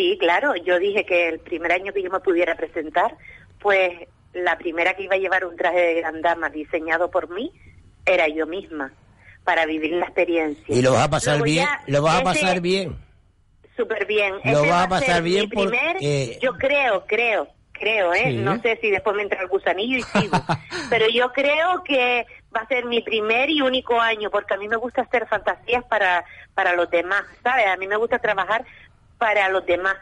Sí, 0.00 0.16
claro, 0.18 0.56
yo 0.56 0.78
dije 0.78 1.04
que 1.04 1.28
el 1.28 1.40
primer 1.40 1.72
año 1.72 1.92
que 1.92 2.02
yo 2.02 2.08
me 2.10 2.20
pudiera 2.20 2.54
presentar, 2.54 3.18
pues 3.58 4.08
la 4.32 4.56
primera 4.56 4.94
que 4.94 5.02
iba 5.02 5.14
a 5.16 5.18
llevar 5.18 5.44
un 5.44 5.56
traje 5.56 5.78
de 5.78 5.94
gran 5.96 6.22
dama 6.22 6.48
diseñado 6.48 7.10
por 7.10 7.28
mí 7.28 7.52
era 8.06 8.26
yo 8.26 8.46
misma, 8.46 8.94
para 9.44 9.66
vivir 9.66 9.92
la 9.92 10.06
experiencia. 10.06 10.74
Y 10.74 10.80
lo 10.80 10.92
vas 10.92 11.04
a 11.04 11.10
pasar 11.10 11.34
Luego 11.34 11.44
bien, 11.44 11.68
lo 11.88 12.00
vas 12.00 12.18
a 12.18 12.24
pasar 12.24 12.62
bien. 12.62 12.96
Súper 13.76 14.06
bien. 14.06 14.36
Lo 14.42 14.62
vas 14.62 14.70
a 14.70 14.80
va 14.84 14.88
pasar 14.88 15.22
bien 15.22 15.50
por- 15.50 15.68
primer, 15.68 15.98
eh, 16.00 16.38
yo 16.40 16.54
creo, 16.54 17.04
creo, 17.06 17.48
creo, 17.72 18.14
¿eh? 18.14 18.30
Sí. 18.30 18.36
No 18.38 18.58
sé 18.62 18.78
si 18.80 18.90
después 18.90 19.14
me 19.14 19.22
entra 19.24 19.42
el 19.42 19.48
gusanillo 19.48 19.98
y 19.98 20.02
sigo. 20.02 20.38
pero 20.88 21.10
yo 21.10 21.30
creo 21.32 21.84
que 21.84 22.24
va 22.56 22.60
a 22.60 22.66
ser 22.68 22.86
mi 22.86 23.02
primer 23.02 23.50
y 23.50 23.60
único 23.60 24.00
año, 24.00 24.30
porque 24.30 24.54
a 24.54 24.56
mí 24.56 24.66
me 24.66 24.76
gusta 24.76 25.02
hacer 25.02 25.28
fantasías 25.28 25.84
para, 25.84 26.24
para 26.54 26.74
los 26.74 26.90
demás, 26.90 27.24
¿sabes? 27.42 27.66
A 27.66 27.76
mí 27.76 27.86
me 27.86 27.96
gusta 27.96 28.18
trabajar 28.18 28.64
para 29.20 29.48
los 29.50 29.64
demás. 29.64 29.94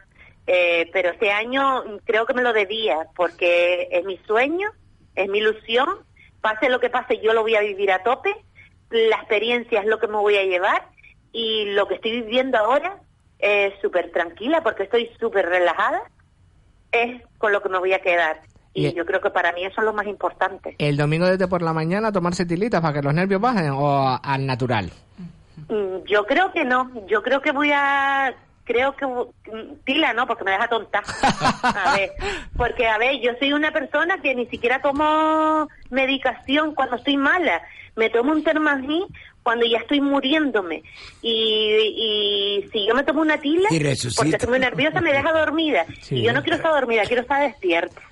Eh, 0.46 0.88
pero 0.94 1.10
este 1.10 1.30
año 1.30 1.84
creo 2.06 2.24
que 2.24 2.32
me 2.32 2.40
lo 2.40 2.54
debía, 2.54 3.06
porque 3.14 3.88
es 3.90 4.02
mi 4.06 4.16
sueño, 4.26 4.70
es 5.14 5.28
mi 5.28 5.38
ilusión. 5.38 5.88
Pase 6.40 6.70
lo 6.70 6.80
que 6.80 6.88
pase, 6.88 7.20
yo 7.20 7.34
lo 7.34 7.42
voy 7.42 7.56
a 7.56 7.60
vivir 7.60 7.92
a 7.92 8.02
tope. 8.02 8.34
La 8.88 9.16
experiencia 9.16 9.80
es 9.80 9.86
lo 9.86 9.98
que 9.98 10.06
me 10.06 10.16
voy 10.16 10.36
a 10.36 10.44
llevar. 10.44 10.88
Y 11.32 11.66
lo 11.72 11.86
que 11.86 11.96
estoy 11.96 12.22
viviendo 12.22 12.56
ahora 12.56 12.96
es 13.38 13.74
súper 13.82 14.10
tranquila, 14.12 14.62
porque 14.62 14.84
estoy 14.84 15.10
súper 15.20 15.46
relajada. 15.46 16.00
Es 16.92 17.20
con 17.36 17.52
lo 17.52 17.60
que 17.60 17.68
me 17.68 17.78
voy 17.78 17.92
a 17.92 18.00
quedar. 18.00 18.40
Y 18.72 18.94
yo 18.94 19.04
creo 19.04 19.20
que 19.20 19.30
para 19.30 19.52
mí 19.52 19.64
eso 19.64 19.80
es 19.80 19.84
lo 19.84 19.92
más 19.92 20.06
importante. 20.06 20.76
El 20.78 20.96
domingo 20.96 21.26
desde 21.26 21.48
por 21.48 21.62
la 21.62 21.72
mañana 21.72 22.12
tomarse 22.12 22.46
tilitas 22.46 22.80
para 22.80 22.94
que 22.94 23.02
los 23.02 23.12
nervios 23.12 23.40
bajen 23.40 23.70
o 23.70 24.18
al 24.22 24.46
natural. 24.46 24.90
Mm, 25.68 26.04
Yo 26.06 26.24
creo 26.24 26.52
que 26.52 26.64
no. 26.64 26.90
Yo 27.06 27.22
creo 27.22 27.42
que 27.42 27.50
voy 27.52 27.70
a. 27.72 28.34
Creo 28.68 28.94
que. 28.94 29.06
Tila, 29.84 30.12
no, 30.12 30.26
porque 30.26 30.44
me 30.44 30.50
deja 30.50 30.68
tonta. 30.68 31.02
A 31.62 31.96
ver. 31.96 32.10
Porque, 32.54 32.86
a 32.86 32.98
ver, 32.98 33.18
yo 33.22 33.32
soy 33.38 33.54
una 33.54 33.72
persona 33.72 34.20
que 34.20 34.34
ni 34.34 34.44
siquiera 34.44 34.82
tomo 34.82 35.66
medicación 35.88 36.74
cuando 36.74 36.96
estoy 36.96 37.16
mala. 37.16 37.62
Me 37.96 38.10
tomo 38.10 38.30
un 38.32 38.44
termagín 38.44 39.06
cuando 39.42 39.64
ya 39.64 39.78
estoy 39.78 40.02
muriéndome. 40.02 40.82
Y, 41.22 41.32
y 41.32 42.68
si 42.70 42.86
yo 42.86 42.94
me 42.94 43.04
tomo 43.04 43.22
una 43.22 43.38
tila, 43.38 43.70
porque 43.70 44.36
estoy 44.36 44.50
muy 44.50 44.58
nerviosa, 44.58 45.00
me 45.00 45.14
deja 45.14 45.32
dormida. 45.32 45.86
Sí. 46.02 46.16
Y 46.16 46.22
yo 46.24 46.34
no 46.34 46.42
quiero 46.42 46.56
estar 46.56 46.72
dormida, 46.72 47.04
quiero 47.06 47.22
estar 47.22 47.40
despierta. 47.40 48.02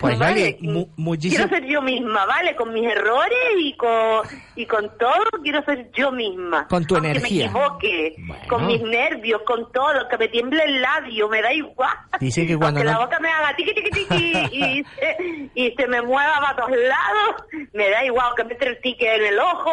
Pues, 0.00 0.18
mu- 0.60 0.88
muchísimo- 0.96 1.46
Quiero 1.48 1.48
ser 1.62 1.70
yo 1.70 1.82
misma, 1.82 2.26
¿vale? 2.26 2.54
Con 2.56 2.72
mis 2.72 2.84
errores 2.90 3.38
y 3.58 3.74
con, 3.76 4.26
y 4.56 4.66
con 4.66 4.96
todo, 4.98 5.24
quiero 5.42 5.62
ser 5.64 5.90
yo 5.92 6.10
misma. 6.12 6.66
Con 6.68 6.84
tu 6.86 6.94
Aunque 6.96 7.10
energía. 7.10 7.50
me 7.50 7.58
equivoque, 7.58 8.14
Bueno. 8.26 8.42
con 8.48 8.66
mis 8.66 8.82
nervios, 8.82 9.42
con 9.42 9.70
todo, 9.72 10.08
que 10.08 10.18
me 10.18 10.28
tiemble 10.28 10.62
el 10.64 10.82
labio, 10.82 11.28
me 11.28 11.42
da 11.42 11.52
igual. 11.52 11.96
Dice 12.20 12.46
que 12.46 12.56
cuando 12.58 12.80
Aunque 12.80 12.92
no- 12.92 12.98
la 12.98 13.04
boca 13.04 13.18
me 13.20 13.28
haga 13.30 13.54
tiqui, 13.56 13.74
tiqui, 13.74 13.90
tiqui 13.90 14.32
y, 14.52 14.84
se, 14.84 15.50
y 15.54 15.70
se 15.74 15.86
me 15.86 16.02
mueva 16.02 16.40
para 16.40 16.56
todos 16.56 16.70
lados, 16.78 17.44
me 17.72 17.90
da 17.90 18.04
igual, 18.04 18.32
que 18.36 18.44
me 18.44 18.52
entre 18.54 18.70
el 18.70 18.80
tique 18.80 19.14
en 19.16 19.24
el 19.24 19.38
ojo, 19.38 19.72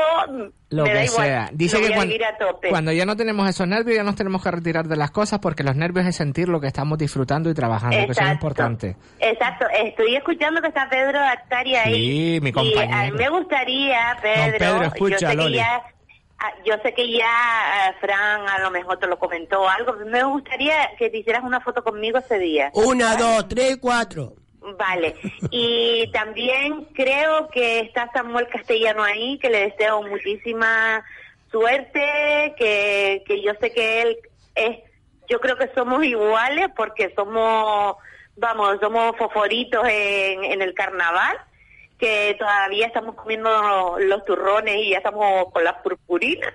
Lo 0.72 0.84
me 0.84 0.94
da 0.94 1.00
que 1.02 1.06
igual. 1.06 1.26
sea. 1.28 1.50
Dice 1.54 1.76
Lo 1.76 1.82
que 1.82 1.88
voy 1.88 1.94
a 1.94 1.96
cuando, 1.98 2.12
vivir 2.14 2.26
a 2.26 2.38
tope. 2.38 2.70
cuando 2.70 2.92
ya 2.92 3.06
no 3.06 3.16
tenemos 3.16 3.48
esos 3.50 3.68
nervios, 3.68 3.98
ya 3.98 4.04
nos 4.04 4.16
tenemos 4.16 4.42
que 4.44 4.52
retirar 4.52 4.88
de 4.88 4.96
las 4.96 5.12
cosas 5.12 5.40
porque 5.40 5.64
los 5.64 5.76
nervios 5.76 6.06
es 6.08 6.16
sentir 6.16 6.48
lo 6.50 6.60
que 6.60 6.68
estamos 6.68 6.98
disfrutando 6.98 7.50
y 7.50 7.54
trabajando, 7.54 7.98
que 8.06 8.12
eso 8.12 8.22
es 8.24 8.32
importante. 8.32 8.96
Exacto, 9.20 9.66
estoy 9.78 10.16
escuchando 10.16 10.62
que 10.62 10.70
está 10.70 10.90
Pedro 10.90 11.20
Actari 11.20 11.76
ahí. 11.76 11.94
Sí, 11.94 12.40
mi 12.42 12.50
Y 12.50 12.54
compañero. 12.54 12.94
a 12.98 13.04
mí 13.04 13.12
me 13.12 13.30
gustaría, 13.30 14.18
Pedro, 14.22 14.58
Pedro, 14.58 14.84
escucha, 14.84 15.18
yo 15.20 15.28
sé 15.30 15.36
Loli. 15.36 15.52
que 15.54 15.58
ya, 15.58 15.84
ah, 16.40 16.52
yo 16.66 16.74
sé 16.84 16.94
que 16.94 17.12
ya 17.18 17.96
Fran 18.00 18.48
a 18.48 18.60
lo 18.60 18.72
mejor 18.72 18.98
te 18.98 19.08
lo 19.08 19.20
comentó 19.20 19.62
o 19.64 19.68
algo, 19.70 19.94
me 20.08 20.24
gustaría 20.24 20.74
que 20.98 21.10
te 21.10 21.18
hicieras 21.18 21.44
una 21.44 21.60
foto 21.60 21.84
conmigo 21.84 22.18
ese 22.20 22.40
día. 22.40 22.72
Una, 22.74 23.16
dos, 23.18 23.48
tres, 23.50 23.78
cuatro. 23.82 24.36
Vale, 24.62 25.16
y 25.50 26.12
también 26.12 26.86
creo 26.94 27.50
que 27.50 27.80
está 27.80 28.12
Samuel 28.14 28.48
Castellano 28.48 29.04
ahí, 29.04 29.40
que 29.40 29.50
le 29.50 29.70
deseo 29.72 30.04
muchísima 30.04 31.04
suerte, 31.50 32.54
que, 32.58 33.24
que 33.26 33.42
yo 33.42 33.54
sé 33.60 33.72
que 33.72 34.02
él 34.04 34.18
es, 34.54 34.80
yo 35.28 35.40
creo 35.40 35.58
que 35.58 35.72
somos 35.74 36.04
iguales 36.04 36.68
porque 36.76 37.14
somos, 37.16 37.96
vamos, 38.36 38.78
somos 38.80 39.16
foforitos 39.18 39.84
en, 39.88 40.62
el 40.62 40.74
carnaval, 40.74 41.38
que 41.98 42.36
todavía 42.38 42.88
estamos 42.88 43.16
comiendo 43.16 43.98
los 44.00 44.26
turrones 44.26 44.76
y 44.76 44.92
ya 44.92 44.98
estamos 44.98 45.52
con 45.52 45.64
las 45.64 45.76
purpurinas. 45.82 46.54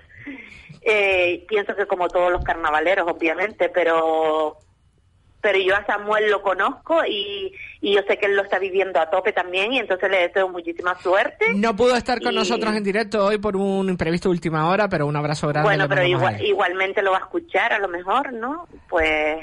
Eh, 0.81 1.43
pienso 1.47 1.75
que 1.75 1.85
como 1.87 2.07
todos 2.07 2.31
los 2.31 2.43
carnavaleros, 2.43 3.09
obviamente, 3.11 3.67
pero 3.67 4.57
pero 5.47 5.59
yo 5.59 5.73
a 5.77 5.85
Samuel 5.85 6.29
lo 6.29 6.41
conozco 6.41 7.05
y, 7.05 7.53
y 7.79 7.95
yo 7.95 8.01
sé 8.05 8.17
que 8.17 8.25
él 8.25 8.35
lo 8.35 8.43
está 8.43 8.59
viviendo 8.59 8.99
a 8.99 9.09
tope 9.09 9.31
también 9.31 9.71
y 9.71 9.79
entonces 9.79 10.09
le 10.11 10.17
deseo 10.27 10.49
muchísima 10.49 10.93
suerte. 10.99 11.45
No 11.55 11.73
pudo 11.73 11.95
estar 11.95 12.21
con 12.21 12.33
Y- 12.33 12.35
nosotros 12.35 12.75
en 12.75 12.83
directo 12.83 13.23
hoy 13.25 13.37
por 13.37 13.55
un 13.55 13.87
imprevisto 13.87 14.27
de 14.27 14.33
última 14.33 14.69
hora, 14.69 14.89
pero 14.89 15.05
un 15.05 15.15
abrazo 15.15 15.47
grande. 15.47 15.69
Bueno, 15.69 15.87
pero 15.87 16.03
igual, 16.03 16.41
igualmente 16.45 17.01
lo 17.01 17.11
va 17.11 17.19
a 17.19 17.21
escuchar 17.21 17.71
a 17.71 17.79
lo 17.79 17.87
mejor, 17.87 18.33
¿no? 18.33 18.67
Pues 18.89 19.37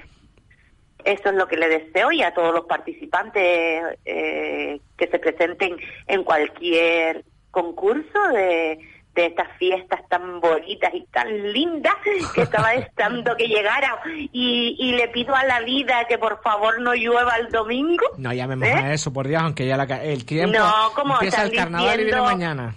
eso 1.07 1.29
es 1.31 1.35
lo 1.37 1.49
que 1.49 1.57
le 1.57 1.69
deseo 1.69 2.13
y 2.13 2.23
a 2.23 2.35
todos 2.35 2.53
los 2.55 2.67
participantes 2.67 3.83
eh, 4.05 4.79
que 4.99 5.07
se 5.07 5.19
presenten 5.19 5.77
en 6.07 6.23
cualquier 6.23 7.25
concurso 7.51 8.29
de, 8.35 8.79
de 9.15 9.27
estas 9.27 9.49
fiestas 9.59 10.01
tan 10.09 10.41
bonitas 10.41 10.93
y 10.93 11.03
tan 11.13 11.53
lindas 11.53 11.95
que 12.35 12.43
estaba 12.43 12.71
deseando 12.77 13.37
que 13.37 13.47
llegara 13.47 14.01
y, 14.33 14.77
y 14.79 14.93
le 14.93 15.09
pido 15.09 15.35
a 15.35 15.45
la 15.45 15.61
vida 15.61 16.05
que 16.09 16.19
por 16.19 16.43
favor 16.43 16.81
no 16.81 16.95
llueva 16.95 17.37
el 17.37 17.49
domingo. 17.51 18.05
No 18.19 18.33
llamemos 18.33 18.67
¿Eh? 18.69 18.73
a 18.73 18.93
eso, 18.93 19.13
por 19.13 19.29
Dios, 19.29 19.43
aunque 19.43 19.67
ya 19.67 19.77
la 19.77 19.87
ca- 19.87 20.03
el 20.03 20.25
tiempo 20.25 20.59
No, 20.59 20.91
¿cómo 20.95 21.15
empieza 21.15 21.45
el 21.45 21.53
carnaval 21.53 22.01
y 22.01 22.05
viene 22.05 22.21
mañana. 22.21 22.75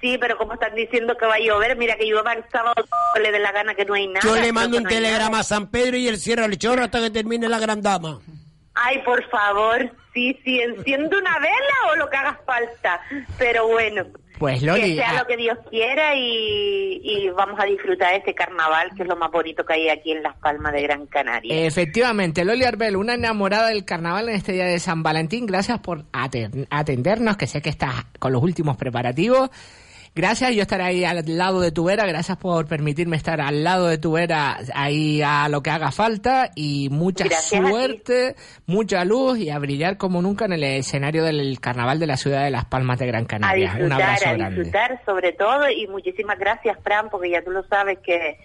Sí, 0.00 0.16
pero 0.18 0.38
como 0.38 0.54
están 0.54 0.74
diciendo 0.74 1.14
que 1.18 1.26
va 1.26 1.34
a 1.34 1.38
llover, 1.40 1.76
mira 1.76 1.94
que 1.96 2.06
llueva 2.06 2.32
el 2.32 2.42
sábado, 2.50 2.82
le 3.22 3.30
dé 3.30 3.38
la 3.38 3.52
gana 3.52 3.74
que 3.74 3.84
no 3.84 3.92
hay 3.92 4.06
nada. 4.08 4.20
Yo 4.24 4.34
le 4.34 4.50
mando 4.50 4.78
un 4.78 4.84
no 4.84 4.88
telegrama 4.88 5.40
a 5.40 5.42
San 5.44 5.66
Pedro 5.70 5.98
y 5.98 6.08
él 6.08 6.16
cierra 6.16 6.46
el 6.46 6.56
chorro 6.58 6.84
hasta 6.84 7.00
que 7.00 7.10
termine 7.10 7.50
la 7.50 7.58
gran 7.58 7.82
dama. 7.82 8.18
Ay, 8.74 9.02
por 9.04 9.22
favor, 9.28 9.90
sí, 10.14 10.40
sí, 10.42 10.58
enciendo 10.58 11.18
una 11.18 11.38
vela 11.38 11.92
o 11.92 11.96
lo 11.96 12.08
que 12.08 12.16
haga 12.16 12.40
falta. 12.46 12.98
Pero 13.36 13.68
bueno, 13.68 14.06
Pues 14.40 14.62
Loli, 14.62 14.80
que 14.80 14.94
sea 14.96 15.18
lo 15.20 15.26
que 15.26 15.36
Dios 15.36 15.58
quiera 15.68 16.14
y, 16.16 17.00
y 17.04 17.28
vamos 17.28 17.60
a 17.60 17.66
disfrutar 17.66 18.12
de 18.12 18.16
este 18.16 18.34
carnaval, 18.34 18.90
que 18.96 19.02
es 19.02 19.08
lo 19.08 19.14
más 19.14 19.30
bonito 19.30 19.66
que 19.66 19.74
hay 19.74 19.88
aquí 19.90 20.12
en 20.12 20.22
Las 20.22 20.34
Palmas 20.38 20.72
de 20.72 20.80
Gran 20.82 21.04
Canaria. 21.06 21.66
Efectivamente, 21.66 22.42
Loli 22.44 22.64
Arbel, 22.64 22.96
una 22.96 23.12
enamorada 23.14 23.68
del 23.68 23.84
carnaval 23.84 24.30
en 24.30 24.36
este 24.36 24.52
día 24.52 24.64
de 24.64 24.78
San 24.78 25.02
Valentín. 25.02 25.44
Gracias 25.44 25.78
por 25.80 26.04
aten- 26.12 26.66
atendernos, 26.70 27.36
que 27.36 27.46
sé 27.46 27.60
que 27.60 27.68
estás 27.68 27.94
con 28.18 28.32
los 28.32 28.42
últimos 28.42 28.78
preparativos. 28.78 29.50
Gracias, 30.12 30.54
yo 30.56 30.62
estaré 30.62 30.82
ahí 30.82 31.04
al 31.04 31.22
lado 31.38 31.60
de 31.60 31.70
tu 31.70 31.84
vera. 31.84 32.04
Gracias 32.04 32.36
por 32.36 32.66
permitirme 32.66 33.16
estar 33.16 33.40
al 33.40 33.62
lado 33.62 33.86
de 33.86 33.96
tu 33.96 34.12
vera, 34.12 34.58
ahí 34.74 35.22
a 35.22 35.48
lo 35.48 35.62
que 35.62 35.70
haga 35.70 35.92
falta. 35.92 36.50
Y 36.56 36.88
mucha 36.90 37.24
Gracias 37.24 37.64
a 37.64 37.68
suerte, 37.68 38.34
mucha 38.66 39.04
luz 39.04 39.38
y 39.38 39.50
a 39.50 39.58
brillar 39.60 39.96
como 39.98 40.20
nunca 40.20 40.46
en 40.46 40.54
el 40.54 40.64
escenario 40.64 41.24
del 41.24 41.60
carnaval 41.60 42.00
de 42.00 42.08
la 42.08 42.16
ciudad 42.16 42.42
de 42.44 42.50
Las 42.50 42.64
Palmas 42.64 42.98
de 42.98 43.06
Gran 43.06 43.24
a 43.24 43.26
Canaria. 43.28 43.70
Un 43.72 43.78
disfrutar, 43.78 44.02
abrazo 44.02 44.28
a 44.28 44.32
grande. 44.32 44.56
disfrutar 44.56 45.00
sobre 45.06 45.32
todo 45.32 45.70
y 45.70 45.86
muchísimas 45.86 46.38
gracias, 46.38 46.76
Fran, 46.82 47.08
porque 47.08 47.30
ya 47.30 47.42
tú 47.42 47.52
lo 47.52 47.62
sabes 47.68 47.98
que 48.00 48.36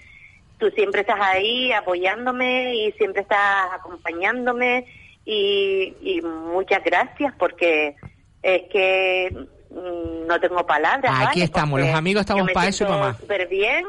tú 0.60 0.70
siempre 0.70 1.02
estás 1.02 1.20
ahí 1.20 1.72
apoyándome 1.72 2.76
y 2.76 2.92
siempre 2.94 3.24
estás 3.24 3.72
acompañándome 3.74 4.86
y, 5.26 5.96
y 6.02 6.22
muchas 6.22 6.84
gracias 6.84 7.34
porque 7.40 7.96
es 8.44 8.62
que 8.72 9.48
no 9.76 10.40
tengo 10.40 10.66
palabras. 10.66 11.12
Aquí 11.16 11.26
¿vale? 11.26 11.44
estamos, 11.44 11.72
Porque 11.72 11.88
los 11.88 11.98
amigos 11.98 12.22
estamos 12.22 12.52
para 12.52 12.68
eso 12.68 12.84
y 12.84 12.88
siento 12.88 12.94
pa' 13.00 13.08
más. 13.08 13.18
súper 13.18 13.48
bien 13.48 13.86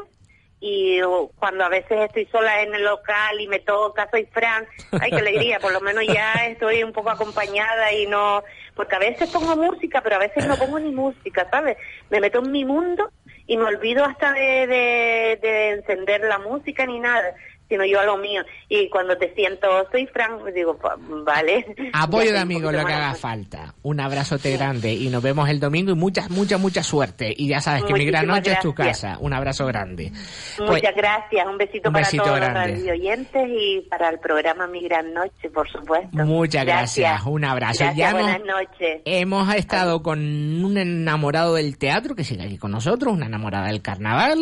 y 0.59 1.01
oh, 1.01 1.31
cuando 1.37 1.65
a 1.65 1.69
veces 1.69 1.99
estoy 2.01 2.25
sola 2.25 2.61
en 2.63 2.73
el 2.73 2.83
local 2.83 3.39
y 3.39 3.47
me 3.47 3.59
toca, 3.59 4.07
soy 4.09 4.25
Fran, 4.25 4.65
ay, 4.99 5.11
qué 5.11 5.17
alegría, 5.17 5.59
por 5.59 5.71
lo 5.71 5.81
menos 5.81 6.03
ya 6.07 6.33
estoy 6.47 6.81
un 6.83 6.93
poco 6.93 7.11
acompañada 7.11 7.93
y 7.93 8.07
no, 8.07 8.43
porque 8.75 8.95
a 8.95 8.99
veces 8.99 9.29
pongo 9.29 9.55
música, 9.55 10.01
pero 10.01 10.15
a 10.15 10.19
veces 10.19 10.47
no 10.47 10.55
pongo 10.57 10.79
ni 10.79 10.91
música, 10.91 11.47
¿sabes? 11.51 11.77
Me 12.09 12.19
meto 12.19 12.39
en 12.39 12.51
mi 12.51 12.65
mundo 12.65 13.11
y 13.45 13.55
me 13.55 13.65
olvido 13.65 14.03
hasta 14.03 14.33
de, 14.33 14.65
de, 14.67 15.39
de 15.41 15.69
encender 15.73 16.21
la 16.21 16.39
música 16.39 16.85
ni 16.87 16.99
nada, 16.99 17.35
sino 17.69 17.85
yo 17.85 17.99
a 17.99 18.05
lo 18.05 18.17
mío. 18.17 18.41
Y 18.69 18.89
cuando 18.89 19.17
te 19.17 19.33
siento, 19.35 19.67
soy 19.91 20.05
Fran, 20.07 20.37
digo, 20.53 20.77
vale. 21.25 21.65
Apoyo 21.93 22.33
de 22.33 22.41
poquito 22.41 22.71
lo 22.71 22.85
que 22.85 22.93
haga 22.93 23.13
falta. 23.15 23.73
Un 23.83 23.99
abrazote 23.99 24.55
grande 24.55 24.93
y 24.93 25.09
nos 25.09 25.21
vemos 25.23 25.49
el 25.49 25.59
domingo 25.59 25.91
y 25.91 25.95
mucha, 25.95 26.27
mucha, 26.29 26.57
mucha 26.57 26.83
suerte. 26.83 27.33
Y 27.35 27.47
ya 27.47 27.59
sabes 27.61 27.83
que 27.83 27.93
mi 27.93 28.05
gran 28.05 28.27
noche 28.27 28.53
es 28.53 28.59
tu 28.59 28.73
gracias. 28.73 29.01
casa. 29.01 29.17
Un 29.21 29.33
abrazo 29.33 29.65
grande. 29.65 30.11
Pues, 30.57 30.69
Muchas 30.69 30.95
gracias, 30.95 31.45
un 31.47 31.57
besito 31.57 31.89
un 31.89 31.93
para 31.93 32.05
besito 32.05 32.23
todos 32.23 32.37
grande. 32.39 32.59
los 32.59 32.77
radioyentes 32.79 33.47
y 33.49 33.81
para 33.89 34.09
el 34.09 34.19
programa 34.19 34.67
Mi 34.67 34.81
Gran 34.81 35.13
Noche, 35.13 35.49
por 35.53 35.69
supuesto. 35.69 36.09
Muchas 36.25 36.65
gracias, 36.65 37.21
un 37.25 37.43
abrazo. 37.45 37.83
Gracias, 37.83 37.95
Ya 37.97 38.09
hemos- 38.11 38.21
buenas 38.23 38.41
noches. 38.45 39.01
Hemos 39.05 39.53
estado 39.55 40.01
con 40.03 40.19
un 40.19 40.77
enamorado 40.77 41.55
del 41.55 41.77
teatro 41.77 42.15
que 42.15 42.23
sigue 42.23 42.43
aquí 42.43 42.57
con 42.57 42.71
nosotros, 42.71 43.13
una 43.13 43.25
enamorada 43.25 43.67
del 43.67 43.81
carnaval. 43.81 44.37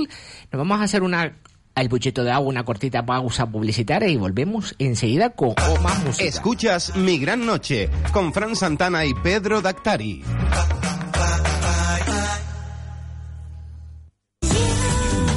Nos 0.52 0.58
vamos 0.60 0.80
a 0.80 0.84
hacer 0.84 1.04
una 1.04 1.34
al 1.76 1.90
buchito 1.90 2.24
de 2.24 2.32
agua, 2.32 2.50
una 2.50 2.64
cortita 2.64 3.06
pausa 3.06 3.46
publicitaria 3.46 4.08
y 4.08 4.16
volvemos 4.16 4.76
enseguida 4.80 5.32
con 5.32 5.50
o 5.50 5.82
más 5.82 6.04
música. 6.04 6.26
Escuchas 6.26 6.96
Mi 6.96 7.20
Gran 7.20 7.46
Noche 7.46 7.90
con 8.12 8.34
Fran 8.34 8.56
Santana 8.56 9.06
y 9.06 9.14
Pedro 9.14 9.62
Dactari. 9.62 10.24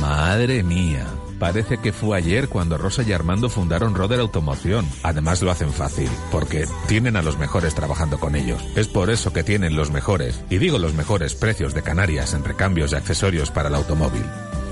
Madre 0.01 0.62
mía. 0.62 1.07
Parece 1.39 1.78
que 1.78 1.93
fue 1.93 2.18
ayer 2.18 2.49
cuando 2.49 2.78
Rosa 2.78 3.05
y 3.07 3.12
Armando 3.12 3.49
fundaron 3.49 3.95
Roder 3.95 4.18
Automoción. 4.18 4.84
Además 5.05 5.41
lo 5.41 5.53
hacen 5.53 5.72
fácil, 5.72 6.11
porque 6.32 6.64
tienen 6.89 7.16
a 7.16 7.22
los 7.22 7.39
mejores 7.39 7.74
trabajando 7.76 8.18
con 8.18 8.34
ellos. 8.34 8.61
Es 8.74 8.89
por 8.89 9.09
eso 9.09 9.32
que 9.32 9.45
tienen 9.45 9.76
los 9.76 9.93
mejores, 9.93 10.43
y 10.51 10.59
digo 10.59 10.78
los 10.78 10.95
mejores 10.95 11.36
precios 11.36 11.74
de 11.74 11.82
Canarias 11.82 12.34
en 12.34 12.43
recambios 12.43 12.93
y 12.93 12.97
accesorios 12.97 13.53
para 13.53 13.68
el 13.68 13.76
automóvil. 13.76 14.24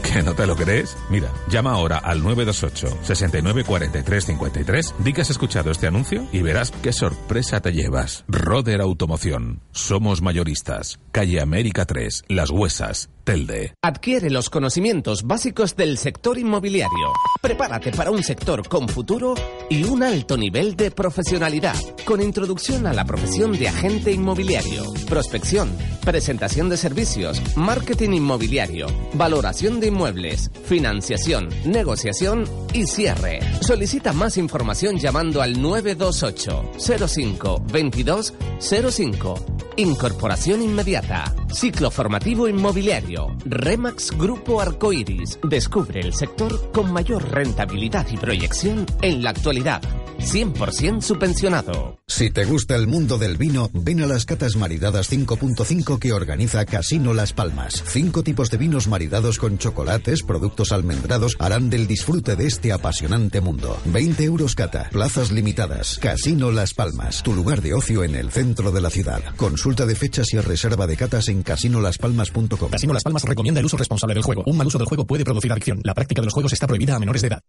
¿Que 0.13 0.23
no 0.23 0.35
te 0.35 0.47
lo 0.47 0.57
crees? 0.57 0.97
Mira, 1.11 1.33
llama 1.49 1.73
ahora 1.73 1.99
al 1.99 2.23
928 2.23 2.99
69 3.03 3.65
43 3.65 4.27
53, 4.27 4.95
di 4.99 5.13
que 5.13 5.21
has 5.23 5.31
escuchado 5.31 5.71
este 5.71 5.87
anuncio 5.87 6.27
y 6.33 6.43
verás 6.43 6.71
qué 6.83 6.93
sorpresa 6.93 7.61
te 7.61 7.73
llevas. 7.73 8.25
Roder 8.29 8.81
Automoción. 8.81 9.61
Somos 9.73 10.23
mayoristas. 10.23 11.01
Calle 11.13 11.41
América 11.41 11.87
3, 11.87 12.25
Las 12.29 12.51
Huesas, 12.51 13.11
Telde. 13.27 13.75
Adquiere 13.83 14.31
los 14.31 14.49
conocimientos 14.51 15.25
básicos 15.25 15.75
del 15.75 15.99
sector 15.99 16.39
inmobiliario. 16.39 17.13
Prepárate 17.43 17.91
para 17.91 18.13
un 18.13 18.23
sector 18.23 18.69
con 18.69 18.89
futuro 18.89 19.35
y 19.69 19.83
un 19.83 20.05
alto 20.05 20.37
nivel 20.37 20.77
de 20.77 20.93
profesionalidad, 20.93 21.75
con 22.05 22.23
introducción 22.23 22.87
a 22.87 22.93
la 22.93 23.05
profesión 23.05 23.51
de 23.59 23.67
agente 23.67 24.13
inmobiliario, 24.13 24.85
prospección, 25.09 25.77
presentación 26.05 26.69
de 26.69 26.77
servicios, 26.77 27.43
marketing 27.57 28.11
inmobiliario, 28.11 28.87
valoración 29.15 29.81
de 29.81 29.89
inmuebles, 29.89 30.53
financiación, 30.65 31.49
negociación 31.65 32.45
y 32.73 32.87
cierre. 32.87 33.41
Solicita 33.61 34.13
más 34.13 34.37
información 34.37 34.99
llamando 34.99 35.43
al 35.43 35.61
928 35.61 36.71
05 37.09 37.65
22 37.73 38.35
05. 38.61 39.56
Incorporación 39.79 40.63
inmediata. 40.63 41.35
Ciclo 41.53 41.91
formativo 41.91 42.49
inmobiliario. 42.49 43.37
Remax 43.45 44.11
Grupo 44.17 44.63
Arcoiris. 44.63 45.39
Descubre 45.43 46.01
el 46.01 46.15
sector 46.15 46.73
con 46.73 46.91
mayor 46.91 47.31
rentabilidad 47.31 48.07
y 48.11 48.17
proyección 48.17 48.87
en 49.03 49.23
la 49.23 49.31
actualidad. 49.31 49.83
100% 50.19 51.03
subvencionado. 51.03 51.99
Si 52.09 52.31
te 52.31 52.47
gusta 52.47 52.77
el 52.77 52.87
mundo 52.87 53.19
del 53.19 53.37
vino, 53.37 53.69
ven 53.75 54.01
a 54.01 54.07
las 54.07 54.25
catas 54.25 54.57
maridadas 54.57 55.13
5.5 55.13 55.99
que 55.99 56.15
organiza 56.15 56.65
Casino 56.65 57.13
Las 57.13 57.35
Palmas. 57.35 57.85
Cinco 57.87 58.23
tipos 58.23 58.49
de 58.49 58.57
vinos 58.57 58.89
maridados 58.89 59.39
con 59.39 59.59
chocolates, 59.59 60.23
productos 60.23 60.73
almendrados 60.73 61.37
harán 61.39 61.69
del 61.69 61.87
disfrute 61.87 62.35
de 62.35 62.47
este 62.47 62.73
apasionante 62.73 63.43
mundo. 63.43 63.79
20 63.85 64.25
euros 64.25 64.55
cata, 64.55 64.89
plazas 64.91 65.31
limitadas. 65.31 65.99
Casino 65.99 66.51
Las 66.53 66.73
Palmas, 66.73 67.23
tu 67.23 67.35
lugar 67.35 67.61
de 67.61 67.75
ocio 67.75 68.03
en 68.03 68.15
el 68.15 68.31
centro 68.31 68.73
de 68.73 68.81
la 68.81 68.89
ciudad. 68.89 69.23
Consulta 69.37 69.85
de 69.85 69.95
fechas 69.95 70.33
y 70.33 70.41
reserva 70.41 70.87
de 70.87 70.97
catas 70.97 71.29
en 71.29 71.43
casinolaspalmas.com. 71.43 72.71
Casino 72.71 72.95
Las 72.95 73.03
Palmas 73.03 73.25
recomienda 73.25 73.61
el 73.61 73.67
uso 73.67 73.77
responsable 73.77 74.15
del 74.15 74.23
juego. 74.23 74.43
Un 74.47 74.57
mal 74.57 74.69
uso 74.69 74.79
del 74.79 74.87
juego 74.87 75.07
puede 75.07 75.25
producir 75.25 75.53
adicción. 75.53 75.81
La 75.83 75.93
práctica 75.93 76.23
de 76.23 76.27
los 76.27 76.35
juegos 76.35 76.53
está 76.55 76.67
prohibida 76.67 76.97
a 76.97 76.99
menores 76.99 77.21
de 77.21 77.29
edad. 77.29 77.43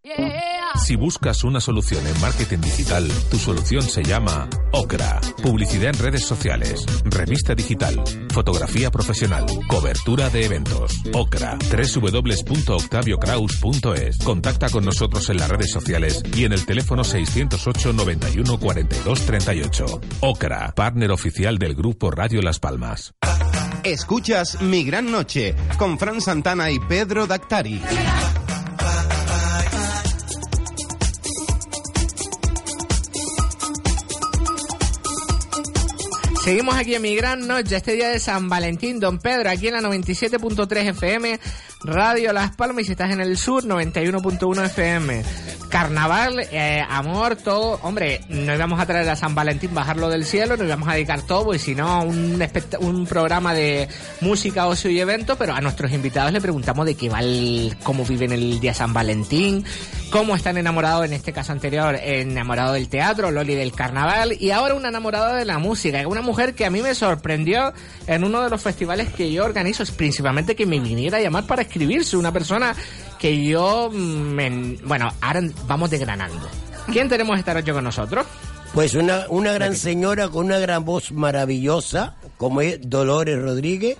Si 0.84 0.96
buscas 0.96 1.44
una 1.44 1.60
solución 1.60 2.06
en 2.06 2.20
marketing 2.20 2.58
digital, 2.58 3.10
tu 3.30 3.38
solución 3.38 3.82
se 3.82 4.02
llama 4.04 4.47
Ocra. 4.72 5.20
Publicidad 5.42 5.94
en 5.94 5.98
redes 5.98 6.24
sociales, 6.24 6.84
revista 7.04 7.54
digital, 7.54 8.02
fotografía 8.32 8.90
profesional, 8.90 9.44
cobertura 9.68 10.30
de 10.30 10.44
eventos. 10.44 11.00
Ocra. 11.12 11.56
www.octaviocraus.es. 11.70 14.18
Contacta 14.18 14.68
con 14.70 14.84
nosotros 14.84 15.30
en 15.30 15.36
las 15.38 15.48
redes 15.48 15.70
sociales 15.70 16.22
y 16.36 16.44
en 16.44 16.52
el 16.52 16.66
teléfono 16.66 17.04
608 17.04 17.92
91 17.92 18.58
42 18.58 19.20
38. 19.22 20.00
Ocra, 20.20 20.72
partner 20.74 21.12
oficial 21.12 21.58
del 21.58 21.74
grupo 21.74 22.10
Radio 22.10 22.42
Las 22.42 22.58
Palmas. 22.58 23.14
Escuchas 23.84 24.60
Mi 24.60 24.84
Gran 24.84 25.10
Noche 25.10 25.54
con 25.78 25.98
Fran 25.98 26.20
Santana 26.20 26.70
y 26.70 26.78
Pedro 26.78 27.26
Dactari. 27.26 27.80
Seguimos 36.48 36.76
aquí 36.76 36.94
en 36.94 37.02
mi 37.02 37.14
gran 37.14 37.46
noche, 37.46 37.76
este 37.76 37.92
día 37.92 38.08
de 38.08 38.18
San 38.18 38.48
Valentín, 38.48 39.00
don 39.00 39.18
Pedro, 39.18 39.50
aquí 39.50 39.68
en 39.68 39.74
la 39.74 39.82
97.3 39.82 40.78
FM, 40.78 41.38
Radio 41.84 42.32
Las 42.32 42.56
Palmas 42.56 42.84
y 42.84 42.86
si 42.86 42.92
estás 42.92 43.10
en 43.10 43.20
el 43.20 43.36
sur, 43.36 43.64
91.1 43.64 44.64
FM. 44.64 45.24
Carnaval, 45.68 46.40
eh, 46.50 46.82
amor, 46.88 47.36
todo. 47.36 47.78
Hombre, 47.82 48.20
no 48.28 48.54
íbamos 48.54 48.80
a 48.80 48.86
traer 48.86 49.08
a 49.08 49.16
San 49.16 49.34
Valentín, 49.34 49.74
bajarlo 49.74 50.08
del 50.08 50.24
cielo, 50.24 50.56
nos 50.56 50.66
íbamos 50.66 50.88
a 50.88 50.94
dedicar 50.94 51.22
todo, 51.22 51.54
y 51.54 51.58
si 51.58 51.74
no, 51.74 52.02
un, 52.02 52.42
un 52.80 53.06
programa 53.06 53.54
de 53.54 53.88
música, 54.20 54.66
ocio 54.66 54.90
y 54.90 55.00
evento, 55.00 55.36
pero 55.36 55.54
a 55.54 55.60
nuestros 55.60 55.92
invitados 55.92 56.32
le 56.32 56.40
preguntamos 56.40 56.86
de 56.86 56.94
qué 56.94 57.08
va 57.08 57.20
el, 57.20 57.76
cómo 57.82 58.04
viven 58.04 58.32
el 58.32 58.60
día 58.60 58.72
San 58.72 58.92
Valentín, 58.92 59.64
cómo 60.10 60.34
están 60.34 60.56
enamorados, 60.56 61.04
en 61.04 61.12
este 61.12 61.32
caso 61.32 61.52
anterior, 61.52 61.96
enamorado 61.96 62.72
del 62.72 62.88
teatro, 62.88 63.30
Loli 63.30 63.54
del 63.54 63.72
carnaval, 63.72 64.36
y 64.40 64.50
ahora 64.50 64.74
una 64.74 64.88
enamorada 64.88 65.36
de 65.36 65.44
la 65.44 65.58
música, 65.58 66.06
una 66.08 66.22
mujer 66.22 66.54
que 66.54 66.64
a 66.64 66.70
mí 66.70 66.80
me 66.80 66.94
sorprendió 66.94 67.72
en 68.06 68.24
uno 68.24 68.42
de 68.42 68.50
los 68.50 68.62
festivales 68.62 69.10
que 69.12 69.30
yo 69.30 69.44
organizo, 69.44 69.82
es 69.82 69.90
principalmente 69.90 70.56
que 70.56 70.66
me 70.66 70.80
viniera 70.80 71.18
a 71.18 71.20
llamar 71.20 71.46
para 71.46 71.62
escribirse, 71.62 72.16
una 72.16 72.32
persona 72.32 72.74
que 73.18 73.44
yo, 73.44 73.90
mm, 73.92 73.96
me- 73.96 74.76
bueno, 74.84 75.10
ahora 75.20 75.42
vamos 75.66 75.90
desgranando. 75.90 76.48
¿Quién 76.92 77.08
tenemos 77.08 77.38
esta 77.38 77.54
noche 77.54 77.72
con 77.72 77.84
nosotros? 77.84 78.26
Pues 78.74 78.94
una, 78.94 79.24
una 79.28 79.52
gran 79.52 79.74
señora 79.76 80.28
con 80.28 80.46
una 80.46 80.58
gran 80.58 80.84
voz 80.84 81.10
maravillosa, 81.12 82.16
como 82.36 82.60
es 82.60 82.78
Dolores 82.82 83.40
Rodríguez. 83.40 83.96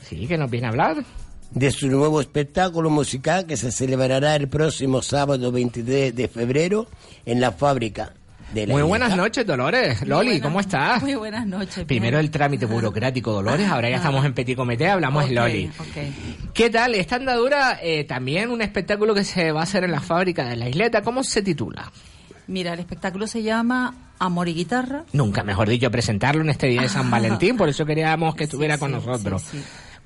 Sí, 0.00 0.26
que 0.26 0.36
nos 0.36 0.50
viene 0.50 0.66
a 0.66 0.70
hablar. 0.70 1.04
De 1.50 1.70
su 1.70 1.86
nuevo 1.88 2.20
espectáculo 2.20 2.90
musical 2.90 3.46
que 3.46 3.56
se 3.56 3.70
celebrará 3.70 4.34
el 4.36 4.48
próximo 4.48 5.02
sábado 5.02 5.52
23 5.52 6.14
de 6.14 6.28
febrero 6.28 6.86
en 7.24 7.40
la 7.40 7.52
fábrica 7.52 8.12
Muy 8.68 8.82
buenas 8.82 9.16
noches, 9.16 9.46
Dolores. 9.46 10.06
Loli, 10.06 10.40
¿cómo 10.40 10.60
estás? 10.60 11.02
Muy 11.02 11.14
buenas 11.14 11.46
noches. 11.46 11.84
Primero 11.84 12.18
bien. 12.18 12.26
el 12.26 12.30
trámite 12.30 12.66
burocrático, 12.66 13.32
Dolores, 13.32 13.68
ahora 13.68 13.90
ya 13.90 13.96
estamos 13.96 14.24
en 14.24 14.32
Petit 14.32 14.56
Comité, 14.56 14.88
hablamos 14.88 15.24
Ok, 15.24 15.30
Loli. 15.30 15.70
¿Qué 16.52 16.70
tal? 16.70 16.94
Esta 16.94 17.16
andadura, 17.16 17.78
eh, 17.82 18.04
también 18.04 18.50
un 18.50 18.62
espectáculo 18.62 19.14
que 19.14 19.24
se 19.24 19.52
va 19.52 19.60
a 19.60 19.62
hacer 19.64 19.84
en 19.84 19.92
la 19.92 20.00
fábrica 20.00 20.44
de 20.44 20.56
la 20.56 20.68
isleta, 20.68 21.02
¿cómo 21.02 21.24
se 21.24 21.42
titula? 21.42 21.90
Mira, 22.46 22.74
el 22.74 22.80
espectáculo 22.80 23.26
se 23.26 23.42
llama 23.42 23.94
Amor 24.18 24.48
y 24.48 24.54
Guitarra. 24.54 25.04
Nunca 25.12 25.42
mejor 25.42 25.68
dicho, 25.68 25.90
presentarlo 25.90 26.42
en 26.42 26.50
este 26.50 26.66
día 26.66 26.82
de 26.82 26.88
San 26.88 27.10
Valentín, 27.10 27.56
por 27.56 27.68
eso 27.68 27.84
queríamos 27.86 28.34
que 28.34 28.44
estuviera 28.44 28.78
con 28.78 28.92
nosotros. 28.92 29.44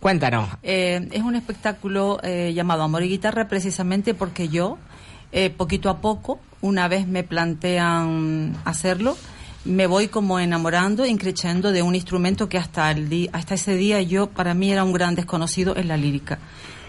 Cuéntanos. 0.00 0.48
Eh, 0.62 1.08
es 1.10 1.22
un 1.22 1.34
espectáculo 1.34 2.20
eh, 2.22 2.52
llamado 2.54 2.84
Amor 2.84 3.02
y 3.02 3.08
Guitarra 3.08 3.48
precisamente 3.48 4.14
porque 4.14 4.48
yo, 4.48 4.78
eh, 5.32 5.50
poquito 5.50 5.90
a 5.90 6.00
poco, 6.00 6.38
una 6.60 6.88
vez 6.88 7.06
me 7.06 7.22
plantean 7.22 8.56
hacerlo, 8.64 9.16
me 9.64 9.86
voy 9.86 10.08
como 10.08 10.38
enamorando, 10.40 11.04
increchendo 11.04 11.72
de 11.72 11.82
un 11.82 11.94
instrumento 11.94 12.48
que 12.48 12.58
hasta, 12.58 12.90
el 12.90 13.08
di- 13.08 13.28
hasta 13.32 13.54
ese 13.54 13.74
día 13.74 14.00
yo, 14.02 14.28
para 14.28 14.54
mí 14.54 14.70
era 14.72 14.84
un 14.84 14.92
gran 14.92 15.14
desconocido 15.14 15.76
en 15.76 15.88
la 15.88 15.96
lírica. 15.96 16.38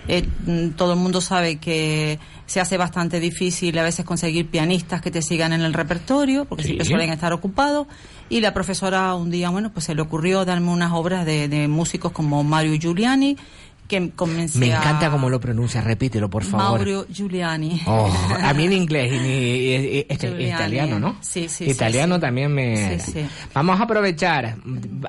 Eh, 0.08 0.26
mm, 0.46 0.70
todo 0.76 0.94
el 0.94 1.00
mundo 1.00 1.20
sabe 1.22 1.58
que 1.58 2.20
se 2.46 2.60
hace 2.62 2.78
bastante 2.78 3.20
difícil 3.20 3.78
a 3.78 3.84
veces 3.84 4.06
conseguir 4.06 4.48
pianistas 4.48 5.02
que 5.02 5.12
te 5.12 5.22
sigan 5.22 5.54
en 5.54 5.62
el 5.62 5.74
repertorio, 5.74 6.46
porque 6.46 6.64
Sí. 6.64 6.70
siempre 6.70 6.88
suelen 6.88 7.10
estar 7.12 7.34
ocupados. 7.34 7.86
Y 8.30 8.40
la 8.40 8.54
profesora 8.54 9.14
un 9.16 9.30
día, 9.30 9.50
bueno, 9.50 9.72
pues 9.72 9.86
se 9.86 9.94
le 9.94 10.02
ocurrió 10.02 10.46
darme 10.46 10.70
unas 10.72 10.94
obras 10.94 11.26
de, 11.26 11.48
de 11.48 11.68
músicos 11.68 12.12
como 12.12 12.44
Mario 12.44 12.76
Giuliani, 12.80 13.38
que 13.90 14.12
comencé 14.12 14.60
Me 14.60 14.72
a- 14.72 14.78
encanta 14.78 15.10
cómo 15.12 15.30
lo 15.30 15.40
pronuncias, 15.42 15.84
repítelo, 15.84 16.30
por 16.30 16.44
favor. 16.46 16.80
Mauro 16.86 17.06
Giuliani. 17.12 17.82
Oh, 17.88 18.10
a 18.42 18.54
mí 18.54 18.66
en 18.66 18.74
inglés 18.84 19.12
y, 19.12 19.16
y- 19.16 19.76
y- 19.98 20.06
este, 20.08 20.28
Giuliani. 20.30 20.54
italiano, 20.54 21.00
¿no? 21.00 21.18
Sí, 21.22 21.50
sí, 21.50 21.66
Italiano 21.70 22.16
sí. 22.16 22.22
también 22.22 22.54
me... 22.54 23.00
Sí, 23.00 23.12
sí. 23.14 23.26
Vamos 23.54 23.80
a 23.80 23.84
aprovechar 23.84 24.56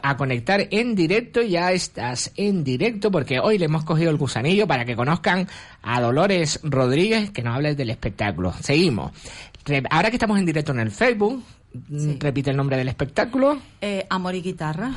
a 0.03 0.17
conectar 0.17 0.67
en 0.71 0.95
directo, 0.97 1.43
ya 1.43 1.71
estás 1.73 2.33
en 2.37 2.65
directo, 2.65 3.11
porque 3.13 3.39
hoy 3.39 3.59
le 3.59 3.67
hemos 3.67 3.85
cogido 3.85 4.11
el 4.11 4.17
gusanillo 4.17 4.67
para 4.67 4.85
que 4.85 4.97
conozcan 4.97 5.47
a 5.83 6.01
Dolores 6.01 6.59
Rodríguez, 6.65 7.31
que 7.31 7.43
nos 7.43 7.55
hable 7.55 7.75
del 7.75 7.91
espectáculo. 7.91 8.53
Seguimos. 8.61 9.13
Ahora 9.91 10.11
que 10.11 10.17
estamos 10.17 10.39
en 10.39 10.47
directo 10.47 10.73
en 10.73 10.81
el 10.81 10.91
Facebook, 10.91 11.45
repite 12.19 12.51
el 12.51 12.57
nombre 12.57 12.77
del 12.79 12.89
espectáculo. 12.89 13.59
Eh, 13.81 14.07
Amor 14.09 14.35
y 14.35 14.41
Guitarra. 14.41 14.91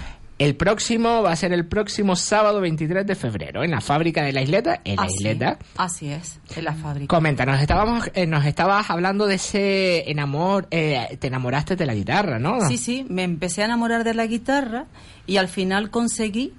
El 0.44 0.56
próximo 0.56 1.22
va 1.24 1.32
a 1.32 1.36
ser 1.36 1.54
el 1.54 1.66
próximo 1.66 2.16
sábado 2.16 2.60
23 2.60 3.06
de 3.08 3.16
febrero 3.16 3.64
en 3.64 3.72
la 3.72 3.80
fábrica 3.80 4.24
de 4.24 4.34
la 4.34 4.42
isleta, 4.42 4.82
en 4.84 4.98
la 4.98 5.04
Así- 5.04 5.16
isleta. 5.16 5.58
Así 5.78 6.10
es, 6.10 6.40
en 6.56 6.66
la 6.66 6.74
fábrica. 6.74 7.08
Comenta, 7.08 7.46
nos 7.46 7.62
estábamos, 7.62 8.12
eh, 8.14 8.26
nos 8.28 8.46
estabas 8.46 8.90
hablando 8.90 9.26
de 9.26 9.36
ese 9.36 10.10
enamor, 10.12 10.68
eh, 10.72 11.18
te 11.20 11.28
enamoraste 11.28 11.76
de 11.78 11.86
la 11.86 11.94
guitarra, 11.94 12.40
¿no? 12.40 12.60
Sí, 12.68 12.78
sí, 12.78 13.06
me 13.08 13.24
empecé 13.24 13.62
a 13.62 13.66
enamorar 13.66 14.04
de 14.04 14.14
la 14.14 14.26
guitarra 14.26 14.86
y 15.26 15.38
al 15.38 15.48
final 15.48 15.90
conseguí 15.90 16.54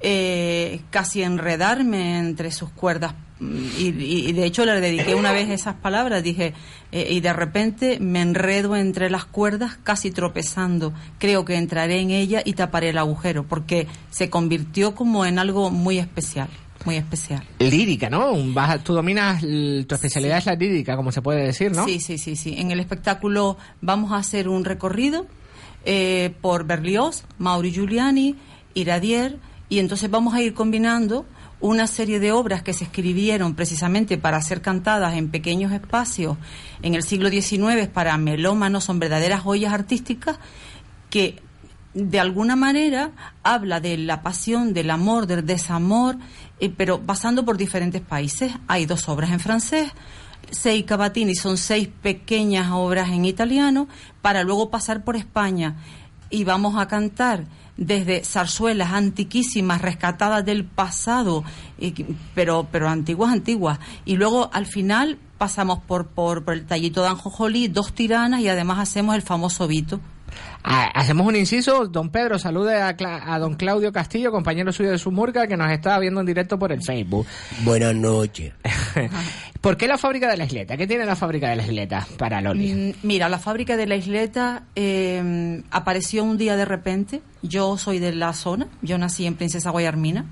eh, 0.00 0.82
casi 0.90 1.22
enredarme 1.22 2.18
entre 2.18 2.50
sus 2.52 2.70
cuerdas. 2.70 3.14
Y, 3.78 3.88
y- 3.88 4.32
de 4.32 4.44
hecho 4.46 4.64
le 4.64 4.80
dediqué 4.80 5.14
una 5.14 5.32
vez 5.32 5.48
esas 5.50 5.74
palabras, 5.74 6.22
dije, 6.22 6.54
eh, 6.92 7.08
y 7.10 7.20
de 7.20 7.32
repente 7.32 7.98
me 8.00 8.20
enredo 8.22 8.76
entre 8.76 9.10
las 9.10 9.24
cuerdas 9.24 9.78
casi 9.82 10.10
tropezando. 10.10 10.92
Creo 11.18 11.44
que 11.44 11.56
entraré 11.56 12.00
en 12.00 12.10
ella 12.10 12.42
y 12.44 12.54
taparé 12.54 12.90
el 12.90 12.98
agujero, 12.98 13.44
porque 13.44 13.86
se 14.10 14.30
convirtió 14.30 14.94
como 14.94 15.24
en 15.26 15.38
algo 15.38 15.70
muy 15.70 15.98
especial, 15.98 16.48
muy 16.84 16.96
especial. 16.96 17.42
Lírica, 17.58 18.08
¿no? 18.10 18.32
Baja- 18.52 18.78
tú 18.78 18.94
dominas, 18.94 19.40
tu 19.42 19.94
especialidad 19.94 20.38
es 20.38 20.46
la 20.46 20.54
lírica, 20.54 20.96
como 20.96 21.12
se 21.12 21.20
puede 21.22 21.44
decir, 21.44 21.72
¿no? 21.72 21.84
Sí, 21.84 22.00
sí, 22.00 22.18
sí, 22.18 22.36
sí. 22.36 22.54
En 22.58 22.70
el 22.70 22.80
espectáculo 22.80 23.56
vamos 23.80 24.12
a 24.12 24.16
hacer 24.16 24.48
un 24.48 24.64
recorrido 24.64 25.26
eh, 25.84 26.32
por 26.40 26.64
Berlioz, 26.66 27.24
Mauri 27.38 27.70
Giuliani, 27.72 28.36
Iradier, 28.74 29.38
y 29.68 29.78
entonces 29.80 30.10
vamos 30.10 30.34
a 30.34 30.40
ir 30.42 30.54
combinando 30.54 31.26
una 31.60 31.86
serie 31.86 32.20
de 32.20 32.32
obras 32.32 32.62
que 32.62 32.72
se 32.72 32.84
escribieron 32.84 33.54
precisamente 33.54 34.18
para 34.18 34.40
ser 34.42 34.60
cantadas 34.60 35.14
en 35.14 35.30
pequeños 35.30 35.72
espacios 35.72 36.36
en 36.82 36.94
el 36.94 37.02
siglo 37.02 37.30
XIX 37.30 37.88
para 37.92 38.16
melómanos, 38.18 38.84
son 38.84 38.98
verdaderas 38.98 39.40
joyas 39.40 39.72
artísticas 39.72 40.38
que 41.10 41.40
de 41.94 42.18
alguna 42.18 42.56
manera 42.56 43.12
habla 43.42 43.80
de 43.80 43.96
la 43.96 44.20
pasión, 44.20 44.74
del 44.74 44.90
amor, 44.90 45.26
del 45.26 45.46
desamor, 45.46 46.16
eh, 46.58 46.68
pero 46.68 47.00
pasando 47.00 47.44
por 47.44 47.56
diferentes 47.56 48.02
países. 48.02 48.52
Hay 48.66 48.84
dos 48.84 49.08
obras 49.08 49.30
en 49.30 49.40
francés, 49.40 49.92
seis 50.50 50.84
cavatini, 50.84 51.34
son 51.36 51.56
seis 51.56 51.88
pequeñas 52.02 52.70
obras 52.72 53.10
en 53.10 53.24
italiano, 53.24 53.88
para 54.22 54.42
luego 54.42 54.70
pasar 54.70 55.04
por 55.04 55.16
España. 55.16 55.76
Y 56.30 56.42
vamos 56.42 56.76
a 56.76 56.88
cantar 56.88 57.44
desde 57.76 58.24
zarzuelas 58.24 58.92
antiquísimas, 58.92 59.82
rescatadas 59.82 60.44
del 60.44 60.64
pasado, 60.64 61.44
pero, 62.34 62.66
pero 62.70 62.88
antiguas, 62.88 63.32
antiguas. 63.32 63.78
Y 64.04 64.16
luego 64.16 64.50
al 64.52 64.66
final 64.66 65.18
pasamos 65.38 65.80
por, 65.80 66.06
por, 66.06 66.44
por 66.44 66.54
el 66.54 66.66
tallito 66.66 67.02
de 67.02 67.08
Anjojolí, 67.08 67.68
dos 67.68 67.92
tiranas 67.92 68.40
y 68.40 68.48
además 68.48 68.78
hacemos 68.78 69.14
el 69.14 69.22
famoso 69.22 69.66
Vito. 69.66 70.00
Ah, 70.62 70.90
hacemos 70.94 71.26
un 71.26 71.36
inciso, 71.36 71.86
don 71.86 72.08
Pedro, 72.10 72.38
salude 72.38 72.80
a, 72.80 72.96
Cla- 72.96 73.22
a 73.26 73.38
don 73.38 73.54
Claudio 73.54 73.92
Castillo, 73.92 74.30
compañero 74.32 74.72
suyo 74.72 74.90
de 74.90 74.98
Sumurca, 74.98 75.46
que 75.46 75.56
nos 75.56 75.70
está 75.70 75.98
viendo 75.98 76.20
en 76.20 76.26
directo 76.26 76.58
por 76.58 76.72
el 76.72 76.82
Facebook. 76.82 77.26
Buenas 77.64 77.94
noches. 77.94 78.52
¿Por 79.60 79.76
qué 79.76 79.86
la 79.88 79.98
fábrica 79.98 80.28
de 80.30 80.36
la 80.36 80.44
isleta? 80.44 80.76
¿Qué 80.76 80.86
tiene 80.86 81.04
la 81.04 81.16
fábrica 81.16 81.48
de 81.48 81.56
la 81.56 81.62
isleta 81.64 82.06
para 82.18 82.40
Loli? 82.40 82.72
Mm, 82.74 83.06
Mira, 83.06 83.28
la 83.28 83.38
fábrica 83.38 83.76
de 83.76 83.86
la 83.86 83.96
isleta 83.96 84.64
eh, 84.74 85.62
apareció 85.70 86.24
un 86.24 86.36
día 86.38 86.56
de 86.56 86.64
repente. 86.64 87.22
Yo 87.42 87.76
soy 87.78 87.98
de 87.98 88.14
la 88.14 88.32
zona, 88.32 88.66
yo 88.82 88.96
nací 88.98 89.26
en 89.26 89.34
Princesa 89.36 89.70
Guayarmina. 89.70 90.24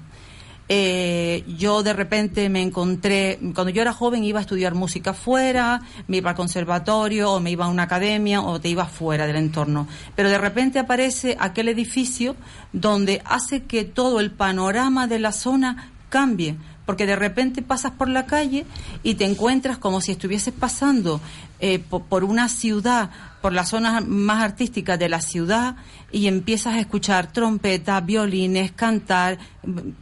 Eh, 0.68 1.44
yo 1.58 1.82
de 1.82 1.92
repente 1.92 2.48
me 2.48 2.62
encontré, 2.62 3.38
cuando 3.54 3.70
yo 3.70 3.82
era 3.82 3.92
joven 3.92 4.24
iba 4.24 4.38
a 4.38 4.42
estudiar 4.42 4.74
música 4.74 5.12
fuera, 5.12 5.82
me 6.06 6.18
iba 6.18 6.30
al 6.30 6.36
conservatorio 6.36 7.32
o 7.32 7.40
me 7.40 7.50
iba 7.50 7.66
a 7.66 7.68
una 7.68 7.82
academia 7.82 8.40
o 8.40 8.60
te 8.60 8.68
ibas 8.68 8.90
fuera 8.90 9.26
del 9.26 9.36
entorno. 9.36 9.86
Pero 10.14 10.30
de 10.30 10.38
repente 10.38 10.78
aparece 10.78 11.36
aquel 11.38 11.68
edificio 11.68 12.36
donde 12.72 13.22
hace 13.24 13.64
que 13.64 13.84
todo 13.84 14.20
el 14.20 14.30
panorama 14.30 15.06
de 15.06 15.18
la 15.18 15.32
zona 15.32 15.92
cambie 16.08 16.56
porque 16.86 17.06
de 17.06 17.16
repente 17.16 17.62
pasas 17.62 17.92
por 17.92 18.08
la 18.08 18.26
calle 18.26 18.66
y 19.02 19.14
te 19.14 19.24
encuentras 19.24 19.78
como 19.78 20.00
si 20.00 20.12
estuvieses 20.12 20.52
pasando 20.52 21.20
eh, 21.60 21.78
po- 21.78 22.02
por, 22.02 22.24
una 22.24 22.48
ciudad, 22.48 23.10
por 23.40 23.52
las 23.52 23.68
zonas 23.68 24.06
más 24.06 24.42
artísticas 24.42 24.98
de 24.98 25.08
la 25.08 25.20
ciudad 25.20 25.76
y 26.10 26.26
empiezas 26.26 26.74
a 26.74 26.80
escuchar 26.80 27.32
trompetas, 27.32 28.04
violines, 28.04 28.72
cantar, 28.72 29.38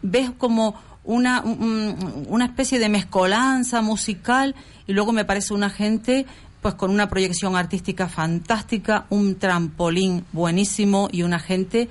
ves 0.02 0.30
como 0.38 0.74
una, 1.04 1.42
un- 1.42 2.24
una 2.28 2.44
especie 2.46 2.78
de 2.78 2.88
mezcolanza 2.88 3.82
musical 3.82 4.54
y 4.86 4.92
luego 4.92 5.12
me 5.12 5.24
parece 5.24 5.52
una 5.54 5.70
gente 5.70 6.24
pues 6.62 6.74
con 6.74 6.90
una 6.90 7.08
proyección 7.08 7.56
artística 7.56 8.06
fantástica, 8.08 9.06
un 9.08 9.36
trampolín 9.38 10.24
buenísimo 10.32 11.08
y 11.10 11.22
una 11.22 11.38
gente 11.38 11.88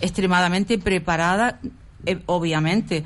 extremadamente 0.00 0.78
preparada 0.78 1.58
eh, 2.04 2.20
obviamente 2.26 3.04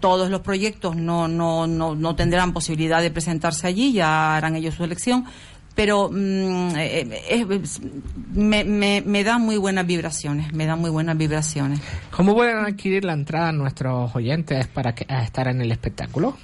todos 0.00 0.30
los 0.30 0.40
proyectos 0.40 0.96
no, 0.96 1.28
no, 1.28 1.66
no, 1.66 1.94
no 1.94 2.16
tendrán 2.16 2.52
posibilidad 2.52 3.02
de 3.02 3.10
presentarse 3.10 3.66
allí, 3.66 3.92
ya 3.92 4.36
harán 4.36 4.56
ellos 4.56 4.74
su 4.74 4.84
elección, 4.84 5.26
pero 5.74 6.08
mm, 6.10 6.76
eh, 6.76 7.22
eh, 7.28 7.60
me, 8.32 8.64
me, 8.64 9.02
me 9.04 9.24
da 9.24 9.38
muy 9.38 9.58
buenas 9.58 9.86
vibraciones, 9.86 10.52
me 10.54 10.64
da 10.66 10.76
muy 10.76 10.90
buenas 10.90 11.16
vibraciones. 11.18 11.80
¿Cómo 12.10 12.34
pueden 12.34 12.56
adquirir 12.58 13.04
la 13.04 13.12
entrada 13.12 13.52
nuestros 13.52 14.14
oyentes 14.16 14.66
para 14.66 14.94
que, 14.94 15.04
a 15.08 15.22
estar 15.22 15.46
en 15.48 15.60
el 15.60 15.70
espectáculo? 15.70 16.36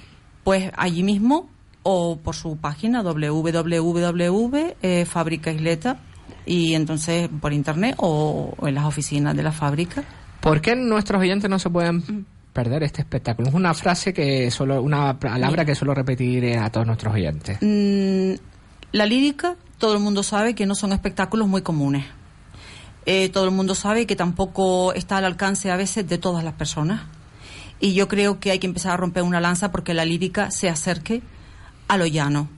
Pues 0.43 0.71
allí 0.77 1.01
mismo 1.01 1.49
o 1.81 2.17
por 2.17 2.35
su 2.35 2.57
página 2.57 3.01
www 3.01 4.75
Fábrica 5.05 5.51
Isleta 5.51 5.97
y 6.45 6.75
entonces 6.75 7.29
por 7.41 7.51
internet 7.51 7.95
o, 7.97 8.53
o 8.57 8.67
en 8.67 8.75
las 8.75 8.85
oficinas 8.85 9.35
de 9.35 9.43
la 9.43 9.51
fábrica. 9.51 10.03
¿Por 10.45 10.61
qué 10.61 10.75
nuestros 10.75 11.19
oyentes 11.19 11.49
no 11.49 11.57
se 11.57 11.71
pueden 11.71 12.27
perder 12.53 12.83
este 12.83 13.01
espectáculo? 13.01 13.49
Es 13.49 13.55
una 13.55 13.73
frase 13.73 14.13
que 14.13 14.51
solo, 14.51 14.79
una 14.79 15.19
palabra 15.19 15.65
que 15.65 15.73
suelo 15.73 15.95
repetir 15.95 16.59
a 16.59 16.69
todos 16.69 16.85
nuestros 16.85 17.15
oyentes. 17.15 17.57
Mm, 17.61 18.33
la 18.91 19.07
lírica, 19.07 19.55
todo 19.79 19.95
el 19.95 20.01
mundo 20.01 20.21
sabe 20.21 20.53
que 20.53 20.67
no 20.67 20.75
son 20.75 20.93
espectáculos 20.93 21.47
muy 21.47 21.63
comunes. 21.63 22.05
Eh, 23.07 23.29
todo 23.29 23.45
el 23.45 23.49
mundo 23.49 23.73
sabe 23.73 24.05
que 24.05 24.15
tampoco 24.15 24.93
está 24.93 25.17
al 25.17 25.25
alcance 25.25 25.71
a 25.71 25.77
veces 25.77 26.07
de 26.07 26.19
todas 26.19 26.43
las 26.43 26.53
personas. 26.53 27.01
Y 27.79 27.95
yo 27.95 28.07
creo 28.07 28.39
que 28.39 28.51
hay 28.51 28.59
que 28.59 28.67
empezar 28.67 28.91
a 28.91 28.97
romper 28.97 29.23
una 29.23 29.41
lanza 29.41 29.71
porque 29.71 29.95
la 29.95 30.05
lírica 30.05 30.51
se 30.51 30.69
acerque 30.69 31.23
a 31.87 31.97
lo 31.97 32.05
llano, 32.05 32.49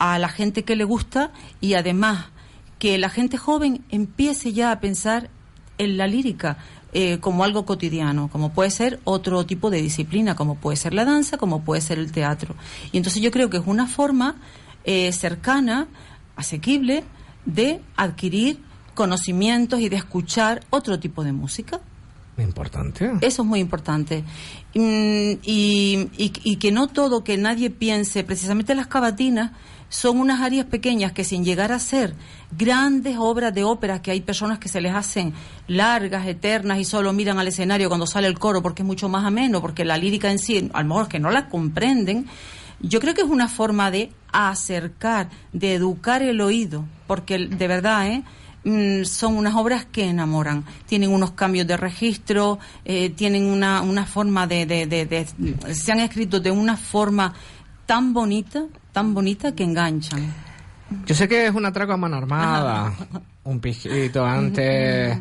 a 0.00 0.18
la 0.18 0.28
gente 0.28 0.64
que 0.64 0.74
le 0.74 0.82
gusta 0.82 1.30
y 1.60 1.74
además 1.74 2.30
que 2.80 2.98
la 2.98 3.10
gente 3.10 3.38
joven 3.38 3.84
empiece 3.90 4.52
ya 4.52 4.72
a 4.72 4.80
pensar 4.80 5.30
en 5.78 5.96
la 5.96 6.08
lírica 6.08 6.58
eh, 6.92 7.18
como 7.20 7.44
algo 7.44 7.64
cotidiano, 7.64 8.28
como 8.28 8.52
puede 8.52 8.70
ser 8.70 9.00
otro 9.04 9.44
tipo 9.46 9.70
de 9.70 9.80
disciplina, 9.82 10.34
como 10.36 10.56
puede 10.56 10.76
ser 10.76 10.92
la 10.94 11.04
danza, 11.04 11.38
como 11.38 11.62
puede 11.62 11.80
ser 11.80 11.98
el 11.98 12.12
teatro. 12.12 12.54
Y 12.92 12.98
entonces 12.98 13.22
yo 13.22 13.30
creo 13.30 13.48
que 13.50 13.56
es 13.56 13.62
una 13.66 13.86
forma 13.86 14.36
eh, 14.84 15.10
cercana, 15.12 15.86
asequible, 16.36 17.04
de 17.46 17.80
adquirir 17.96 18.60
conocimientos 18.94 19.80
y 19.80 19.88
de 19.88 19.96
escuchar 19.96 20.62
otro 20.70 20.98
tipo 21.00 21.24
de 21.24 21.32
música. 21.32 21.80
Importante. 22.38 23.10
Eso 23.20 23.42
es 23.42 23.48
muy 23.48 23.60
importante. 23.60 24.24
Mm, 24.74 25.32
y, 25.44 26.08
y- 26.16 26.32
y 26.44 26.56
que 26.56 26.72
no 26.72 26.88
todo, 26.88 27.24
que 27.24 27.36
nadie 27.36 27.70
piense, 27.70 28.24
precisamente 28.24 28.74
las 28.74 28.86
cavatinas 28.86 29.52
son 29.92 30.18
unas 30.18 30.40
áreas 30.40 30.64
pequeñas 30.64 31.12
que 31.12 31.22
sin 31.22 31.44
llegar 31.44 31.70
a 31.70 31.78
ser 31.78 32.14
grandes 32.56 33.16
obras 33.18 33.52
de 33.52 33.62
ópera, 33.62 34.00
que 34.00 34.10
hay 34.10 34.22
personas 34.22 34.58
que 34.58 34.70
se 34.70 34.80
les 34.80 34.94
hacen 34.94 35.34
largas, 35.68 36.26
eternas 36.26 36.78
y 36.78 36.84
solo 36.86 37.12
miran 37.12 37.38
al 37.38 37.48
escenario 37.48 37.88
cuando 37.88 38.06
sale 38.06 38.26
el 38.26 38.38
coro 38.38 38.62
porque 38.62 38.80
es 38.82 38.86
mucho 38.86 39.10
más 39.10 39.26
ameno, 39.26 39.60
porque 39.60 39.84
la 39.84 39.98
lírica 39.98 40.30
en 40.30 40.38
sí, 40.38 40.70
a 40.72 40.80
lo 40.82 40.88
mejor 40.88 41.08
que 41.08 41.18
no 41.18 41.30
la 41.30 41.50
comprenden, 41.50 42.26
yo 42.80 43.00
creo 43.00 43.12
que 43.14 43.20
es 43.20 43.28
una 43.28 43.48
forma 43.48 43.90
de 43.90 44.10
acercar, 44.32 45.28
de 45.52 45.74
educar 45.74 46.22
el 46.22 46.40
oído, 46.40 46.86
porque 47.06 47.38
de 47.38 47.68
verdad, 47.68 48.06
¿eh? 48.08 48.22
Mm, 48.64 49.04
son 49.04 49.36
unas 49.36 49.56
obras 49.56 49.84
que 49.84 50.04
enamoran. 50.04 50.64
Tienen 50.86 51.10
unos 51.10 51.32
cambios 51.32 51.66
de 51.66 51.76
registro, 51.76 52.58
eh, 52.84 53.10
tienen 53.10 53.44
una, 53.44 53.82
una 53.82 54.06
forma 54.06 54.46
de, 54.46 54.64
de, 54.66 54.86
de- 54.86 55.04
de- 55.06 55.74
Se 55.74 55.90
han 55.92 56.00
escrito 56.00 56.38
de 56.40 56.50
una 56.52 56.76
forma 56.76 57.34
tan 57.86 58.12
bonita, 58.14 58.64
tan 58.92 59.14
bonita 59.14 59.54
que 59.54 59.64
enganchan. 59.64 60.32
Yo 61.06 61.14
sé 61.14 61.26
que 61.26 61.46
es 61.46 61.54
un 61.54 61.64
atraco 61.64 61.92
a 61.94 61.96
mano 61.96 62.16
armada, 62.16 62.92
un 63.44 63.60
pijito 63.60 64.24
antes, 64.24 65.18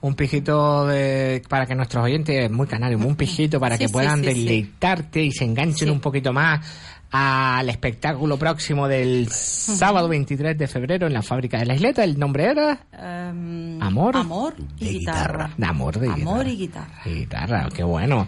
un 0.00 0.14
pijito 0.14 0.86
de, 0.88 1.42
para 1.48 1.64
que 1.66 1.74
nuestros 1.76 2.04
oyentes, 2.04 2.50
muy 2.50 2.66
canarios, 2.66 3.00
un 3.04 3.14
pijito 3.16 3.60
para 3.60 3.76
Sí, 3.78 3.86
que 3.86 3.88
puedan 3.92 4.20
sí, 4.24 4.32
sí. 4.32 4.44
deleitarte 4.44 5.22
y 5.22 5.30
se 5.32 5.44
enganchen 5.44 5.90
un 5.90 6.00
poquito 6.00 6.32
más 6.32 6.66
al 7.12 7.68
espectáculo 7.68 8.38
próximo 8.38 8.88
del 8.88 9.28
sábado 9.30 10.08
23 10.08 10.56
de 10.56 10.66
febrero 10.66 11.06
en 11.06 11.12
la 11.12 11.20
fábrica 11.20 11.58
de 11.58 11.66
la 11.66 11.74
isleta. 11.74 12.02
El 12.04 12.18
nombre 12.18 12.46
era 12.46 12.78
Em, 12.90 13.80
Amor. 13.82 14.16
Amor 14.16 14.54
y 14.78 14.98
guitarra. 14.98 15.50
Amor 15.62 15.98
de 16.00 16.08
Amor 16.08 16.44
guitarra. 16.46 16.48
y 16.50 16.56
guitarra. 16.56 17.00
Guitarra, 17.04 17.68
qué 17.76 17.84
bueno. 17.84 18.26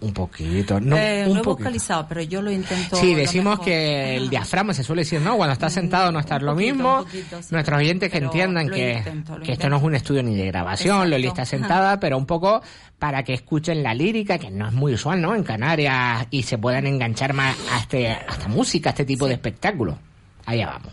Un 0.00 0.12
poquito, 0.12 0.80
no, 0.80 0.96
Eh, 0.96 1.24
un 1.26 1.34
lo 1.34 1.40
he 1.40 1.44
poquito. 1.44 1.64
vocalizado, 1.64 2.06
pero 2.08 2.22
yo 2.22 2.42
lo 2.42 2.50
intento. 2.50 2.96
Sí, 2.96 3.14
decimos 3.14 3.60
que 3.60 4.16
el 4.16 4.28
diafragma 4.28 4.74
se 4.74 4.82
suele 4.82 5.02
decir, 5.02 5.20
¿no? 5.20 5.36
Cuando 5.36 5.52
estás 5.52 5.72
sentado 5.72 6.10
no 6.10 6.18
estás 6.18 6.42
lo 6.42 6.54
mismo. 6.56 6.98
un 6.98 7.04
poquito, 7.04 7.40
sí. 7.40 7.48
Nuestros 7.52 7.78
oyentes 7.78 8.10
que 8.10 8.18
entiendan 8.18 8.68
que, 8.68 8.94
intento, 8.98 9.38
que 9.40 9.52
esto 9.52 9.68
no 9.68 9.76
es 9.76 9.82
un 9.84 9.94
estudio 9.94 10.22
ni 10.24 10.34
de 10.34 10.46
grabación, 10.46 11.08
Loli 11.08 11.28
está 11.28 11.42
Exacto. 11.42 11.62
sentada, 11.64 12.00
pero 12.00 12.18
un 12.18 12.26
poco 12.26 12.62
para 12.98 13.22
que 13.22 13.34
escuchen 13.34 13.82
la 13.82 13.94
lírica, 13.94 14.38
que 14.38 14.50
no 14.50 14.66
es 14.66 14.72
muy 14.72 14.94
usual, 14.94 15.20
¿no? 15.22 15.34
En 15.34 15.44
Canarias, 15.44 16.26
y 16.30 16.42
se 16.42 16.58
puedan 16.58 16.86
enganchar 16.86 17.32
más 17.32 17.56
a, 17.72 17.78
este, 17.78 18.08
a 18.08 18.26
esta 18.28 18.48
música, 18.48 18.90
a 18.90 18.92
este 18.92 19.04
tipo 19.04 19.28
de 19.28 19.34
espectáculo. 19.34 19.98
Allá 20.46 20.66
vamos. 20.66 20.92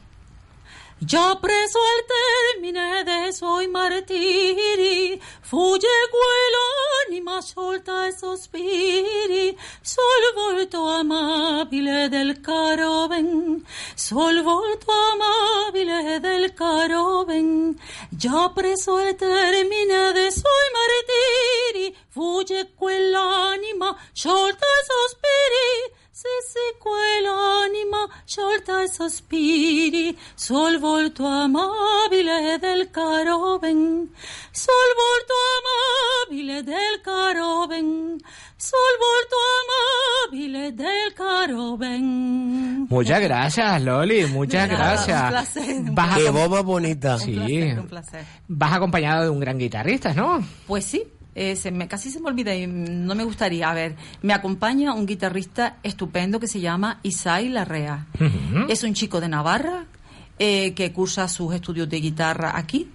Già 1.06 1.36
preso 1.36 1.80
al 1.80 2.06
termine 2.08 3.04
dei 3.04 3.34
suoi 3.34 3.68
martiri, 3.68 5.22
fugge 5.41 5.89
quell'anima 6.10 7.41
sciolta 7.41 8.08
e 8.08 8.14
sospiri, 8.14 9.58
sul 9.82 10.34
volto 10.34 10.86
amabile 10.88 12.08
del 12.08 12.39
caro 12.39 13.08
ben, 13.08 13.66
sul 13.95 14.41
volto 14.43 14.93
amabile 14.93 16.22
del 16.22 16.54
caro 16.54 17.26
ben. 17.26 17.78
Già 18.10 18.49
preso 18.54 18.95
al 18.95 19.14
termine 19.16 20.14
dei 20.14 20.32
suoi 20.32 20.70
martiri, 20.72 21.97
fugge 22.08 22.72
quell'anima 22.78 23.93
sciolta 24.14 24.66
e 24.66 24.86
sospiri, 24.86 26.01
sì, 26.16 26.28
sì, 26.47 26.78
quell'anima 26.78 28.07
sciolta 28.24 28.84
e 28.84 28.88
sospiri 28.88 30.16
sul 30.36 30.78
volto 30.78 31.26
amabile 31.26 32.59
del 32.59 32.91
caro 32.91 33.57
ben, 33.57 34.07
sul 34.51 34.91
volto 35.01 35.34
amabile 36.30 36.61
del 36.61 37.01
caro 37.01 37.66
ben, 37.66 38.16
sul 38.55 38.95
volto 38.99 39.36
amabile 40.30 40.76
del 40.76 41.14
caro 41.16 41.78
ben. 41.78 42.86
Muchas 42.89 43.20
gracias, 43.20 43.82
Loli, 43.82 44.28
muchas 44.28 44.70
nada, 44.70 44.93
gracias. 44.93 45.20
un 45.20 45.30
placer, 45.30 45.76
un 45.80 45.95
Vas 45.95 46.16
Qué 46.16 46.30
boba 46.30 46.61
bonita. 46.61 47.18
Sí. 47.18 47.36
Un 47.76 47.88
placer. 47.88 48.24
Vas 48.47 48.74
acompañado 48.74 49.24
de 49.24 49.30
un 49.32 49.39
gran 49.39 49.57
guitarrista, 49.57 50.14
¿no? 50.14 50.45
Pues 50.68 50.86
sí, 50.86 51.03
eh, 51.36 51.56
se 51.56 51.72
me, 51.72 51.88
casi 51.88 52.12
se 52.12 52.20
me 52.20 52.28
olvida 52.28 52.54
y 52.56 52.68
no 52.68 53.16
me 53.16 53.24
gustaría. 53.24 53.70
A 53.70 53.74
ver, 53.74 53.96
me 54.22 54.34
acompaña 54.34 54.94
un 54.94 55.06
guitarrista 55.06 55.78
estupendo 55.84 56.40
que 56.40 56.48
se 56.48 56.60
llama 56.62 57.00
Isai 57.04 57.50
Larrea. 57.50 58.06
Es 58.70 58.84
un 58.84 58.94
chico 58.94 59.20
de 59.20 59.28
Navarra 59.30 59.86
eh, 60.40 60.74
que 60.74 60.92
cursa 60.92 61.28
sus 61.28 61.54
estudios 61.54 61.90
de 61.90 62.00
guitarra 62.00 62.58
aquí. 62.58 62.88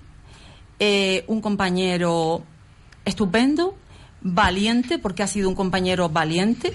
Eh, 0.78 1.24
un 1.26 1.40
compañero 1.40 2.44
estupendo, 3.04 3.76
valiente, 4.20 4.98
porque 4.98 5.22
ha 5.22 5.26
sido 5.26 5.48
un 5.48 5.54
compañero 5.54 6.08
valiente. 6.08 6.74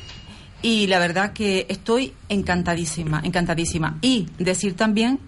Y 0.61 0.87
la 0.87 0.99
verdad 0.99 1.33
que 1.33 1.65
estoy 1.69 2.13
encantadísima, 2.29 3.21
encantadísima. 3.23 3.97
Y 4.01 4.27
decir 4.37 4.75
también 4.75 5.19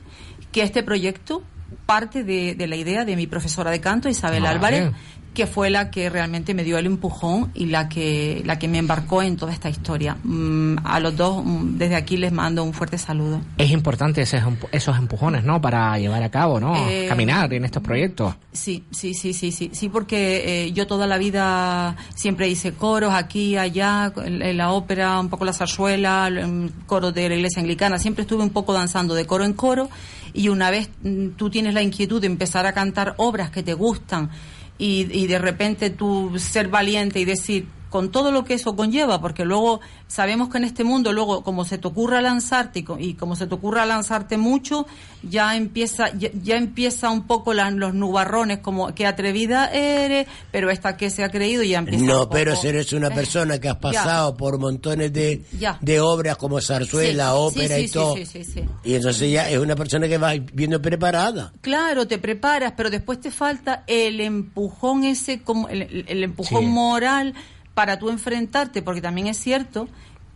que 0.51 0.63
este 0.63 0.81
proyecto 0.83 1.43
parte 1.85 2.23
de, 2.23 2.55
de 2.55 2.67
la 2.67 2.75
idea 2.77 3.05
de 3.05 3.15
mi 3.15 3.27
profesora 3.27 3.69
de 3.71 3.81
canto, 3.81 4.07
Isabel 4.09 4.45
Ah, 4.45 4.51
Álvarez, 4.51 4.81
bien. 4.81 4.95
Que 5.35 5.45
fue 5.45 5.69
la 5.69 5.91
que 5.91 6.09
realmente 6.09 6.55
me 6.55 6.63
dio 6.63 6.79
el 6.79 6.87
empujón 6.87 7.51
y 7.53 7.67
la 7.67 7.87
que, 7.87 8.41
la 8.45 8.57
que 8.57 8.67
me 8.67 8.79
embarcó 8.79 9.21
en 9.21 9.37
toda 9.37 9.53
esta 9.53 9.69
historia. 9.69 10.17
Mm, 10.23 10.77
a 10.83 10.99
los 10.99 11.15
dos, 11.15 11.43
mm, 11.45 11.77
desde 11.77 11.95
aquí 11.95 12.17
les 12.17 12.31
mando 12.31 12.63
un 12.63 12.73
fuerte 12.73 12.97
saludo. 12.97 13.41
Es 13.59 13.69
importante 13.69 14.23
esos, 14.23 14.41
empu- 14.41 14.67
esos 14.71 14.97
empujones, 14.97 15.43
¿no? 15.43 15.61
Para 15.61 15.99
llevar 15.99 16.23
a 16.23 16.31
cabo, 16.31 16.59
¿no? 16.59 16.75
Eh, 16.89 17.05
Caminar 17.07 17.53
en 17.53 17.65
estos 17.65 17.83
proyectos. 17.83 18.33
Sí, 18.51 18.83
sí, 18.89 19.13
sí, 19.13 19.33
sí, 19.33 19.51
sí, 19.51 19.69
sí, 19.71 19.89
porque 19.89 20.65
eh, 20.65 20.71
yo 20.71 20.87
toda 20.87 21.05
la 21.05 21.19
vida 21.19 21.95
siempre 22.15 22.47
hice 22.47 22.73
coros 22.73 23.13
aquí, 23.13 23.57
allá, 23.57 24.11
en, 24.23 24.57
la 24.57 24.71
ópera, 24.71 25.19
un 25.19 25.29
poco 25.29 25.45
la 25.45 25.53
zarzuela, 25.53 26.27
el 26.27 26.71
coro 26.87 27.11
de 27.11 27.29
la 27.29 27.35
iglesia 27.35 27.59
anglicana, 27.61 27.99
siempre 27.99 28.21
estuve 28.23 28.41
un 28.41 28.49
poco 28.49 28.73
danzando 28.73 29.13
de 29.13 29.25
coro 29.25 29.43
en 29.43 29.53
coro 29.53 29.89
y 30.33 30.47
una 30.49 30.71
vez 30.71 30.89
mm, 31.03 31.29
tú 31.37 31.49
tienes 31.49 31.73
la 31.73 31.81
inquietud 31.81 32.21
de 32.21 32.27
empezar 32.27 32.65
a 32.65 32.73
cantar 32.73 33.13
obras 33.17 33.49
que 33.51 33.61
te 33.61 33.73
gustan 33.73 34.29
y, 34.77 35.07
y 35.11 35.27
de 35.27 35.39
repente 35.39 35.89
tú 35.89 36.33
ser 36.37 36.67
valiente 36.67 37.19
y 37.19 37.25
decir 37.25 37.67
con 37.95 38.11
todo 38.11 38.29
lo 38.33 38.43
que 38.43 38.55
eso 38.55 38.75
conlleva, 38.75 39.21
porque 39.21 39.45
luego 39.45 39.79
sabemos 40.07 40.49
que 40.49 40.57
en 40.57 40.65
este 40.65 40.83
mundo, 40.83 41.13
luego 41.13 41.45
como 41.45 41.63
se 41.63 41.77
te 41.77 41.87
ocurra 41.87 42.19
lanzarte 42.19 42.79
y, 42.79 42.83
co- 42.83 42.97
y 42.99 43.13
como 43.13 43.37
se 43.37 43.47
te 43.47 43.55
ocurra 43.55 43.85
lanzarte 43.85 44.35
mucho, 44.35 44.85
ya 45.23 45.55
empieza, 45.55 46.11
ya, 46.13 46.27
ya 46.43 46.57
empieza 46.57 47.09
un 47.09 47.25
poco 47.25 47.53
la- 47.53 47.71
los 47.71 47.93
nubarrones, 47.93 48.59
como 48.59 48.93
qué 48.93 49.07
atrevida 49.07 49.71
eres, 49.71 50.27
pero 50.51 50.69
esta 50.71 50.97
que 50.97 51.09
se 51.09 51.23
ha 51.23 51.29
creído 51.29 51.63
ya 51.63 51.77
empieza. 51.79 52.01
un 52.01 52.07
No, 52.07 52.19
poco- 52.23 52.31
pero 52.31 52.53
si 52.57 52.67
eres 52.67 52.91
una 52.91 53.07
Eh, 53.07 53.11
persona 53.11 53.59
que 53.61 53.69
has 53.69 53.75
ya. 53.75 53.79
pasado 53.79 54.35
por 54.35 54.59
montones 54.59 55.13
de, 55.13 55.45
Ya. 55.57 55.77
de 55.79 56.01
obras 56.01 56.35
como 56.35 56.59
zarzuela, 56.59 57.29
Sí, 57.29 57.33
ópera 57.33 57.75
sí, 57.77 57.81
y 57.83 57.87
sí, 57.87 57.93
todo. 57.93 58.15
sí, 58.17 58.25
sí, 58.25 58.43
sí. 58.43 58.63
Y 58.83 58.95
entonces 58.95 59.31
ya 59.31 59.49
es 59.49 59.57
una 59.57 59.77
persona 59.77 60.09
que 60.09 60.17
va 60.17 60.33
viendo 60.51 60.81
preparada. 60.81 61.53
Claro, 61.61 62.05
te 62.05 62.17
preparas, 62.17 62.73
pero 62.75 62.89
después 62.89 63.21
te 63.21 63.31
falta 63.31 63.85
el 63.87 64.19
empujón 64.19 65.05
ese, 65.05 65.41
como 65.43 65.69
el, 65.69 66.03
el 66.09 66.23
empujón 66.25 66.65
moral 66.67 67.33
para 67.75 67.99
tú 67.99 68.09
enfrentarte, 68.09 68.81
porque 68.81 69.01
también 69.01 69.27
es 69.27 69.37
cierto 69.37 69.87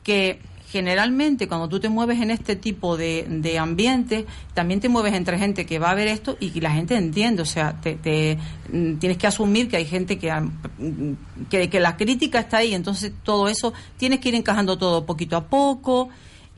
que 0.04 0.40
generalmente 0.72 1.48
cuando 1.48 1.68
tú 1.68 1.80
te 1.80 1.90
mueves 1.90 2.22
en 2.22 2.30
este 2.30 2.56
tipo 2.56 2.96
de, 2.96 3.26
de 3.28 3.58
ambientes, 3.58 4.26
también 4.54 4.80
te 4.80 4.88
mueves 4.88 5.16
entre 5.16 5.40
gente 5.40 5.66
que 5.66 5.80
va 5.80 5.90
a 5.90 5.96
ver 5.96 6.08
esto 6.08 6.38
y 6.40 6.52
que 6.52 6.62
la 6.62 6.70
gente 6.70 6.96
entiende, 6.96 7.42
o 7.42 7.46
sea, 7.46 7.82
te, 7.82 7.96
te- 7.96 8.38
mm, 8.72 8.98
tienes 8.98 9.18
que 9.18 9.26
asumir 9.26 9.68
que 9.68 9.78
hay 9.78 9.86
gente 9.86 10.20
que, 10.20 10.32
que, 11.50 11.70
que 11.72 11.80
la 11.80 11.98
crítica 11.98 12.40
está 12.40 12.58
ahí, 12.58 12.76
entonces 12.76 13.12
todo 13.24 13.48
eso 13.50 13.74
tienes 13.98 14.20
que 14.20 14.30
ir 14.30 14.36
encajando 14.36 14.78
todo 14.78 15.08
poquito 15.08 15.38
a 15.38 15.48
poco 15.48 16.10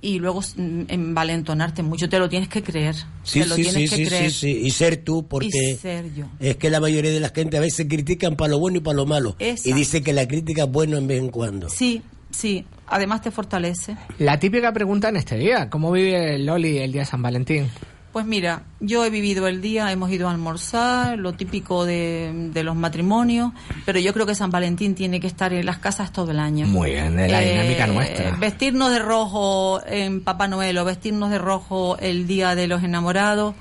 y 0.02 0.20
luego 0.20 0.42
envalentonarte 0.88 1.84
mucho, 1.84 2.10
te 2.10 2.20
lo 2.20 2.28
tienes 2.30 2.50
que 2.50 2.64
creer, 2.64 2.96
Sí, 3.24 3.42
te 3.42 3.46
lo 3.48 3.56
sí, 3.56 3.64
tienes 3.64 3.90
sí, 3.90 3.90
que 3.90 3.96
sí, 4.04 4.06
creer. 4.10 4.32
sí, 4.32 4.54
sí. 4.54 4.60
Y 4.66 4.72
ser 4.72 4.98
tú, 4.98 5.28
porque 5.28 5.48
Y 5.74 5.76
ser 5.76 6.14
yo. 6.14 6.26
es 6.40 6.58
que 6.58 6.70
la 6.70 6.80
mayoría 6.80 7.12
de 7.12 7.20
la 7.20 7.30
gente 7.30 7.58
a 7.58 7.60
veces 7.60 7.86
critican 7.90 8.36
para 8.36 8.52
lo 8.52 8.60
bueno 8.60 8.78
y 8.78 8.82
para 8.82 8.96
lo 8.98 9.06
malo. 9.06 9.36
Exacto. 9.40 9.70
Y 9.70 9.74
dice 9.74 10.02
que 10.02 10.14
la 10.14 10.28
crítica 10.28 10.64
es 10.64 10.72
buena 10.72 10.98
en 10.98 11.08
vez 11.08 11.20
en 11.20 11.30
cuando. 11.30 11.70
Sí, 11.70 12.02
sí, 12.32 12.66
además 12.88 13.22
te 13.22 13.32
fortalece. 13.32 13.96
La 14.20 14.40
típica 14.40 14.74
pregunta 14.74 15.10
en 15.10 15.18
este 15.18 15.38
día, 15.38 15.70
¿cómo 15.70 15.92
vive 15.92 16.40
Loli 16.40 16.78
el 16.80 16.92
día 16.92 17.02
de 17.02 17.06
San 17.08 17.22
Valentín? 17.22 17.68
Pues 18.12 18.26
mira, 18.26 18.64
yo 18.82 19.06
he 19.06 19.10
vivido 19.10 19.48
el 19.48 19.62
día, 19.62 19.90
hemos 19.92 20.12
ido 20.12 20.28
a 20.28 20.32
almorzar, 20.32 21.18
lo 21.18 21.32
típico 21.34 21.86
de, 21.86 22.50
de 22.54 22.64
los 22.64 22.76
matrimonios, 22.76 23.54
pero 23.86 24.00
yo 24.00 24.14
creo 24.14 24.26
que 24.26 24.36
San 24.36 24.52
Valentín 24.52 24.96
tiene 24.96 25.22
que 25.22 25.28
estar 25.28 25.54
en 25.54 25.66
las 25.66 25.78
casas 25.78 26.12
todo 26.12 26.32
el 26.32 26.40
año. 26.40 26.68
Muy 26.68 26.92
bien, 26.92 27.16
de 27.16 27.30
la 27.30 27.42
Eh, 27.42 27.52
dinámica 27.54 27.88
nuestra. 27.88 28.32
Vestirnos 28.36 28.92
de 28.92 29.00
rojo 29.00 29.82
en 29.88 30.22
Papá 30.22 30.50
Noel 30.50 30.78
o 30.78 30.84
vestirnos 30.84 31.30
de 31.32 31.38
rojo 31.38 31.98
el 32.00 32.28
día 32.28 32.54
de 32.54 32.68
los 32.68 32.84
enamorados, 32.84 33.56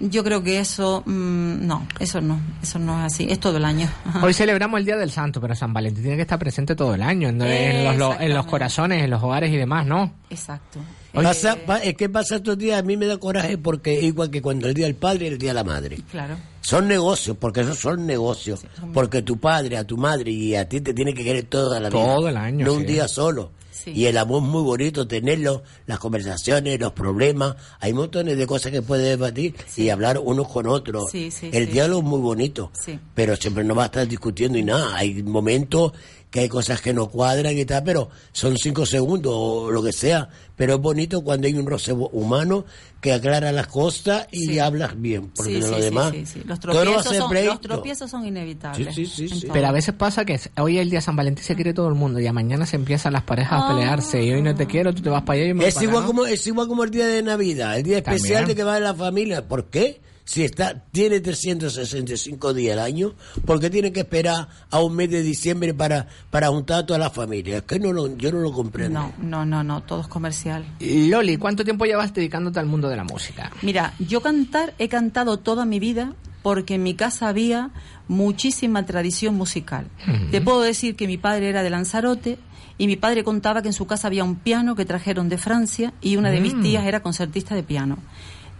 yo 0.00 0.22
creo 0.22 0.42
que 0.44 0.60
eso, 0.60 1.02
mm, 1.06 1.66
no, 1.66 1.84
eso 1.98 2.20
no, 2.20 2.38
eso 2.62 2.78
no 2.78 2.98
es 3.00 3.12
así, 3.12 3.26
es 3.30 3.40
todo 3.40 3.56
el 3.56 3.64
año. 3.64 3.88
Ajá. 4.04 4.20
Hoy 4.24 4.34
celebramos 4.34 4.78
el 4.80 4.84
Día 4.86 4.96
del 4.96 5.10
Santo, 5.10 5.40
pero 5.40 5.54
San 5.54 5.72
Valentín 5.72 6.02
tiene 6.02 6.16
que 6.16 6.22
estar 6.22 6.38
presente 6.38 6.76
todo 6.76 6.94
el 6.94 7.02
año, 7.02 7.30
en, 7.30 7.40
en 7.40 7.84
los, 7.84 7.96
lo- 7.96 8.20
en 8.20 8.34
los 8.34 8.44
corazones, 8.46 9.02
en 9.02 9.08
los 9.10 9.22
hogares 9.22 9.50
y 9.50 9.56
demás, 9.56 9.86
¿no? 9.86 10.12
Exacto. 10.30 10.78
Pasa, 11.24 11.56
pa- 11.66 11.78
es 11.78 11.94
que 11.94 12.08
pasa 12.08 12.36
estos 12.36 12.56
días, 12.58 12.78
a 12.78 12.82
mí 12.82 12.96
me 12.96 13.06
da 13.06 13.16
coraje 13.18 13.58
porque 13.58 14.00
igual 14.00 14.30
que 14.30 14.40
cuando 14.42 14.68
el 14.68 14.74
día 14.74 14.86
del 14.86 14.94
padre 14.96 15.26
y 15.26 15.28
el 15.28 15.38
día 15.38 15.50
de 15.50 15.54
la 15.54 15.64
madre. 15.64 15.98
Claro. 16.10 16.36
Son 16.60 16.86
negocios, 16.86 17.36
porque 17.40 17.60
esos 17.60 17.78
son 17.78 18.06
negocios. 18.06 18.60
Porque 18.92 19.22
tu 19.22 19.38
padre, 19.38 19.76
a 19.78 19.84
tu 19.84 19.96
madre 19.96 20.30
y 20.32 20.54
a 20.54 20.68
ti 20.68 20.80
te 20.80 20.92
tiene 20.92 21.14
que 21.14 21.24
querer 21.24 21.44
toda 21.44 21.80
la 21.80 21.88
vida. 21.88 21.98
Todo 22.16 22.28
el 22.28 22.36
año, 22.36 22.66
No 22.66 22.74
un 22.74 22.84
día 22.86 23.08
solo. 23.08 23.52
Sí. 23.70 23.92
Y 23.94 24.06
el 24.06 24.18
amor 24.18 24.42
es 24.42 24.48
muy 24.48 24.62
bonito, 24.64 25.06
tenerlo, 25.06 25.62
las 25.86 26.00
conversaciones, 26.00 26.80
los 26.80 26.92
problemas. 26.92 27.54
Hay 27.78 27.92
montones 27.94 28.36
de 28.36 28.44
cosas 28.46 28.72
que 28.72 28.82
puedes 28.82 29.06
debatir 29.06 29.54
y 29.76 29.88
hablar 29.88 30.18
unos 30.18 30.48
con 30.48 30.66
otros. 30.66 31.10
Sí, 31.12 31.30
sí, 31.30 31.48
el 31.52 31.70
diálogo 31.70 32.00
es 32.02 32.06
muy 32.06 32.18
bonito. 32.20 32.72
Sí. 32.74 32.98
Pero 33.14 33.36
siempre 33.36 33.62
no 33.62 33.76
va 33.76 33.84
a 33.84 33.86
estar 33.86 34.06
discutiendo 34.08 34.58
y 34.58 34.64
nada. 34.64 34.96
Hay 34.96 35.22
momentos 35.22 35.92
que 36.30 36.40
hay 36.40 36.48
cosas 36.48 36.80
que 36.82 36.92
no 36.92 37.08
cuadran 37.08 37.56
y 37.56 37.64
tal, 37.64 37.82
pero 37.84 38.10
son 38.32 38.56
cinco 38.58 38.84
segundos 38.84 39.32
o 39.34 39.70
lo 39.70 39.82
que 39.82 39.92
sea. 39.92 40.28
Pero 40.56 40.74
es 40.74 40.80
bonito 40.80 41.22
cuando 41.22 41.46
hay 41.46 41.54
un 41.54 41.64
roce 41.66 41.92
humano 41.92 42.64
que 43.00 43.12
aclara 43.12 43.50
las 43.52 43.68
cosas 43.68 44.26
y 44.32 44.46
Sí. 44.46 44.58
hablas 44.58 45.00
bien. 45.00 45.30
Porque 45.34 45.54
Sí, 45.54 45.60
de 45.60 45.62
sí, 45.62 45.70
lo 45.70 45.76
sí, 45.76 45.82
demás, 45.84 46.10
sí, 46.12 46.26
sí. 46.26 46.38
Los 46.44 46.58
no 46.58 46.58
tropiezos, 46.72 47.16
son, 47.16 47.44
los 47.46 47.60
tropiezos 47.60 48.10
son 48.10 48.26
inevitables. 48.26 48.94
Sí, 48.94 49.06
sí, 49.06 49.28
sí, 49.28 49.32
en 49.34 49.40
sí. 49.40 49.46
todo. 49.46 49.52
Pero 49.54 49.68
a 49.68 49.72
veces 49.72 49.94
pasa 49.94 50.24
que 50.24 50.38
hoy 50.58 50.76
es 50.76 50.82
el 50.82 50.90
día 50.90 50.98
de 50.98 51.02
San 51.02 51.16
Valentín 51.16 51.44
se 51.44 51.54
quiere 51.54 51.72
todo 51.72 51.88
el 51.88 51.94
mundo 51.94 52.18
y 52.20 52.26
a 52.26 52.32
mañana 52.32 52.66
se 52.66 52.76
empiezan 52.76 53.12
las 53.14 53.22
parejas 53.22 53.62
a 53.62 53.68
pelearse 53.68 54.22
y 54.22 54.32
hoy 54.32 54.42
no 54.42 54.54
te 54.54 54.66
quiero, 54.66 54.92
tú 54.94 55.00
te 55.00 55.08
vas 55.10 55.22
para 55.22 55.38
allá 55.40 55.48
y 55.50 55.54
me 55.54 55.66
Es 55.68 55.74
para 55.74 55.84
igual, 55.84 55.98
acá, 55.98 56.06
¿no? 56.12 56.18
como, 56.18 56.26
es 56.26 56.46
igual 56.46 56.68
como 56.68 56.84
el 56.84 56.90
día 56.90 57.06
de 57.06 57.22
Navidad, 57.22 57.76
el 57.78 57.84
día 57.84 57.98
especial 57.98 58.38
También. 58.40 58.48
de 58.48 58.54
que 58.56 58.64
va 58.64 58.74
de 58.74 58.80
la 58.80 58.94
familia. 58.94 59.46
¿Por 59.48 59.66
qué? 59.66 60.00
Si 60.28 60.44
está 60.44 60.74
tiene 60.92 61.20
365 61.20 62.52
días 62.52 62.74
al 62.74 62.84
año, 62.84 63.14
¿por 63.46 63.60
qué 63.60 63.70
tiene 63.70 63.92
que 63.92 64.00
esperar 64.00 64.46
a 64.70 64.80
un 64.82 64.94
mes 64.94 65.08
de 65.10 65.22
diciembre 65.22 65.72
para, 65.72 66.06
para 66.30 66.48
juntar 66.48 66.80
a 66.80 66.86
toda 66.86 66.98
la 66.98 67.08
familia? 67.08 67.56
Es 67.56 67.62
que 67.62 67.78
no 67.78 67.94
lo, 67.94 68.14
yo 68.14 68.30
no 68.30 68.40
lo 68.40 68.52
comprendo. 68.52 69.00
No, 69.00 69.14
no, 69.18 69.46
no, 69.46 69.64
no, 69.64 69.82
todo 69.84 70.02
es 70.02 70.06
comercial. 70.06 70.66
Loli, 70.80 71.38
¿cuánto 71.38 71.64
tiempo 71.64 71.86
llevas 71.86 72.12
dedicándote 72.12 72.60
al 72.60 72.66
mundo 72.66 72.90
de 72.90 72.96
la 72.96 73.04
música? 73.04 73.50
Mira, 73.62 73.94
yo 73.98 74.20
cantar 74.20 74.74
he 74.78 74.90
cantado 74.90 75.38
toda 75.38 75.64
mi 75.64 75.80
vida 75.80 76.12
porque 76.42 76.74
en 76.74 76.82
mi 76.82 76.92
casa 76.92 77.28
había 77.28 77.70
muchísima 78.06 78.84
tradición 78.84 79.34
musical. 79.34 79.86
Te 80.30 80.42
puedo 80.42 80.60
decir 80.60 80.94
que 80.94 81.06
mi 81.06 81.16
padre 81.16 81.48
era 81.48 81.62
de 81.62 81.70
Lanzarote 81.70 82.38
y 82.76 82.86
mi 82.86 82.96
padre 82.96 83.24
contaba 83.24 83.62
que 83.62 83.68
en 83.68 83.74
su 83.74 83.86
casa 83.86 84.08
había 84.08 84.24
un 84.24 84.36
piano 84.36 84.76
que 84.76 84.84
trajeron 84.84 85.30
de 85.30 85.38
Francia 85.38 85.94
y 86.02 86.16
una 86.16 86.30
de 86.30 86.40
mis 86.42 86.54
Mm. 86.54 86.62
tías 86.62 86.84
era 86.86 87.00
concertista 87.00 87.54
de 87.54 87.62
piano. 87.62 87.96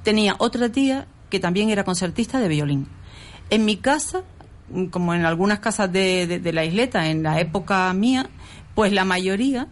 Tenía 0.03 0.35
otra 0.39 0.71
tía 0.71 1.07
que 1.31 1.41
también 1.41 1.71
era 1.71 1.85
concertista 1.85 2.39
de 2.41 2.49
violín. 2.49 2.87
En 3.51 3.65
mi 3.65 3.77
casa, 3.77 4.23
mm, 4.71 4.87
como 4.87 5.15
en 5.15 5.25
algunas 5.25 5.59
casas 5.61 5.91
de, 5.93 6.27
de- 6.27 6.39
de 6.41 6.53
la 6.53 6.65
isleta, 6.65 7.09
en 7.09 7.23
la 7.23 7.41
época 7.41 7.93
mía, 7.95 8.29
pues 8.75 8.93
la 8.93 9.05
mayoría 9.05 9.67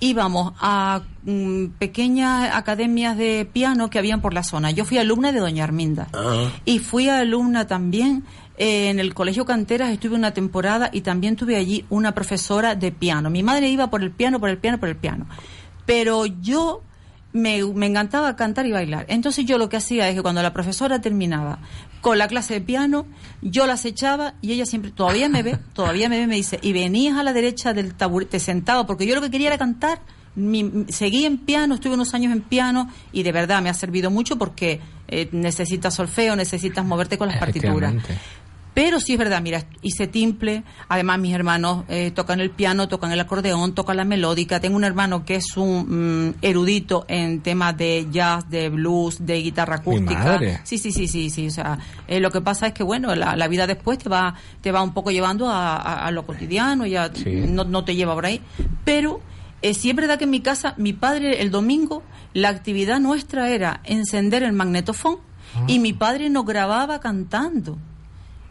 íbamos 0.00 0.52
a 0.60 1.02
mm, 1.24 1.66
pequeñas 1.78 2.54
academias 2.54 3.16
de 3.16 3.48
piano 3.50 3.88
que 3.90 3.98
habían 3.98 4.20
por 4.20 4.34
la 4.34 4.42
zona. 4.42 4.70
Yo 4.70 4.84
fui 4.84 4.98
alumna 4.98 5.32
de 5.32 5.40
Doña 5.40 5.64
Arminda. 5.64 6.08
Y 6.64 6.78
fui 6.80 7.08
alumna 7.08 7.66
también 7.66 8.24
eh, 8.58 8.90
en 8.90 9.00
el 9.00 9.14
Colegio 9.14 9.44
Canteras, 9.46 9.90
estuve 9.90 10.14
una 10.14 10.32
temporada 10.32 10.90
y 10.92 11.00
también 11.00 11.36
tuve 11.36 11.56
allí 11.56 11.84
una 11.90 12.12
profesora 12.12 12.74
de 12.74 12.92
piano. 12.92 13.30
Mi 13.30 13.42
madre 13.42 13.68
iba 13.68 13.88
por 13.90 14.02
el 14.02 14.10
piano, 14.10 14.38
por 14.40 14.48
el 14.50 14.58
piano, 14.58 14.78
por 14.78 14.88
el 14.90 14.96
piano. 14.96 15.26
Pero 15.86 16.26
yo 16.26 16.82
me, 17.34 17.62
me 17.64 17.86
encantaba 17.86 18.34
cantar 18.36 18.64
y 18.64 18.72
bailar. 18.72 19.04
Entonces 19.08 19.44
yo 19.44 19.58
lo 19.58 19.68
que 19.68 19.76
hacía 19.76 20.08
es 20.08 20.14
que 20.14 20.22
cuando 20.22 20.40
la 20.42 20.54
profesora 20.54 21.00
terminaba 21.02 21.58
con 22.00 22.16
la 22.16 22.28
clase 22.28 22.54
de 22.54 22.60
piano, 22.62 23.06
yo 23.42 23.66
las 23.66 23.84
echaba 23.84 24.34
y 24.40 24.52
ella 24.52 24.64
siempre, 24.64 24.90
todavía 24.92 25.28
me 25.28 25.42
ve, 25.42 25.58
todavía 25.74 26.08
me 26.08 26.16
ve, 26.18 26.26
me 26.26 26.36
dice, 26.36 26.58
y 26.62 26.72
venías 26.72 27.18
a 27.18 27.22
la 27.22 27.32
derecha 27.34 27.74
del 27.74 27.92
taburete 27.94 28.38
sentado, 28.40 28.86
porque 28.86 29.06
yo 29.06 29.14
lo 29.14 29.20
que 29.20 29.30
quería 29.30 29.48
era 29.48 29.58
cantar. 29.58 30.00
Mi- 30.36 30.86
seguí 30.88 31.26
en 31.26 31.38
piano, 31.38 31.74
estuve 31.76 31.94
unos 31.94 32.12
años 32.14 32.32
en 32.32 32.40
piano 32.40 32.88
y 33.12 33.22
de 33.22 33.30
verdad 33.30 33.62
me 33.62 33.68
ha 33.68 33.74
servido 33.74 34.10
mucho 34.10 34.36
porque 34.36 34.80
eh, 35.06 35.28
necesitas 35.30 35.94
solfeo, 35.94 36.34
necesitas 36.34 36.84
moverte 36.84 37.18
con 37.18 37.28
las 37.28 37.36
partituras. 37.60 37.92
Pero 38.74 38.98
sí 38.98 39.12
es 39.12 39.18
verdad, 39.20 39.40
mira, 39.40 39.64
hice 39.82 40.08
timple, 40.08 40.64
además 40.88 41.20
mis 41.20 41.32
hermanos 41.32 41.84
eh, 41.88 42.10
tocan 42.10 42.40
el 42.40 42.50
piano, 42.50 42.88
tocan 42.88 43.12
el 43.12 43.20
acordeón, 43.20 43.72
tocan 43.72 43.96
la 43.96 44.04
melódica. 44.04 44.58
Tengo 44.58 44.74
un 44.76 44.82
hermano 44.82 45.24
que 45.24 45.36
es 45.36 45.56
un 45.56 46.30
mm, 46.30 46.34
erudito 46.42 47.04
en 47.06 47.40
temas 47.40 47.76
de 47.76 48.08
jazz, 48.10 48.50
de 48.50 48.70
blues, 48.70 49.24
de 49.24 49.36
guitarra 49.42 49.76
acústica. 49.76 50.24
madre. 50.24 50.60
Sí, 50.64 50.78
sí, 50.78 50.90
sí, 50.90 51.06
sí, 51.06 51.30
sí. 51.30 51.46
O 51.46 51.50
sea, 51.52 51.78
eh, 52.08 52.18
lo 52.18 52.32
que 52.32 52.40
pasa 52.40 52.66
es 52.66 52.72
que, 52.74 52.82
bueno, 52.82 53.14
la, 53.14 53.36
la 53.36 53.46
vida 53.46 53.68
después 53.68 53.98
te 53.98 54.08
va, 54.08 54.34
te 54.60 54.72
va 54.72 54.82
un 54.82 54.92
poco 54.92 55.12
llevando 55.12 55.48
a, 55.48 55.76
a- 55.76 56.06
a 56.06 56.10
lo 56.10 56.26
cotidiano, 56.26 56.84
ya 56.84 57.10
Sí. 57.14 57.30
no, 57.48 57.62
no 57.62 57.84
te 57.84 57.94
lleva 57.94 58.14
por 58.14 58.26
ahí. 58.26 58.40
Pero 58.84 59.20
eh, 59.62 59.72
sí 59.74 59.88
es 59.90 59.94
verdad 59.94 60.18
que 60.18 60.24
en 60.24 60.30
mi 60.30 60.40
casa, 60.40 60.74
mi 60.78 60.92
padre 60.92 61.40
el 61.42 61.52
domingo, 61.52 62.02
la 62.32 62.48
actividad 62.48 62.98
nuestra 62.98 63.50
era 63.50 63.80
encender 63.84 64.42
el 64.42 64.52
magnetofón 64.52 65.18
y 65.68 65.78
mi 65.78 65.92
padre 65.92 66.28
nos 66.28 66.44
grababa 66.44 66.98
cantando. 66.98 67.78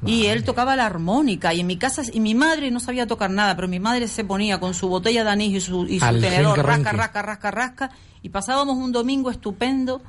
Y 0.06 0.26
él 0.26 0.44
tocaba 0.44 0.76
la 0.76 0.86
armónica 0.86 1.54
y 1.54 1.62
en 1.62 1.68
mi 1.68 1.78
casa 1.78 2.02
y 2.12 2.20
mi 2.20 2.36
madre 2.36 2.72
no 2.72 2.80
sabía 2.80 3.08
tocar 3.08 3.30
nada, 3.30 3.56
pero 3.56 3.68
mi 3.68 3.80
madre 3.80 4.08
se 4.08 4.24
ponía 4.24 4.60
con 4.60 4.74
su 4.74 4.88
botella 4.90 5.24
de 5.24 5.30
anís 5.30 5.56
y 5.56 5.62
su, 5.62 5.86
y 5.86 6.00
su 6.00 6.06
Al 6.06 6.20
tenedor, 6.20 6.58
rasca, 6.64 6.92
rasca, 6.92 7.22
rasca, 7.22 7.52
rasca, 7.52 7.92
y 8.22 8.30
pasábamos 8.30 8.78
un 8.78 8.92
domingo 8.92 9.30
estupendo, 9.30 10.02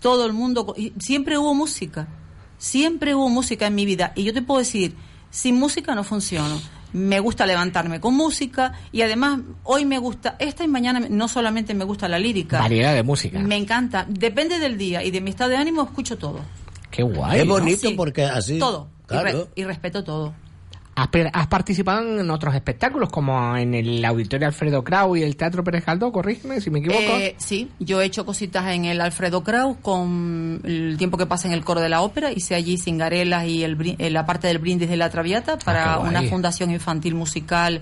todo 0.00 0.26
el 0.26 0.32
mundo, 0.32 0.74
y 0.76 0.92
siempre 0.98 1.38
hubo 1.38 1.54
música, 1.54 2.08
siempre 2.58 3.14
hubo 3.14 3.28
música 3.28 3.66
en 3.66 3.74
mi 3.74 3.86
vida, 3.86 4.12
y 4.14 4.24
yo 4.24 4.32
te 4.32 4.42
puedo 4.42 4.60
decir, 4.60 4.94
sin 5.30 5.56
música 5.58 5.94
no 5.94 6.04
funciono. 6.04 6.60
Me 6.92 7.20
gusta 7.20 7.46
levantarme 7.46 8.00
con 8.00 8.16
música 8.16 8.72
y 8.90 9.02
además 9.02 9.38
hoy 9.62 9.84
me 9.84 9.98
gusta, 9.98 10.34
esta 10.40 10.64
y 10.64 10.68
mañana 10.68 11.06
no 11.08 11.28
solamente 11.28 11.72
me 11.72 11.84
gusta 11.84 12.08
la 12.08 12.18
lírica, 12.18 12.58
Variedad 12.58 12.92
de 12.94 13.04
música. 13.04 13.38
me 13.38 13.56
encanta, 13.56 14.06
depende 14.08 14.58
del 14.58 14.76
día 14.76 15.04
y 15.04 15.12
de 15.12 15.20
mi 15.20 15.30
estado 15.30 15.50
de 15.50 15.56
ánimo 15.56 15.84
escucho 15.84 16.18
todo. 16.18 16.40
Qué 16.90 17.04
guay. 17.04 17.40
es 17.42 17.46
¿no? 17.46 17.52
bonito 17.52 17.88
Sí. 17.88 17.94
porque 17.94 18.24
así. 18.24 18.58
Todo. 18.58 18.88
Y, 19.10 19.14
re- 19.14 19.20
Claro. 19.32 19.48
y 19.54 19.64
respeto 19.64 20.04
todo. 20.04 20.34
¿Has, 21.32 21.46
participado 21.46 22.20
en 22.20 22.30
otros 22.30 22.54
espectáculos 22.54 23.08
como 23.08 23.56
en 23.56 23.74
el 23.74 24.04
Auditorio 24.04 24.46
Alfredo 24.46 24.84
Krau 24.84 25.16
y 25.16 25.22
el 25.22 25.34
Teatro 25.34 25.64
Pérez 25.64 25.86
Galdós? 25.86 26.12
Corrígeme 26.12 26.60
si 26.60 26.68
me 26.68 26.80
equivoco. 26.80 27.00
Eh, 27.00 27.36
sí, 27.38 27.70
yo 27.78 28.02
he 28.02 28.04
hecho 28.04 28.26
cositas 28.26 28.66
en 28.66 28.84
el 28.84 29.00
Alfredo 29.00 29.42
Kraus 29.42 29.78
con 29.80 30.60
el 30.62 30.96
tiempo 30.98 31.16
que 31.16 31.24
pasa 31.24 31.48
en 31.48 31.54
el 31.54 31.64
coro 31.64 31.80
de 31.80 31.88
la 31.88 32.02
ópera. 32.02 32.32
Hice 32.32 32.54
allí 32.54 32.76
Cingarelas 32.76 33.46
y 33.46 33.64
el, 33.64 33.78
brin- 33.78 33.96
eh, 33.98 34.10
la 34.10 34.26
parte 34.26 34.48
del 34.48 34.58
brindis 34.58 34.90
de 34.90 34.98
la 34.98 35.08
Traviata 35.08 35.58
para 35.58 35.94
Ah, 35.94 35.98
una 36.00 36.22
fundación 36.24 36.70
infantil 36.70 37.14
musical 37.14 37.80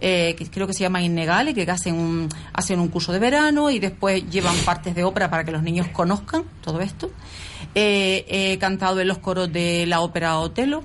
eh, 0.00 0.34
que 0.36 0.50
creo 0.50 0.66
que 0.66 0.72
se 0.72 0.80
llama 0.80 1.02
Innegale, 1.02 1.54
que 1.54 1.70
hacen 1.70 1.94
un, 1.94 2.28
hacen 2.52 2.80
un 2.80 2.88
curso 2.88 3.12
de 3.12 3.18
verano 3.18 3.70
y 3.70 3.78
después 3.78 4.28
llevan 4.30 4.56
partes 4.64 4.94
de 4.94 5.04
ópera 5.04 5.30
para 5.30 5.44
que 5.44 5.52
los 5.52 5.62
niños 5.62 5.88
conozcan 5.88 6.44
todo 6.62 6.80
esto. 6.80 7.10
Eh, 7.74 8.24
he 8.28 8.58
cantado 8.58 9.00
en 9.00 9.08
los 9.08 9.18
coros 9.18 9.52
de 9.52 9.86
la 9.86 10.00
ópera 10.00 10.38
Otelo, 10.38 10.82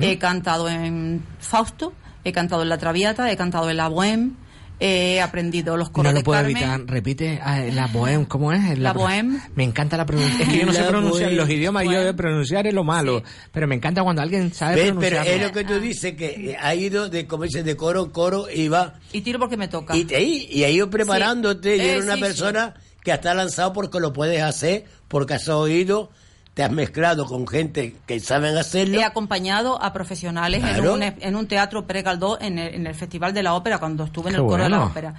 he 0.00 0.18
cantado 0.18 0.68
en 0.68 1.22
Fausto, 1.38 1.92
he 2.24 2.32
cantado 2.32 2.62
en 2.62 2.70
La 2.70 2.78
Traviata, 2.78 3.30
he 3.30 3.36
cantado 3.36 3.70
en 3.70 3.76
La 3.76 3.88
Bohème, 3.88 4.32
He 4.80 5.20
aprendido 5.20 5.76
los 5.76 5.88
No 5.88 5.92
coros 5.92 6.12
lo 6.12 6.18
de 6.18 6.24
puedo 6.24 6.38
Carmen. 6.42 6.56
evitar. 6.56 6.80
Repite 6.86 7.40
ah, 7.42 7.60
la 7.72 7.86
bohème, 7.86 8.26
¿cómo 8.26 8.52
es? 8.52 8.76
La 8.78 8.92
bohème. 8.92 9.40
Me 9.54 9.62
encanta 9.64 9.96
la 9.96 10.04
pronunciación. 10.04 10.42
Es 10.48 10.52
que 10.52 10.60
yo 10.60 10.66
no 10.66 10.72
sé 10.72 10.80
La 10.82 10.88
pronunciar 10.88 11.30
bohème. 11.30 11.36
los 11.36 11.48
idiomas, 11.50 11.84
yo 11.84 12.04
de 12.04 12.12
pronunciar 12.14 12.66
es 12.66 12.74
lo 12.74 12.82
malo. 12.84 13.22
Pero 13.52 13.68
me 13.68 13.76
encanta 13.76 14.02
cuando 14.02 14.20
alguien 14.22 14.52
sabe 14.52 14.74
¿Ves? 14.76 14.84
Pero 14.98 14.98
pronunciar. 14.98 15.26
es 15.28 15.42
lo 15.42 15.52
que 15.52 15.64
tú 15.64 15.78
dices, 15.80 16.14
que 16.14 16.50
eh, 16.50 16.56
ha 16.60 16.74
ido 16.74 17.08
de, 17.08 17.26
como 17.26 17.44
dices, 17.44 17.64
de 17.64 17.76
coro 17.76 18.10
coro 18.12 18.46
y 18.52 18.68
va. 18.68 18.94
Y 19.12 19.20
tiro 19.20 19.38
porque 19.38 19.56
me 19.56 19.68
toca. 19.68 19.96
Y, 19.96 20.04
te- 20.04 20.20
y, 20.22 20.64
ha 20.64 20.68
ido 20.70 20.90
preparándote. 20.90 21.76
Sí. 21.76 21.82
Y 21.82 21.88
Eh, 21.90 21.98
una 22.02 22.16
sí, 22.16 22.20
persona 22.20 22.74
que 23.02 23.12
está 23.12 23.32
lanzado 23.34 23.72
porque 23.72 24.00
lo 24.00 24.12
puedes 24.12 24.42
hacer, 24.42 24.84
porque 25.08 25.34
has 25.34 25.48
oído, 25.48 26.10
te 26.54 26.62
has 26.62 26.70
mezclado 26.70 27.26
con 27.26 27.46
gente 27.46 27.96
que 28.06 28.20
saben 28.20 28.56
hacerlo. 28.56 28.98
He 28.98 29.04
acompañado 29.04 29.82
a 29.82 29.92
profesionales 29.92 30.62
en, 30.64 30.86
un, 30.86 31.02
en 31.02 31.36
un 31.36 31.48
teatro 31.48 31.86
Pere 31.86 32.02
Galdós 32.02 32.38
en 32.40 32.58
el, 32.58 32.74
en 32.74 32.86
el 32.86 32.94
Festival 32.94 33.34
de 33.34 33.42
la 33.42 33.54
Ópera 33.54 33.78
cuando 33.78 34.04
estuve 34.04 34.30
en 34.30 34.36
Qué 34.36 34.40
el 34.40 34.46
coro 34.46 34.62
de 34.62 34.70
la 34.70 34.86
ópera. 34.86 35.14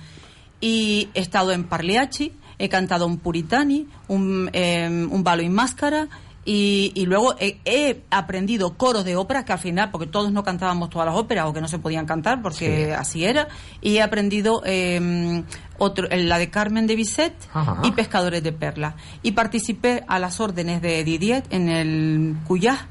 Y 0.62 1.10
he 1.14 1.20
estado 1.20 1.52
en 1.52 1.66
Parliachi, 1.66 2.32
he 2.58 2.70
cantado 2.70 3.06
un 3.06 3.18
Puritani, 3.18 3.86
un, 4.08 4.50
eh, 4.54 4.88
un 4.88 5.24
balo 5.24 5.44
y 5.44 5.50
máscara. 5.50 6.08
Y, 6.48 6.92
y 6.94 7.08
luego 7.08 7.34
he, 7.40 7.58
he 7.66 8.04
aprendido 8.12 8.78
coros 8.78 9.04
de 9.04 9.16
ópera 9.16 9.44
que 9.46 9.54
al 9.54 9.58
final, 9.58 9.90
porque 9.90 10.06
todos 10.06 10.32
no 10.32 10.44
cantábamos 10.44 10.92
todas 10.92 11.08
las 11.08 11.16
óperas 11.16 11.48
o 11.48 11.54
que 11.54 11.60
no 11.62 11.68
se 11.68 11.80
podían 11.80 12.06
cantar 12.06 12.44
porque 12.44 12.94
así 12.94 13.26
era, 13.26 13.48
y 13.82 13.98
he 13.98 14.02
aprendido 14.04 14.62
eh, 14.64 15.44
otro, 15.80 16.08
la 16.12 16.38
de 16.38 16.52
Carmen 16.52 16.86
de 16.86 16.96
Bizet 16.96 17.34
Ajá. 17.52 17.80
y 17.84 17.92
Pescadores 17.94 18.44
de 18.44 18.52
Perlas. 18.52 18.94
Y 19.24 19.32
participé 19.32 20.04
a 20.08 20.20
las 20.20 20.40
órdenes 20.40 20.84
de 20.84 21.04
Didier 21.04 21.44
en 21.50 21.68
el 21.70 22.36
Cuyá 22.46 22.90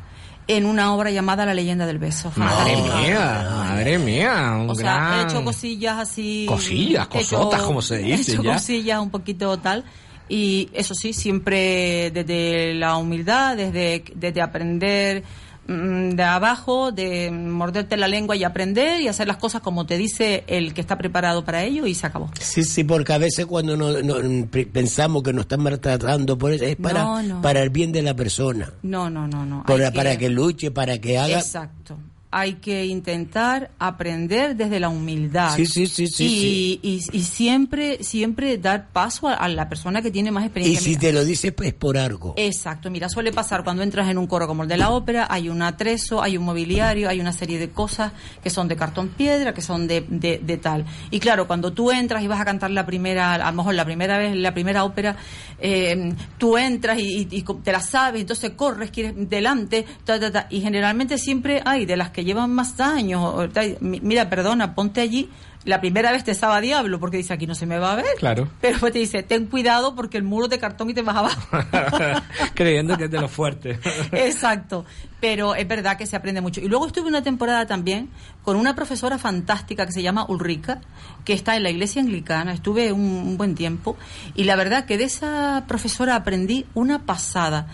en 0.48 0.66
una 0.66 0.92
obra 0.92 1.10
llamada 1.10 1.46
La 1.46 1.54
leyenda 1.54 1.86
del 1.86 1.98
beso. 1.98 2.32
Madre 2.36 2.76
mía, 2.76 3.46
madre 3.50 3.98
mía. 3.98 4.56
Un 4.60 4.68
O 4.68 4.74
sea, 4.74 5.20
he 5.20 5.22
hecho 5.30 5.42
cosillas 5.44 5.98
así. 6.00 6.44
Cosillas, 6.48 7.08
he 7.12 7.20
hecho- 7.20 7.36
cosotas, 7.38 7.62
como 7.62 7.80
se 7.80 7.98
dice 7.98 8.32
He 8.32 8.34
hecho 8.34 8.42
ya. 8.42 8.52
cosillas 8.54 9.00
un 9.00 9.10
poquito 9.10 9.56
tal. 9.58 9.84
Y 10.28 10.70
eso 10.72 10.94
sí, 10.94 11.12
siempre 11.12 12.10
desde 12.10 12.74
la 12.74 12.96
humildad, 12.96 13.56
desde, 13.56 14.04
desde 14.14 14.40
aprender 14.40 15.22
mm, 15.66 16.10
de 16.10 16.22
abajo, 16.22 16.92
de 16.92 17.30
morderte 17.30 17.96
la 17.98 18.08
lengua 18.08 18.34
y 18.34 18.42
aprender 18.44 19.02
y 19.02 19.08
hacer 19.08 19.26
las 19.26 19.36
cosas 19.36 19.60
como 19.60 19.84
te 19.86 19.98
dice 19.98 20.44
el 20.46 20.72
que 20.72 20.80
está 20.80 20.96
preparado 20.96 21.44
para 21.44 21.62
ello 21.64 21.86
y 21.86 21.94
se 21.94 22.06
acabó. 22.06 22.30
Sí, 22.40 22.64
sí, 22.64 22.84
porque 22.84 23.12
a 23.12 23.18
veces 23.18 23.44
cuando 23.46 23.76
no, 23.76 24.00
no- 24.02 24.46
pe- 24.46 24.64
pensamos 24.66 25.22
que 25.22 25.32
nos 25.34 25.42
están 25.42 25.62
maltratando, 25.62 26.38
por 26.38 26.52
eso 26.52 26.64
es 26.64 26.76
para, 26.76 27.02
No, 27.04 27.22
no. 27.22 27.42
para 27.42 27.60
el 27.62 27.68
bien 27.70 27.92
de 27.92 28.02
la 28.02 28.14
persona. 28.14 28.72
No, 28.82 29.10
no, 29.10 29.28
no, 29.28 29.44
no. 29.44 29.64
Para, 29.66 29.88
Hay 29.88 29.94
para 29.94 30.16
que 30.16 30.30
luche, 30.30 30.70
para 30.70 30.98
que 30.98 31.18
haga. 31.18 31.38
Exacto. 31.38 31.98
Hay 32.36 32.54
que 32.54 32.84
intentar 32.86 33.70
aprender 33.78 34.56
desde 34.56 34.80
la 34.80 34.88
humildad. 34.88 35.54
Sí, 35.54 35.66
sí, 35.66 35.86
sí, 35.86 36.08
sí, 36.08 36.80
y, 36.82 36.88
y- 36.88 37.16
y 37.16 37.22
siempre, 37.22 38.02
siempre 38.02 38.58
dar 38.58 38.88
paso 38.88 39.28
a, 39.28 39.34
a 39.34 39.46
la 39.48 39.68
persona 39.68 40.02
que 40.02 40.10
tiene 40.10 40.32
más 40.32 40.42
Y 40.42 40.46
experiencia. 40.46 40.80
si 40.80 40.88
Mira, 40.90 41.00
te 41.00 41.12
lo 41.12 41.24
dices, 41.24 41.52
pues 41.52 41.72
por 41.74 41.96
algo. 41.96 42.34
Exacto, 42.36 42.90
mira, 42.90 43.08
suele 43.08 43.30
pasar 43.32 43.62
cuando 43.62 43.82
entras 43.84 44.08
en 44.08 44.18
un 44.18 44.26
coro 44.26 44.48
como 44.48 44.64
el 44.64 44.68
de 44.68 44.76
la 44.76 44.90
ópera, 44.90 45.28
hay 45.30 45.48
un 45.48 45.62
atrezo, 45.62 46.22
hay 46.22 46.36
un 46.36 46.44
mobiliario, 46.44 47.08
hay 47.08 47.20
una 47.20 47.32
serie 47.32 47.58
de 47.58 47.70
cosas 47.70 48.10
que 48.42 48.50
son 48.50 48.66
de 48.66 48.74
cartón 48.74 49.10
piedra, 49.10 49.54
que 49.54 49.62
son 49.62 49.86
de, 49.86 50.04
de, 50.08 50.38
de 50.42 50.56
tal. 50.56 50.84
Y 51.12 51.20
claro, 51.20 51.46
cuando 51.46 51.72
tú 51.72 51.92
entras 51.92 52.22
y 52.24 52.26
vas 52.26 52.40
a 52.40 52.44
cantar 52.44 52.72
la 52.72 52.84
primera, 52.84 53.34
a 53.34 53.50
lo 53.52 53.56
mejor 53.58 53.74
la 53.76 53.84
primera 53.84 54.18
vez, 54.18 54.34
la 54.34 54.52
primera 54.52 54.82
ópera, 54.84 55.16
eh, 55.60 56.12
tú 56.38 56.58
entras 56.58 56.98
y, 56.98 57.28
y- 57.30 57.36
y 57.36 57.42
te 57.62 57.70
la 57.70 57.80
sabes, 57.80 58.22
entonces 58.22 58.50
corres, 58.56 58.90
quieres 58.90 59.14
delante, 59.30 59.84
ta, 60.04 60.18
ta, 60.18 60.32
ta, 60.32 60.46
y 60.50 60.60
generalmente 60.60 61.16
siempre 61.16 61.62
hay 61.64 61.86
de 61.86 61.96
las 61.96 62.10
que 62.10 62.23
llevan 62.24 62.52
más 62.52 62.80
años, 62.80 63.48
mira, 63.80 64.28
perdona, 64.28 64.74
ponte 64.74 65.00
allí. 65.00 65.30
La 65.64 65.80
primera 65.80 66.12
vez 66.12 66.24
te 66.24 66.34
sabe 66.34 66.56
a 66.56 66.60
diablo 66.60 67.00
porque 67.00 67.16
dice 67.16 67.32
aquí 67.32 67.46
no 67.46 67.54
se 67.54 67.64
me 67.64 67.78
va 67.78 67.92
a 67.92 67.96
ver. 67.96 68.04
Claro. 68.18 68.48
Pero 68.60 68.74
después 68.74 68.92
te 68.92 68.98
dice, 68.98 69.22
ten 69.22 69.46
cuidado 69.46 69.94
porque 69.94 70.18
el 70.18 70.22
muro 70.22 70.46
de 70.46 70.58
cartón 70.58 70.90
y 70.90 70.94
te 70.94 71.00
vas 71.00 71.16
abajo. 71.16 71.40
Creyendo 72.54 72.98
que 72.98 73.04
es 73.04 73.10
de 73.10 73.18
lo 73.18 73.28
fuerte. 73.28 73.78
Exacto, 74.12 74.84
pero 75.20 75.54
es 75.54 75.66
verdad 75.66 75.96
que 75.96 76.06
se 76.06 76.16
aprende 76.16 76.42
mucho. 76.42 76.60
Y 76.60 76.68
luego 76.68 76.86
estuve 76.86 77.08
una 77.08 77.22
temporada 77.22 77.66
también 77.66 78.10
con 78.42 78.56
una 78.56 78.74
profesora 78.74 79.16
fantástica 79.16 79.86
que 79.86 79.92
se 79.92 80.02
llama 80.02 80.26
Ulrica, 80.28 80.82
que 81.24 81.32
está 81.32 81.56
en 81.56 81.62
la 81.62 81.70
iglesia 81.70 82.02
anglicana, 82.02 82.52
estuve 82.52 82.92
un, 82.92 83.00
un 83.00 83.38
buen 83.38 83.54
tiempo, 83.54 83.96
y 84.34 84.44
la 84.44 84.56
verdad 84.56 84.84
que 84.84 84.98
de 84.98 85.04
esa 85.04 85.64
profesora 85.66 86.14
aprendí 86.14 86.66
una 86.74 87.06
pasada. 87.06 87.68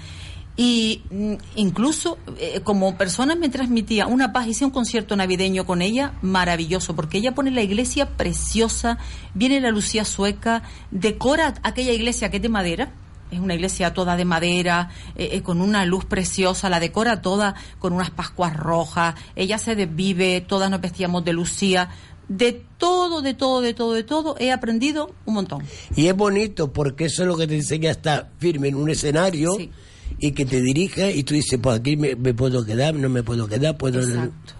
Y 0.62 1.00
mm, 1.10 1.34
incluso 1.56 2.18
eh, 2.36 2.60
como 2.62 2.98
persona 2.98 3.34
me 3.34 3.48
transmitía 3.48 4.06
una 4.06 4.30
paz, 4.30 4.46
hice 4.46 4.66
un 4.66 4.70
concierto 4.70 5.16
navideño 5.16 5.64
con 5.64 5.80
ella 5.80 6.12
maravilloso, 6.20 6.94
porque 6.94 7.16
ella 7.16 7.34
pone 7.34 7.50
la 7.50 7.62
iglesia 7.62 8.10
preciosa, 8.18 8.98
viene 9.32 9.62
la 9.62 9.70
Lucía 9.70 10.04
sueca, 10.04 10.62
decora 10.90 11.54
aquella 11.62 11.92
iglesia 11.92 12.30
que 12.30 12.36
es 12.36 12.42
de 12.42 12.50
madera, 12.50 12.92
es 13.30 13.40
una 13.40 13.54
iglesia 13.54 13.94
toda 13.94 14.18
de 14.18 14.26
madera, 14.26 14.90
eh, 15.16 15.30
eh, 15.32 15.40
con 15.40 15.62
una 15.62 15.86
luz 15.86 16.04
preciosa, 16.04 16.68
la 16.68 16.78
decora 16.78 17.22
toda 17.22 17.54
con 17.78 17.94
unas 17.94 18.10
pascuas 18.10 18.54
rojas, 18.54 19.14
ella 19.36 19.56
se 19.56 19.74
desvive, 19.74 20.42
todas 20.42 20.70
nos 20.70 20.82
vestíamos 20.82 21.24
de 21.24 21.32
Lucía. 21.32 21.88
De 22.28 22.64
todo, 22.76 23.22
de 23.22 23.32
todo, 23.34 23.62
de 23.62 23.72
todo, 23.74 23.94
de 23.94 24.04
todo, 24.04 24.36
he 24.38 24.52
aprendido 24.52 25.12
un 25.24 25.34
montón. 25.34 25.64
Y 25.96 26.06
es 26.06 26.14
bonito 26.14 26.70
porque 26.70 27.06
eso 27.06 27.22
es 27.22 27.28
lo 27.28 27.36
que 27.36 27.48
te 27.48 27.56
enseña 27.56 27.88
a 27.88 27.92
estar 27.92 28.30
firme 28.38 28.68
en 28.68 28.76
un 28.76 28.88
escenario 28.90 29.56
y 30.18 30.32
que 30.32 30.44
te 30.44 30.60
dirija 30.60 31.10
y 31.10 31.22
tú 31.22 31.34
dices, 31.34 31.58
pues 31.62 31.78
aquí 31.78 31.96
me, 31.96 32.14
me 32.16 32.34
puedo 32.34 32.64
quedar, 32.64 32.94
no 32.94 33.08
me 33.08 33.22
puedo 33.22 33.46
quedar, 33.46 33.76
puedo... 33.76 34.00
Exacto. 34.00 34.54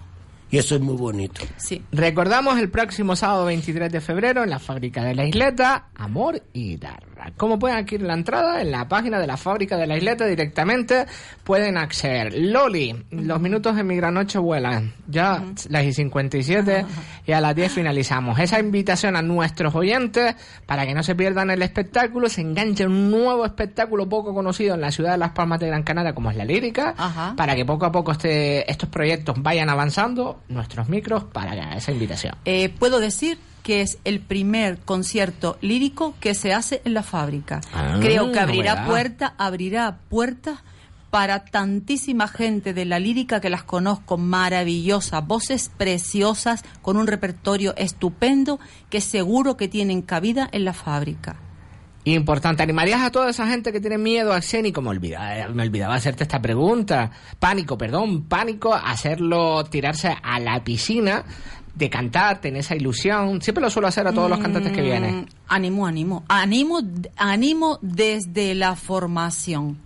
Y 0.52 0.58
eso 0.58 0.74
es 0.74 0.80
muy 0.80 0.96
bonito. 0.96 1.42
Sí. 1.58 1.80
Recordamos 1.92 2.58
el 2.58 2.70
próximo 2.70 3.14
sábado 3.14 3.44
23 3.44 3.92
de 3.92 4.00
febrero 4.00 4.42
en 4.42 4.50
la 4.50 4.58
fábrica 4.58 5.04
de 5.04 5.14
la 5.14 5.24
isleta, 5.24 5.90
Amor 5.94 6.42
y 6.52 6.70
Guitarra. 6.70 7.09
¿Cómo 7.36 7.58
pueden 7.58 7.78
adquirir 7.78 8.06
la 8.06 8.14
entrada? 8.14 8.60
En 8.60 8.70
la 8.70 8.88
página 8.88 9.18
de 9.18 9.26
la 9.26 9.36
fábrica 9.36 9.76
de 9.76 9.86
la 9.86 9.96
isleta 9.96 10.26
directamente 10.26 11.06
pueden 11.44 11.76
acceder. 11.76 12.34
Loli, 12.36 13.04
los 13.10 13.40
minutos 13.40 13.78
en 13.78 13.86
mi 13.86 13.96
gran 13.96 14.14
noche 14.14 14.38
vuelan. 14.38 14.92
Ya 15.08 15.42
las 15.68 15.84
y 15.84 15.92
57 15.92 16.84
y 17.26 17.32
a 17.32 17.40
las 17.40 17.54
10 17.54 17.72
finalizamos. 17.72 18.38
Esa 18.38 18.58
invitación 18.58 19.16
a 19.16 19.22
nuestros 19.22 19.74
oyentes 19.74 20.34
para 20.66 20.86
que 20.86 20.94
no 20.94 21.02
se 21.02 21.14
pierdan 21.14 21.50
el 21.50 21.62
espectáculo, 21.62 22.28
se 22.28 22.40
enganche 22.40 22.86
un 22.86 23.10
nuevo 23.10 23.44
espectáculo 23.44 24.08
poco 24.08 24.34
conocido 24.34 24.74
en 24.74 24.80
la 24.80 24.90
ciudad 24.90 25.12
de 25.12 25.18
Las 25.18 25.30
Palmas 25.30 25.60
de 25.60 25.66
Gran 25.68 25.82
Canaria 25.82 26.14
como 26.14 26.30
es 26.30 26.36
la 26.36 26.44
lírica, 26.44 26.94
para 27.36 27.54
que 27.54 27.64
poco 27.64 27.86
a 27.86 27.92
poco 27.92 28.12
este, 28.12 28.70
estos 28.70 28.88
proyectos 28.88 29.36
vayan 29.42 29.68
avanzando, 29.68 30.40
nuestros 30.48 30.88
micros 30.88 31.24
para 31.24 31.76
esa 31.76 31.92
invitación. 31.92 32.34
Eh, 32.44 32.68
puedo 32.68 33.00
decir 33.00 33.38
que 33.62 33.82
es 33.82 33.98
el 34.04 34.20
primer 34.20 34.78
concierto 34.78 35.58
lírico 35.60 36.14
que 36.20 36.34
se 36.34 36.52
hace 36.52 36.82
en 36.84 36.94
la 36.94 37.02
fábrica. 37.02 37.60
Ah, 37.72 37.98
Creo 38.00 38.32
que 38.32 38.40
abrirá 38.40 38.86
puertas, 38.86 39.32
abrirá 39.38 39.98
puertas 40.08 40.60
para 41.10 41.44
tantísima 41.44 42.28
gente 42.28 42.72
de 42.72 42.84
la 42.84 42.98
lírica 42.98 43.40
que 43.40 43.50
las 43.50 43.64
conozco, 43.64 44.16
maravillosas, 44.16 45.26
voces 45.26 45.70
preciosas, 45.76 46.62
con 46.82 46.96
un 46.96 47.06
repertorio 47.06 47.74
estupendo 47.76 48.60
que 48.88 49.00
seguro 49.00 49.56
que 49.56 49.68
tienen 49.68 50.02
cabida 50.02 50.48
en 50.52 50.64
la 50.64 50.72
fábrica. 50.72 51.36
Importante, 52.04 52.62
¿animarías 52.62 53.02
a 53.02 53.10
toda 53.10 53.28
esa 53.28 53.46
gente 53.46 53.72
que 53.72 53.80
tiene 53.80 53.98
miedo 53.98 54.32
al 54.32 54.38
escénico? 54.38 54.80
Me 54.80 54.88
olvidaba, 54.88 55.36
eh, 55.36 55.48
me 55.50 55.64
olvidaba 55.64 55.96
hacerte 55.96 56.22
esta 56.22 56.40
pregunta. 56.40 57.10
Pánico, 57.38 57.76
perdón, 57.76 58.24
pánico, 58.24 58.72
hacerlo, 58.72 59.64
tirarse 59.64 60.16
a 60.22 60.40
la 60.40 60.64
piscina 60.64 61.24
de 61.74 61.90
cantar, 61.90 62.40
tener 62.40 62.60
esa 62.60 62.74
ilusión. 62.74 63.40
Siempre 63.42 63.62
lo 63.62 63.70
suelo 63.70 63.88
hacer 63.88 64.06
a 64.06 64.12
todos 64.12 64.28
los 64.28 64.38
cantantes 64.38 64.72
que 64.72 64.82
vienen. 64.82 65.20
Mm, 65.22 65.26
Animo, 65.48 65.86
animo. 65.86 66.24
Animo, 66.28 66.80
animo 67.16 67.78
desde 67.82 68.54
la 68.54 68.76
formación. 68.76 69.78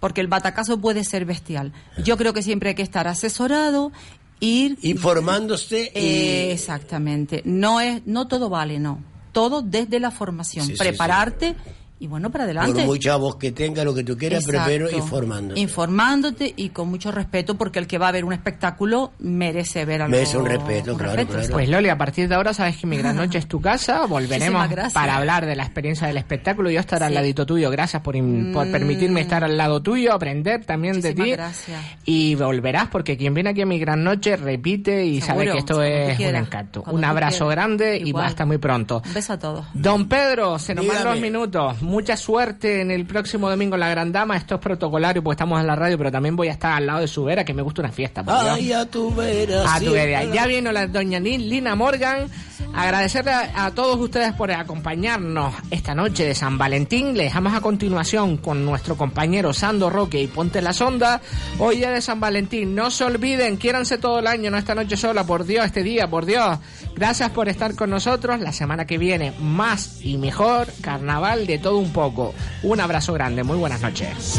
Porque 0.00 0.20
el 0.20 0.28
batacazo 0.28 0.80
puede 0.80 1.04
ser 1.04 1.24
bestial. 1.24 1.72
Yo 2.04 2.16
creo 2.16 2.32
que 2.32 2.42
siempre 2.42 2.70
hay 2.70 2.74
que 2.74 2.82
estar 2.82 3.08
asesorado, 3.08 3.92
ir. 4.40 4.78
Informándose 4.82 5.90
y... 5.94 5.98
Eh, 5.98 6.52
Exactamente. 6.52 7.42
No 7.44 7.80
es, 7.80 8.06
no 8.06 8.28
todo 8.28 8.48
vale, 8.48 8.78
no. 8.78 9.00
Todo 9.32 9.62
desde 9.62 10.00
la 10.00 10.10
formación. 10.10 10.66
Sí, 10.66 10.72
sí, 10.72 10.78
Prepararte 10.78 11.56
y 11.98 12.06
bueno, 12.08 12.30
para 12.30 12.44
adelante. 12.44 12.72
Por 12.80 12.84
mucha 12.84 13.16
voz 13.16 13.36
que 13.36 13.52
tenga, 13.52 13.84
lo 13.84 13.94
que 13.94 14.04
tú 14.04 14.16
quieras, 14.16 14.44
Exacto. 14.44 14.64
primero 14.66 14.90
informándote. 14.90 15.60
Informándote 15.60 16.52
y 16.56 16.68
con 16.70 16.88
mucho 16.88 17.10
respeto, 17.12 17.56
porque 17.56 17.78
el 17.78 17.86
que 17.86 17.98
va 17.98 18.08
a 18.08 18.12
ver 18.12 18.24
un 18.24 18.32
espectáculo 18.32 19.12
merece 19.18 19.84
ver 19.84 20.02
algo. 20.02 20.10
Merece 20.12 20.36
un 20.36 20.46
respeto, 20.46 20.96
claro, 20.96 21.26
claro. 21.26 21.48
Pues 21.52 21.68
Loli, 21.68 21.88
a 21.88 21.96
partir 21.96 22.28
de 22.28 22.34
ahora 22.34 22.52
sabes 22.52 22.76
que 22.76 22.86
mi 22.86 22.96
gran 22.98 23.16
noche 23.16 23.38
es 23.38 23.46
tu 23.48 23.60
casa. 23.60 24.04
Volveremos 24.08 24.68
para 24.92 25.16
hablar 25.16 25.46
de 25.46 25.56
la 25.56 25.62
experiencia 25.64 26.06
del 26.06 26.16
espectáculo. 26.18 26.70
Yo 26.70 26.80
estaré 26.80 27.04
al 27.06 27.10
Sí. 27.12 27.14
ladito 27.14 27.46
tuyo. 27.46 27.70
Gracias 27.70 28.02
por, 28.02 28.14
in- 28.16 28.52
por 28.52 28.66
Mm. 28.66 28.72
permitirme 28.72 29.20
estar 29.22 29.42
al 29.44 29.56
lado 29.56 29.80
tuyo, 29.82 30.12
aprender 30.12 30.64
también 30.64 31.00
de 31.00 31.14
ti. 31.14 31.30
gracias. 31.32 31.80
Y 32.04 32.34
volverás 32.34 32.88
porque 32.88 33.16
quien 33.16 33.32
viene 33.34 33.50
aquí 33.50 33.62
a 33.62 33.66
mi 33.66 33.78
gran 33.78 34.04
noche 34.04 34.36
repite 34.36 35.04
y 35.06 35.20
Seguro, 35.20 35.44
sabe 35.46 35.52
que 35.52 35.58
esto 35.58 35.82
es 35.82 36.18
un 36.20 36.36
encanto. 36.36 36.84
Un 36.88 37.04
abrazo 37.04 37.46
grande 37.48 37.96
y 37.98 38.08
Igual. 38.08 38.26
hasta 38.26 38.44
muy 38.44 38.58
pronto. 38.58 39.02
Un 39.04 39.14
beso 39.14 39.32
a 39.32 39.38
todos. 39.38 39.64
Don 39.74 40.08
Pedro, 40.08 40.58
se 40.58 40.74
nos 40.74 40.86
van 40.86 41.04
los 41.04 41.20
minutos. 41.20 41.82
Mucha 41.86 42.16
suerte 42.16 42.80
en 42.80 42.90
el 42.90 43.06
próximo 43.06 43.48
domingo 43.48 43.76
en 43.76 43.80
la 43.80 43.88
Gran 43.88 44.12
Dama. 44.12 44.36
Esto 44.36 44.56
es 44.56 44.60
protocolario 44.60 45.22
porque 45.22 45.34
estamos 45.34 45.60
en 45.60 45.66
la 45.66 45.76
radio, 45.76 45.96
pero 45.96 46.10
también 46.10 46.36
voy 46.36 46.48
a 46.48 46.52
estar 46.52 46.72
al 46.72 46.86
lado 46.86 47.00
de 47.00 47.08
su 47.08 47.24
vera, 47.24 47.44
que 47.44 47.54
me 47.54 47.62
gusta 47.62 47.82
una 47.82 47.92
fiesta. 47.92 48.24
Ay, 48.26 48.72
a 48.72 48.84
tu 48.84 49.14
vera. 49.14 49.74
A 49.74 49.80
tu 49.80 49.92
vera. 49.92 50.24
Ya 50.24 50.46
vino 50.46 50.72
la 50.72 50.86
doña 50.86 51.20
Lina 51.20 51.74
Morgan. 51.74 52.28
Agradecerle 52.74 53.30
a, 53.30 53.66
a 53.66 53.70
todos 53.70 53.98
ustedes 53.98 54.32
por 54.34 54.50
acompañarnos 54.50 55.54
esta 55.70 55.94
noche 55.94 56.24
de 56.24 56.34
San 56.34 56.58
Valentín. 56.58 57.16
Le 57.16 57.24
dejamos 57.24 57.54
a 57.54 57.60
continuación 57.60 58.36
con 58.36 58.64
nuestro 58.64 58.96
compañero 58.96 59.52
Sando 59.52 59.88
Roque 59.88 60.20
y 60.20 60.26
Ponte 60.26 60.60
la 60.60 60.72
Sonda. 60.72 61.20
Hoy 61.58 61.76
día 61.76 61.90
de 61.90 62.02
San 62.02 62.20
Valentín. 62.20 62.74
No 62.74 62.90
se 62.90 63.04
olviden, 63.04 63.56
quiéranse 63.56 63.98
todo 63.98 64.18
el 64.18 64.26
año, 64.26 64.50
no 64.50 64.58
esta 64.58 64.74
noche 64.74 64.96
sola, 64.96 65.24
por 65.24 65.44
Dios, 65.44 65.64
este 65.64 65.82
día, 65.82 66.08
por 66.08 66.26
Dios. 66.26 66.58
Gracias 66.94 67.30
por 67.30 67.48
estar 67.48 67.74
con 67.74 67.90
nosotros. 67.90 68.40
La 68.40 68.52
semana 68.52 68.86
que 68.86 68.98
viene, 68.98 69.32
más 69.40 70.00
y 70.02 70.18
mejor. 70.18 70.66
Carnaval 70.80 71.46
de 71.46 71.58
todo 71.58 71.75
un 71.78 71.90
poco. 71.90 72.34
Un 72.62 72.80
abrazo 72.80 73.12
grande. 73.12 73.44
Muy 73.44 73.56
buenas 73.58 73.80
noches. 73.80 74.38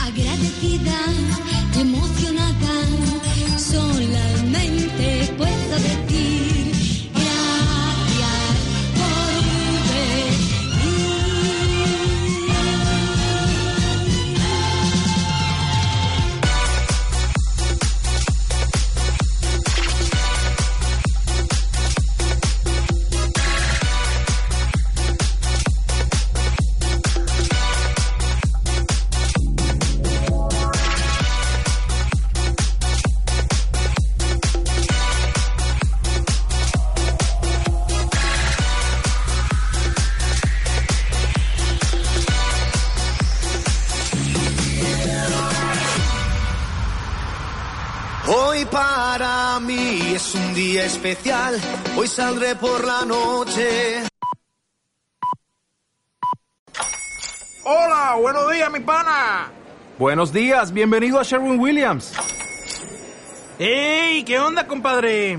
Agradecida 0.00 0.98
emocionada, 1.80 2.74
solamente 3.58 4.73
es 50.34 50.40
un 50.40 50.54
día 50.54 50.84
especial, 50.84 51.60
hoy 51.96 52.08
saldré 52.08 52.54
por 52.56 52.84
la 52.84 53.04
noche. 53.04 54.04
Hola, 57.64 58.16
buenos 58.20 58.52
días, 58.52 58.70
mi 58.70 58.80
pana. 58.80 59.50
Buenos 59.98 60.32
días, 60.32 60.72
bienvenido 60.72 61.18
a 61.18 61.22
Sherwin 61.22 61.58
Williams. 61.58 62.12
¡Ey! 63.58 64.24
¿Qué 64.24 64.38
onda, 64.38 64.66
compadre? 64.66 65.38